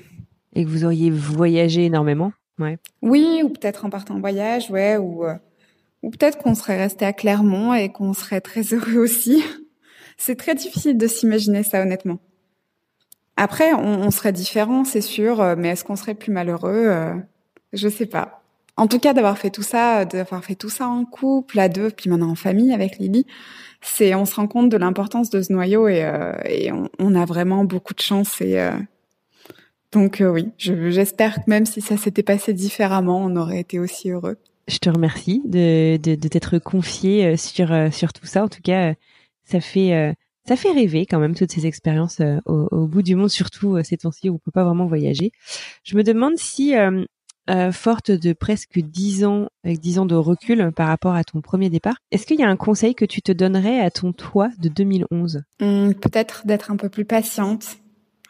Et 0.53 0.65
que 0.65 0.69
vous 0.69 0.83
auriez 0.83 1.11
voyagé 1.11 1.85
énormément, 1.85 2.33
ouais. 2.57 2.79
Oui, 3.03 3.41
ou 3.43 3.49
peut-être 3.49 3.85
en 3.85 3.91
partant 3.91 4.15
en 4.15 4.19
voyage, 4.19 4.71
ouais, 4.71 4.97
ou 4.97 5.25
euh, 5.25 5.35
ou 6.03 6.11
peut-être 6.11 6.37
qu'on 6.37 6.53
serait 6.53 6.77
resté 6.77 7.05
à 7.05 7.13
Clermont 7.13 7.73
et 7.73 7.91
qu'on 7.91 8.13
serait 8.13 8.41
très 8.41 8.61
heureux 8.73 8.97
aussi. 8.97 9.43
C'est 10.17 10.35
très 10.35 10.53
difficile 10.53 10.97
de 10.97 11.07
s'imaginer 11.07 11.63
ça, 11.63 11.81
honnêtement. 11.81 12.19
Après, 13.35 13.73
on, 13.73 14.11
serait 14.11 14.31
différent, 14.31 14.85
c'est 14.85 15.01
sûr, 15.01 15.41
euh, 15.41 15.55
mais 15.57 15.69
est-ce 15.69 15.83
qu'on 15.83 15.95
serait 15.95 16.13
plus 16.13 16.31
malheureux 16.31 16.85
euh, 16.85 17.15
Je 17.73 17.89
sais 17.89 18.05
pas. 18.05 18.43
En 18.77 18.85
tout 18.85 18.99
cas, 18.99 19.13
d'avoir 19.13 19.39
fait 19.39 19.49
tout 19.49 19.63
ça, 19.63 20.05
d'avoir 20.05 20.45
fait 20.45 20.53
tout 20.53 20.69
ça 20.69 20.87
en 20.87 21.03
couple, 21.03 21.57
à 21.59 21.67
deux, 21.67 21.89
puis 21.89 22.11
maintenant 22.11 22.29
en 22.29 22.35
famille 22.35 22.71
avec 22.73 22.99
Lily, 22.99 23.25
c'est, 23.81 24.13
on 24.13 24.25
se 24.25 24.35
rend 24.35 24.47
compte 24.47 24.69
de 24.69 24.77
l'importance 24.77 25.31
de 25.31 25.41
ce 25.41 25.51
noyau 25.51 25.87
et, 25.87 26.03
euh, 26.03 26.33
et 26.45 26.71
on, 26.71 26.89
on, 26.99 27.15
a 27.15 27.25
vraiment 27.25 27.65
beaucoup 27.65 27.95
de 27.95 28.01
chance 28.01 28.39
et 28.39 28.59
euh, 28.59 28.71
donc 29.91 30.23
oui, 30.25 30.51
j'espère 30.57 31.35
que 31.35 31.41
même 31.47 31.65
si 31.65 31.81
ça 31.81 31.97
s'était 31.97 32.23
passé 32.23 32.53
différemment, 32.53 33.19
on 33.23 33.35
aurait 33.35 33.59
été 33.59 33.79
aussi 33.79 34.11
heureux 34.11 34.37
je 34.67 34.77
te 34.77 34.89
remercie 34.89 35.41
de, 35.45 35.97
de, 35.97 36.15
de 36.15 36.27
t'être 36.27 36.59
confié 36.59 37.25
euh, 37.25 37.37
sur, 37.37 37.71
euh, 37.71 37.91
sur 37.91 38.13
tout 38.13 38.25
ça. 38.25 38.43
En 38.43 38.47
tout 38.47 38.61
cas, 38.61 38.91
euh, 38.91 38.93
ça 39.43 39.59
fait, 39.59 40.15
ça 40.47 40.55
fait 40.55 40.71
rêver 40.71 41.05
quand 41.05 41.19
même 41.19 41.35
toutes 41.35 41.51
ces 41.51 41.65
expériences 41.65 42.21
au, 42.45 42.69
au, 42.71 42.87
bout 42.87 43.01
du 43.01 43.15
monde, 43.15 43.29
surtout 43.29 43.77
ces 43.83 43.97
temps-ci 43.97 44.29
où 44.29 44.35
on 44.35 44.37
peut 44.37 44.51
pas 44.51 44.63
vraiment 44.63 44.85
voyager. 44.85 45.33
Je 45.83 45.97
me 45.97 46.03
demande 46.03 46.37
si, 46.37 46.73
euh, 47.49 47.73
forte 47.73 48.09
de 48.09 48.31
presque 48.31 48.79
dix 48.79 49.25
ans, 49.25 49.49
avec 49.65 49.81
dix 49.81 49.99
ans 49.99 50.05
de 50.05 50.15
recul 50.15 50.71
par 50.73 50.87
rapport 50.87 51.13
à 51.13 51.25
ton 51.25 51.41
premier 51.41 51.69
départ, 51.69 51.97
est-ce 52.11 52.25
qu'il 52.25 52.39
y 52.39 52.43
a 52.43 52.47
un 52.47 52.55
conseil 52.55 52.95
que 52.95 53.03
tu 53.03 53.21
te 53.21 53.33
donnerais 53.33 53.81
à 53.81 53.91
ton 53.91 54.13
toi 54.13 54.49
de 54.59 54.69
2011 54.69 55.43
mmh, 55.59 55.93
Peut-être 55.95 56.47
d'être 56.47 56.71
un 56.71 56.77
peu 56.77 56.87
plus 56.87 57.03
patiente, 57.03 57.79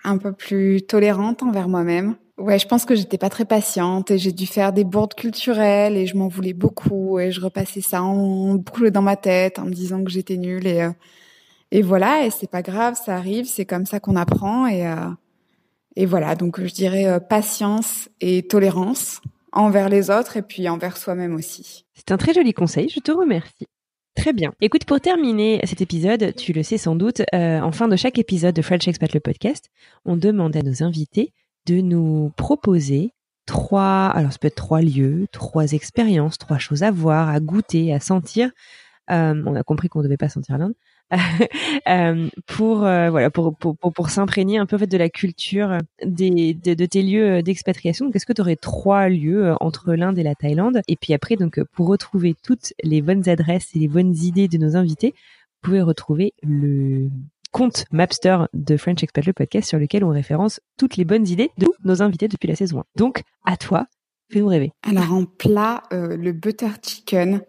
un 0.03 0.17
peu 0.17 0.33
plus 0.33 0.81
tolérante 0.81 1.43
envers 1.43 1.69
moi-même 1.69 2.15
Ouais, 2.39 2.57
je 2.57 2.67
pense 2.67 2.85
que 2.85 2.95
j'étais 2.95 3.19
pas 3.19 3.29
très 3.29 3.45
patiente 3.45 4.09
et 4.09 4.17
j'ai 4.17 4.31
dû 4.31 4.47
faire 4.47 4.73
des 4.73 4.83
bourdes 4.83 5.13
culturelles 5.13 5.95
et 5.95 6.07
je 6.07 6.17
m'en 6.17 6.27
voulais 6.27 6.53
beaucoup 6.53 7.19
et 7.19 7.31
je 7.31 7.39
repassais 7.39 7.81
ça 7.81 8.01
en 8.01 8.55
boucle 8.55 8.89
dans 8.89 9.03
ma 9.03 9.15
tête 9.15 9.59
en 9.59 9.65
me 9.65 9.73
disant 9.73 10.03
que 10.03 10.09
j'étais 10.09 10.37
nulle 10.37 10.65
et 10.65 10.81
euh, 10.81 10.91
et 11.69 11.83
voilà 11.83 12.25
et 12.25 12.31
c'est 12.31 12.49
pas 12.49 12.63
grave, 12.63 12.95
ça 13.03 13.15
arrive, 13.15 13.45
c'est 13.45 13.65
comme 13.65 13.85
ça 13.85 13.99
qu'on 13.99 14.15
apprend 14.15 14.65
et 14.65 14.87
euh, 14.87 15.09
et 15.95 16.07
voilà 16.07 16.33
donc 16.33 16.59
je 16.59 16.73
dirais 16.73 17.05
euh, 17.05 17.19
patience 17.19 18.09
et 18.19 18.41
tolérance 18.41 19.21
envers 19.51 19.87
les 19.87 20.09
autres 20.09 20.35
et 20.35 20.41
puis 20.41 20.67
envers 20.69 20.97
soi-même 20.97 21.35
aussi. 21.35 21.85
C'est 21.93 22.11
un 22.11 22.17
très 22.17 22.33
joli 22.33 22.53
conseil, 22.53 22.89
je 22.89 22.99
te 22.99 23.11
remercie. 23.11 23.67
Très 24.15 24.33
bien. 24.33 24.53
Écoute, 24.59 24.85
pour 24.85 24.99
terminer 24.99 25.59
cet 25.65 25.81
épisode, 25.81 26.33
tu 26.35 26.53
le 26.53 26.63
sais 26.63 26.77
sans 26.77 26.95
doute, 26.95 27.23
en 27.33 27.71
fin 27.71 27.87
de 27.87 27.95
chaque 27.95 28.19
épisode 28.19 28.55
de 28.55 28.61
French 28.61 28.87
Expat 28.87 29.11
le 29.13 29.19
podcast, 29.19 29.69
on 30.05 30.15
demande 30.15 30.55
à 30.55 30.61
nos 30.61 30.83
invités 30.83 31.33
de 31.65 31.81
nous 31.81 32.31
proposer 32.35 33.13
trois, 33.45 34.07
alors 34.07 34.31
ça 34.31 34.39
peut 34.39 34.47
être 34.47 34.55
trois 34.55 34.81
lieux, 34.81 35.27
trois 35.31 35.73
expériences, 35.73 36.37
trois 36.37 36.57
choses 36.57 36.83
à 36.83 36.91
voir, 36.91 37.29
à 37.29 37.39
goûter, 37.39 37.93
à 37.93 37.99
sentir. 37.99 38.51
Euh, 39.11 39.43
on 39.45 39.55
a 39.55 39.63
compris 39.63 39.89
qu'on 39.89 39.99
ne 39.99 40.05
devait 40.05 40.17
pas 40.17 40.29
sentir 40.29 40.57
l'Inde. 40.57 40.73
euh, 41.87 42.29
pour 42.47 42.85
euh, 42.85 43.09
voilà 43.09 43.29
pour 43.29 43.55
pour 43.55 43.77
pour, 43.77 44.09
s'imprégner 44.09 44.57
un 44.57 44.65
peu 44.65 44.77
en 44.77 44.79
fait 44.79 44.87
de 44.87 44.97
la 44.97 45.09
culture 45.09 45.77
des 46.03 46.53
de, 46.53 46.73
de 46.73 46.85
tes 46.85 47.03
lieux 47.03 47.43
d'expatriation. 47.43 48.05
Donc 48.05 48.15
est-ce 48.15 48.25
que 48.25 48.33
tu 48.33 48.41
aurais 48.41 48.55
trois 48.55 49.09
lieux 49.09 49.47
euh, 49.47 49.55
entre 49.59 49.93
l'Inde 49.93 50.17
et 50.17 50.23
la 50.23 50.35
Thaïlande? 50.35 50.81
Et 50.87 50.95
puis 50.95 51.13
après 51.13 51.35
donc 51.35 51.61
pour 51.73 51.87
retrouver 51.87 52.35
toutes 52.43 52.73
les 52.83 53.01
bonnes 53.01 53.27
adresses 53.29 53.75
et 53.75 53.79
les 53.79 53.87
bonnes 53.87 54.15
idées 54.15 54.47
de 54.47 54.57
nos 54.57 54.75
invités, 54.75 55.13
vous 55.13 55.69
pouvez 55.69 55.81
retrouver 55.81 56.33
le 56.41 57.09
compte 57.53 57.85
Mapster 57.91 58.37
de 58.53 58.75
French 58.75 59.01
Expat 59.03 59.25
le 59.25 59.31
podcast 59.31 59.69
sur 59.69 59.79
lequel 59.79 60.03
on 60.03 60.09
référence 60.09 60.59
toutes 60.77 60.97
les 60.97 61.05
bonnes 61.05 61.27
idées 61.27 61.51
de 61.57 61.67
nos 61.85 62.01
invités 62.01 62.27
depuis 62.27 62.47
la 62.47 62.55
saison 62.55 62.79
1. 62.79 62.83
Donc, 62.97 63.23
à 63.45 63.55
toi, 63.55 63.85
fais-nous 64.31 64.47
rêver. 64.47 64.73
Alors 64.81 65.13
en 65.13 65.23
plat, 65.25 65.83
euh, 65.93 66.17
le 66.17 66.33
butter 66.33 66.71
chicken, 66.81 67.41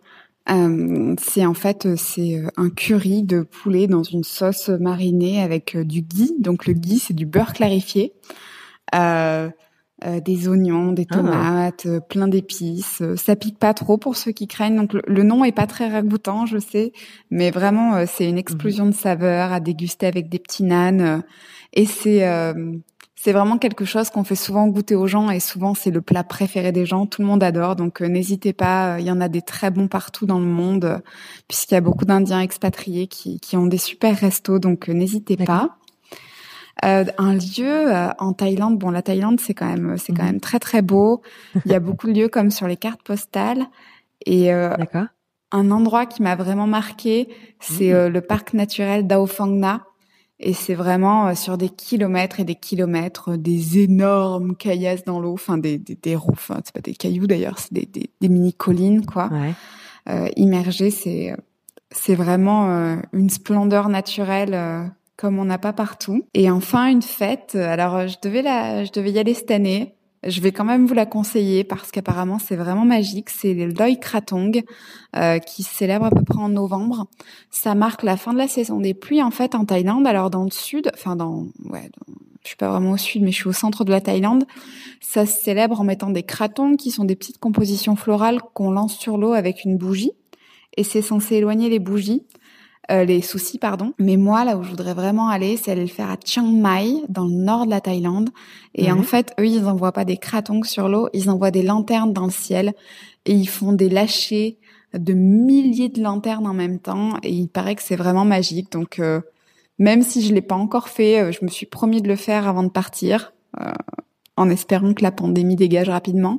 euh, 0.50 1.14
c'est 1.18 1.46
en 1.46 1.54
fait 1.54 1.86
euh, 1.86 1.96
c'est 1.96 2.42
un 2.56 2.68
curry 2.68 3.22
de 3.22 3.40
poulet 3.40 3.86
dans 3.86 4.02
une 4.02 4.24
sauce 4.24 4.68
marinée 4.68 5.42
avec 5.42 5.76
du 5.76 6.02
ghee. 6.02 6.34
Donc 6.38 6.66
le 6.66 6.74
ghee 6.74 6.98
c'est 6.98 7.14
du 7.14 7.26
beurre 7.26 7.54
clarifié. 7.54 8.12
Euh, 10.04 10.18
des 10.18 10.48
oignons, 10.48 10.90
des 10.90 11.06
ah. 11.10 11.14
tomates, 11.14 11.86
euh, 11.86 12.00
plein 12.00 12.26
d'épices. 12.26 13.00
Euh, 13.00 13.14
ça 13.14 13.36
pique 13.36 13.60
pas 13.60 13.74
trop 13.74 13.96
pour 13.96 14.16
ceux 14.16 14.32
qui 14.32 14.48
craignent. 14.48 14.74
Donc 14.74 14.92
le, 14.92 15.22
nom 15.22 15.44
est 15.44 15.52
pas 15.52 15.68
très 15.68 15.88
ragoûtant, 15.88 16.46
je 16.46 16.58
sais, 16.58 16.92
mais 17.30 17.52
vraiment 17.52 18.04
c'est 18.06 18.28
une 18.28 18.36
explosion 18.36 18.86
de 18.86 18.94
saveurs 18.94 19.52
à 19.52 19.60
déguster 19.60 20.06
avec 20.06 20.28
des 20.28 20.40
petits 20.40 20.64
nanes. 20.64 21.22
et 21.72 21.86
c'est 21.86 22.22
c'est 23.16 23.32
vraiment 23.32 23.56
quelque 23.56 23.86
chose 23.86 24.10
qu'on 24.10 24.24
fait 24.24 24.34
souvent 24.34 24.66
goûter 24.66 24.94
aux 24.94 25.06
gens 25.06 25.30
et 25.30 25.40
souvent 25.40 25.74
c'est 25.74 25.90
le 25.90 26.02
plat 26.02 26.24
préféré 26.24 26.72
des 26.72 26.84
gens. 26.84 27.06
Tout 27.06 27.22
le 27.22 27.28
monde 27.28 27.42
adore. 27.42 27.76
Donc 27.76 28.00
n'hésitez 28.02 28.52
pas. 28.52 28.98
Il 29.00 29.06
y 29.06 29.10
en 29.10 29.20
a 29.20 29.28
des 29.28 29.42
très 29.42 29.70
bons 29.70 29.88
partout 29.88 30.26
dans 30.26 30.40
le 30.40 30.44
monde 30.44 31.00
puisqu'il 31.48 31.74
y 31.74 31.78
a 31.78 31.80
beaucoup 31.80 32.04
d'Indiens 32.04 32.40
expatriés 32.40 33.06
qui 33.06 33.40
qui 33.40 33.56
ont 33.56 33.66
des 33.66 33.78
super 33.78 34.14
restos. 34.18 34.58
Donc 34.58 34.88
n'hésitez 34.88 35.36
pas. 35.36 35.78
Euh, 36.84 37.04
un 37.18 37.34
lieu 37.34 37.92
euh, 37.92 38.08
en 38.18 38.32
Thaïlande, 38.32 38.78
bon 38.78 38.90
la 38.90 39.02
Thaïlande 39.02 39.40
c'est 39.40 39.54
quand 39.54 39.66
même 39.68 39.96
c'est 39.96 40.12
quand 40.12 40.22
mhm. 40.22 40.32
même 40.32 40.40
très 40.40 40.58
très 40.58 40.82
beau. 40.82 41.22
Il 41.64 41.72
y 41.72 41.74
a 41.74 41.80
beaucoup 41.80 42.06
de 42.08 42.12
lieux 42.12 42.28
comme 42.28 42.50
sur 42.50 42.66
les 42.66 42.76
cartes 42.76 43.02
postales 43.02 43.66
et 44.26 44.52
euh, 44.52 44.74
un 45.50 45.70
endroit 45.70 46.06
qui 46.06 46.22
m'a 46.22 46.36
vraiment 46.36 46.66
marqué, 46.66 47.28
c'est 47.60 47.92
mhm. 47.92 48.08
le 48.08 48.20
parc 48.20 48.54
naturel 48.54 49.06
d'Ao 49.06 49.26
Phang 49.26 49.52
Na. 49.52 49.84
Et 50.40 50.52
c'est 50.52 50.74
vraiment 50.74 51.32
sur 51.36 51.56
des 51.56 51.68
kilomètres 51.68 52.40
et 52.40 52.44
des 52.44 52.56
kilomètres, 52.56 53.36
des 53.36 53.78
énormes 53.78 54.56
caillasses 54.56 55.04
dans 55.04 55.20
l'eau, 55.20 55.32
enfin 55.32 55.58
des, 55.58 55.78
des, 55.78 55.94
des 55.94 56.16
roues, 56.16 56.32
enfin 56.32 56.60
c'est 56.64 56.74
pas 56.74 56.80
des 56.80 56.94
cailloux 56.94 57.28
d'ailleurs, 57.28 57.60
c'est 57.60 57.72
des, 57.72 57.86
des, 57.86 58.10
des, 58.20 58.28
mini 58.28 58.52
collines 58.52 59.06
quoi, 59.06 59.30
ouais. 59.30 60.32
immergées. 60.36 60.90
C'est 60.90 61.36
c'est 61.92 62.16
vraiment 62.16 62.98
une 63.12 63.30
splendeur 63.30 63.88
naturelle 63.88 64.90
comme 65.16 65.38
on 65.38 65.44
n'a 65.44 65.58
pas 65.58 65.72
partout. 65.72 66.24
Et 66.34 66.50
enfin 66.50 66.86
une 66.86 67.02
fête. 67.02 67.54
Alors 67.54 68.08
je 68.08 68.16
devais 68.22 68.42
la, 68.42 68.84
je 68.84 68.92
devais 68.92 69.12
y 69.12 69.18
aller 69.18 69.34
cette 69.34 69.50
année. 69.50 69.94
Je 70.26 70.40
vais 70.40 70.52
quand 70.52 70.64
même 70.64 70.86
vous 70.86 70.94
la 70.94 71.04
conseiller 71.04 71.64
parce 71.64 71.90
qu'apparemment 71.90 72.38
c'est 72.38 72.56
vraiment 72.56 72.84
magique. 72.84 73.28
C'est 73.30 73.52
le 73.52 73.66
Loi 73.66 73.94
Kratong 73.96 74.62
euh, 75.16 75.38
qui 75.38 75.62
se 75.62 75.74
célèbre 75.74 76.06
à 76.06 76.10
peu 76.10 76.24
près 76.24 76.40
en 76.40 76.48
novembre. 76.48 77.06
Ça 77.50 77.74
marque 77.74 78.02
la 78.02 78.16
fin 78.16 78.32
de 78.32 78.38
la 78.38 78.48
saison 78.48 78.80
des 78.80 78.94
pluies 78.94 79.22
en 79.22 79.30
fait 79.30 79.54
en 79.54 79.64
Thaïlande. 79.64 80.06
Alors 80.06 80.30
dans 80.30 80.44
le 80.44 80.50
sud, 80.50 80.90
enfin 80.94 81.14
dans, 81.14 81.46
ouais, 81.64 81.90
je 82.44 82.48
suis 82.48 82.56
pas 82.56 82.68
vraiment 82.68 82.92
au 82.92 82.96
sud, 82.96 83.22
mais 83.22 83.32
je 83.32 83.36
suis 83.36 83.48
au 83.48 83.52
centre 83.52 83.84
de 83.84 83.90
la 83.90 84.00
Thaïlande. 84.00 84.44
Ça 85.00 85.24
se 85.24 85.40
célèbre 85.40 85.80
en 85.80 85.84
mettant 85.84 86.10
des 86.10 86.22
cratons, 86.22 86.76
qui 86.76 86.90
sont 86.90 87.04
des 87.04 87.16
petites 87.16 87.38
compositions 87.38 87.96
florales 87.96 88.40
qu'on 88.52 88.70
lance 88.70 88.96
sur 88.96 89.16
l'eau 89.16 89.32
avec 89.32 89.64
une 89.64 89.78
bougie. 89.78 90.12
Et 90.76 90.84
c'est 90.84 91.02
censé 91.02 91.36
éloigner 91.36 91.70
les 91.70 91.78
bougies, 91.78 92.22
euh, 92.90 93.04
les 93.04 93.22
soucis, 93.22 93.58
pardon. 93.58 93.92
Mais 93.98 94.16
moi, 94.16 94.44
là 94.44 94.56
où 94.56 94.62
je 94.62 94.70
voudrais 94.70 94.94
vraiment 94.94 95.28
aller, 95.28 95.56
c'est 95.56 95.72
aller 95.72 95.82
le 95.82 95.88
faire 95.88 96.10
à 96.10 96.16
Chiang 96.22 96.50
Mai, 96.50 97.02
dans 97.08 97.24
le 97.24 97.32
nord 97.32 97.66
de 97.66 97.70
la 97.70 97.80
Thaïlande. 97.80 98.30
Et 98.74 98.90
en 98.92 99.02
fait, 99.02 99.32
eux, 99.40 99.46
ils 99.46 99.64
envoient 99.66 99.92
pas 99.92 100.04
des 100.04 100.16
cratons 100.16 100.62
sur 100.62 100.88
l'eau, 100.88 101.08
ils 101.12 101.30
envoient 101.30 101.50
des 101.50 101.62
lanternes 101.62 102.12
dans 102.12 102.24
le 102.24 102.30
ciel 102.30 102.74
et 103.24 103.32
ils 103.32 103.48
font 103.48 103.72
des 103.72 103.88
lâchers 103.88 104.58
de 104.92 105.12
milliers 105.12 105.88
de 105.88 106.02
lanternes 106.02 106.46
en 106.46 106.54
même 106.54 106.78
temps. 106.78 107.14
Et 107.22 107.32
il 107.32 107.48
paraît 107.48 107.74
que 107.74 107.82
c'est 107.82 107.96
vraiment 107.96 108.24
magique. 108.24 108.70
Donc, 108.70 108.98
euh, 108.98 109.20
même 109.78 110.02
si 110.02 110.22
je 110.22 110.32
l'ai 110.34 110.42
pas 110.42 110.54
encore 110.54 110.88
fait, 110.88 111.20
euh, 111.20 111.32
je 111.32 111.44
me 111.44 111.50
suis 111.50 111.66
promis 111.66 112.02
de 112.02 112.08
le 112.08 112.16
faire 112.16 112.46
avant 112.46 112.62
de 112.62 112.68
partir, 112.68 113.32
euh, 113.60 113.72
en 114.36 114.50
espérant 114.50 114.94
que 114.94 115.02
la 115.02 115.12
pandémie 115.12 115.56
dégage 115.56 115.88
rapidement. 115.88 116.38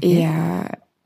Et, 0.00 0.26
euh, 0.26 0.30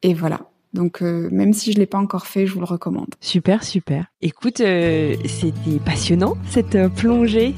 et 0.02 0.14
voilà. 0.14 0.48
Donc 0.76 1.00
même 1.00 1.52
si 1.52 1.72
je 1.72 1.78
l'ai 1.78 1.86
pas 1.86 1.98
encore 1.98 2.26
fait, 2.26 2.46
je 2.46 2.52
vous 2.54 2.60
le 2.60 2.66
recommande. 2.66 3.08
Super, 3.20 3.64
super. 3.64 4.06
Écoute, 4.22 4.58
c'était 4.58 5.78
passionnant 5.84 6.36
cette 6.48 6.76
plongée 6.94 7.54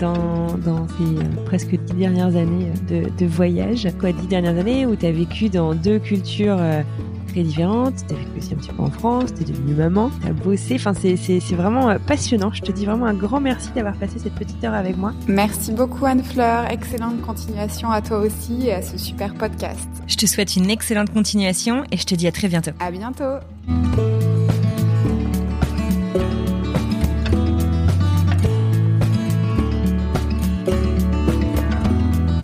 dans, 0.00 0.56
dans 0.58 0.88
ces 0.88 1.44
presque 1.44 1.76
dix 1.76 1.94
dernières 1.94 2.36
années 2.36 2.66
de, 2.88 3.04
de 3.16 3.26
voyage. 3.26 3.88
Quoi, 4.00 4.12
dix 4.12 4.26
dernières 4.26 4.58
années 4.58 4.86
où 4.86 4.96
tu 4.96 5.06
as 5.06 5.12
vécu 5.12 5.48
dans 5.48 5.74
deux 5.74 5.98
cultures 5.98 6.58
très 7.32 7.42
différentes. 7.42 7.94
T'as 8.06 8.14
vécu 8.14 8.30
aussi 8.38 8.54
un 8.54 8.56
petit 8.56 8.70
peu 8.70 8.82
en 8.82 8.90
France, 8.90 9.34
t'es 9.34 9.44
devenue 9.44 9.74
maman, 9.74 10.10
t'as 10.22 10.32
bossé. 10.32 10.74
Enfin, 10.76 10.94
c'est, 10.94 11.16
c'est, 11.16 11.40
c'est 11.40 11.54
vraiment 11.54 11.88
euh, 11.88 11.98
passionnant. 11.98 12.52
Je 12.52 12.62
te 12.62 12.72
dis 12.72 12.84
vraiment 12.84 13.06
un 13.06 13.14
grand 13.14 13.40
merci 13.40 13.70
d'avoir 13.74 13.94
passé 13.96 14.18
cette 14.18 14.34
petite 14.34 14.62
heure 14.64 14.74
avec 14.74 14.96
moi. 14.96 15.12
Merci 15.26 15.72
beaucoup 15.72 16.06
Anne-Fleur. 16.06 16.70
Excellente 16.70 17.20
continuation 17.22 17.90
à 17.90 18.02
toi 18.02 18.18
aussi 18.18 18.66
et 18.66 18.74
à 18.74 18.82
ce 18.82 18.98
super 18.98 19.34
podcast. 19.34 19.88
Je 20.06 20.16
te 20.16 20.26
souhaite 20.26 20.56
une 20.56 20.70
excellente 20.70 21.12
continuation 21.12 21.84
et 21.90 21.96
je 21.96 22.04
te 22.04 22.14
dis 22.14 22.26
à 22.26 22.32
très 22.32 22.48
bientôt. 22.48 22.72
À 22.80 22.90
bientôt. 22.90 23.38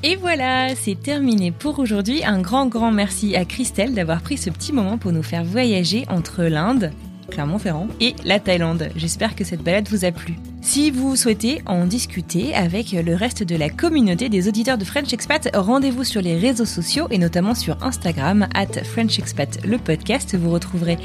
Et 0.08 0.16
voilà, 0.16 0.74
c'est 0.74 0.98
terminé 0.98 1.50
pour 1.50 1.78
aujourd'hui. 1.78 2.24
Un 2.24 2.40
grand, 2.40 2.66
grand 2.66 2.90
merci 2.90 3.36
à 3.36 3.44
Christelle 3.44 3.92
d'avoir 3.92 4.22
pris 4.22 4.38
ce 4.38 4.48
petit 4.48 4.72
moment 4.72 4.96
pour 4.96 5.12
nous 5.12 5.22
faire 5.22 5.44
voyager 5.44 6.06
entre 6.08 6.44
l'Inde, 6.44 6.92
Clermont-Ferrand, 7.30 7.88
et 8.00 8.14
la 8.24 8.40
Thaïlande. 8.40 8.88
J'espère 8.96 9.36
que 9.36 9.44
cette 9.44 9.62
balade 9.62 9.86
vous 9.90 10.06
a 10.06 10.10
plu. 10.10 10.36
Si 10.62 10.90
vous 10.90 11.14
souhaitez 11.14 11.60
en 11.66 11.84
discuter 11.84 12.54
avec 12.54 12.92
le 12.92 13.14
reste 13.14 13.42
de 13.42 13.54
la 13.54 13.68
communauté 13.68 14.30
des 14.30 14.48
auditeurs 14.48 14.78
de 14.78 14.84
French 14.86 15.12
Expat, 15.12 15.50
rendez-vous 15.54 16.04
sur 16.04 16.22
les 16.22 16.38
réseaux 16.38 16.64
sociaux 16.64 17.08
et 17.10 17.18
notamment 17.18 17.54
sur 17.54 17.76
Instagram, 17.84 18.48
at 18.54 18.82
French 18.84 19.18
Expat, 19.18 19.58
le 19.66 19.76
podcast. 19.76 20.34
Vous 20.34 20.50
retrouverez 20.50 20.96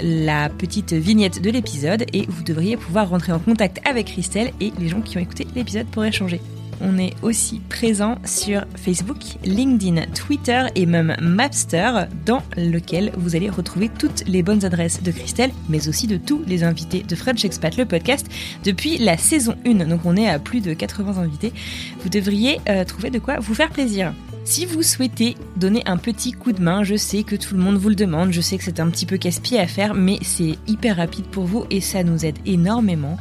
la 0.00 0.48
petite 0.48 0.92
vignette 0.92 1.42
de 1.42 1.50
l'épisode 1.50 2.04
et 2.12 2.24
vous 2.28 2.44
devriez 2.44 2.76
pouvoir 2.76 3.08
rentrer 3.08 3.32
en 3.32 3.40
contact 3.40 3.80
avec 3.84 4.06
Christelle 4.06 4.52
et 4.60 4.72
les 4.78 4.86
gens 4.86 5.00
qui 5.00 5.18
ont 5.18 5.22
écouté 5.22 5.44
l'épisode 5.56 5.88
pour 5.88 6.04
échanger. 6.04 6.40
On 6.80 6.98
est 6.98 7.14
aussi 7.22 7.60
présent 7.68 8.16
sur 8.24 8.64
Facebook, 8.76 9.18
LinkedIn, 9.44 10.06
Twitter 10.14 10.62
et 10.74 10.86
même 10.86 11.16
Mapster, 11.20 12.06
dans 12.24 12.42
lequel 12.56 13.12
vous 13.16 13.36
allez 13.36 13.50
retrouver 13.50 13.88
toutes 13.88 14.24
les 14.26 14.42
bonnes 14.42 14.64
adresses 14.64 15.02
de 15.02 15.10
Christelle, 15.10 15.50
mais 15.68 15.88
aussi 15.88 16.06
de 16.06 16.16
tous 16.16 16.42
les 16.46 16.64
invités 16.64 17.02
de 17.02 17.14
French 17.14 17.44
Expat, 17.44 17.76
le 17.76 17.84
podcast, 17.84 18.26
depuis 18.64 18.98
la 18.98 19.16
saison 19.16 19.54
1. 19.66 19.86
Donc 19.86 20.00
on 20.04 20.16
est 20.16 20.28
à 20.28 20.38
plus 20.38 20.60
de 20.60 20.74
80 20.74 21.18
invités. 21.22 21.52
Vous 22.00 22.08
devriez 22.08 22.60
euh, 22.68 22.84
trouver 22.84 23.10
de 23.10 23.18
quoi 23.18 23.38
vous 23.40 23.54
faire 23.54 23.70
plaisir. 23.70 24.12
Si 24.44 24.66
vous 24.66 24.82
souhaitez 24.82 25.36
donner 25.56 25.82
un 25.86 25.96
petit 25.96 26.32
coup 26.32 26.52
de 26.52 26.60
main, 26.60 26.84
je 26.84 26.96
sais 26.96 27.22
que 27.22 27.34
tout 27.34 27.54
le 27.54 27.62
monde 27.62 27.78
vous 27.78 27.88
le 27.88 27.94
demande, 27.94 28.30
je 28.30 28.42
sais 28.42 28.58
que 28.58 28.64
c'est 28.64 28.78
un 28.78 28.90
petit 28.90 29.06
peu 29.06 29.16
casse-pied 29.16 29.58
à 29.58 29.66
faire, 29.66 29.94
mais 29.94 30.18
c'est 30.20 30.58
hyper 30.66 30.98
rapide 30.98 31.24
pour 31.24 31.44
vous 31.44 31.64
et 31.70 31.80
ça 31.80 32.04
nous 32.04 32.26
aide 32.26 32.36
énormément. 32.44 33.16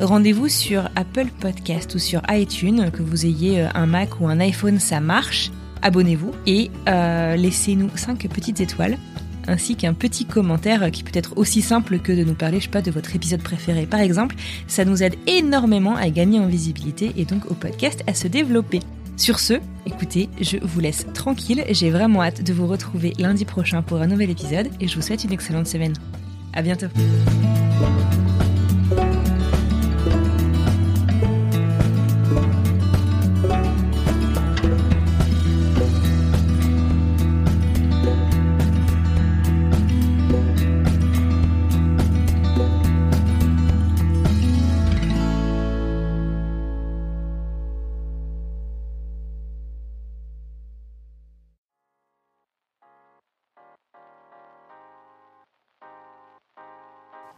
Rendez-vous 0.00 0.48
sur 0.48 0.88
Apple 0.96 1.28
Podcast 1.40 1.94
ou 1.94 1.98
sur 1.98 2.22
iTunes, 2.30 2.90
que 2.90 3.02
vous 3.02 3.26
ayez 3.26 3.62
euh, 3.62 3.68
un 3.74 3.86
Mac 3.86 4.20
ou 4.20 4.28
un 4.28 4.40
iPhone, 4.40 4.80
ça 4.80 5.00
marche. 5.00 5.50
Abonnez-vous 5.82 6.32
et 6.46 6.70
euh, 6.88 7.36
laissez-nous 7.36 7.90
5 7.94 8.26
petites 8.28 8.60
étoiles 8.60 8.96
ainsi 9.46 9.76
qu'un 9.76 9.92
petit 9.92 10.24
commentaire 10.24 10.90
qui 10.90 11.02
peut 11.02 11.10
être 11.12 11.36
aussi 11.36 11.60
simple 11.60 11.98
que 11.98 12.12
de 12.12 12.24
nous 12.24 12.34
parler, 12.34 12.58
je 12.58 12.64
sais 12.64 12.70
pas, 12.70 12.82
de 12.82 12.90
votre 12.90 13.14
épisode 13.14 13.42
préféré 13.42 13.86
par 13.86 14.00
exemple. 14.00 14.36
Ça 14.66 14.84
nous 14.84 15.02
aide 15.02 15.16
énormément 15.26 15.96
à 15.96 16.08
gagner 16.10 16.40
en 16.40 16.46
visibilité 16.46 17.12
et 17.16 17.24
donc 17.24 17.50
au 17.50 17.54
podcast 17.54 18.02
à 18.06 18.14
se 18.14 18.28
développer. 18.28 18.80
Sur 19.16 19.38
ce, 19.38 19.54
écoutez, 19.86 20.28
je 20.40 20.56
vous 20.60 20.80
laisse 20.80 21.06
tranquille, 21.14 21.64
j'ai 21.70 21.90
vraiment 21.90 22.22
hâte 22.22 22.42
de 22.42 22.52
vous 22.52 22.66
retrouver 22.66 23.12
lundi 23.18 23.44
prochain 23.44 23.82
pour 23.82 24.00
un 24.00 24.06
nouvel 24.06 24.30
épisode 24.30 24.70
et 24.80 24.88
je 24.88 24.96
vous 24.96 25.02
souhaite 25.02 25.24
une 25.24 25.32
excellente 25.32 25.68
semaine. 25.68 25.92
À 26.52 26.62
bientôt. 26.62 26.86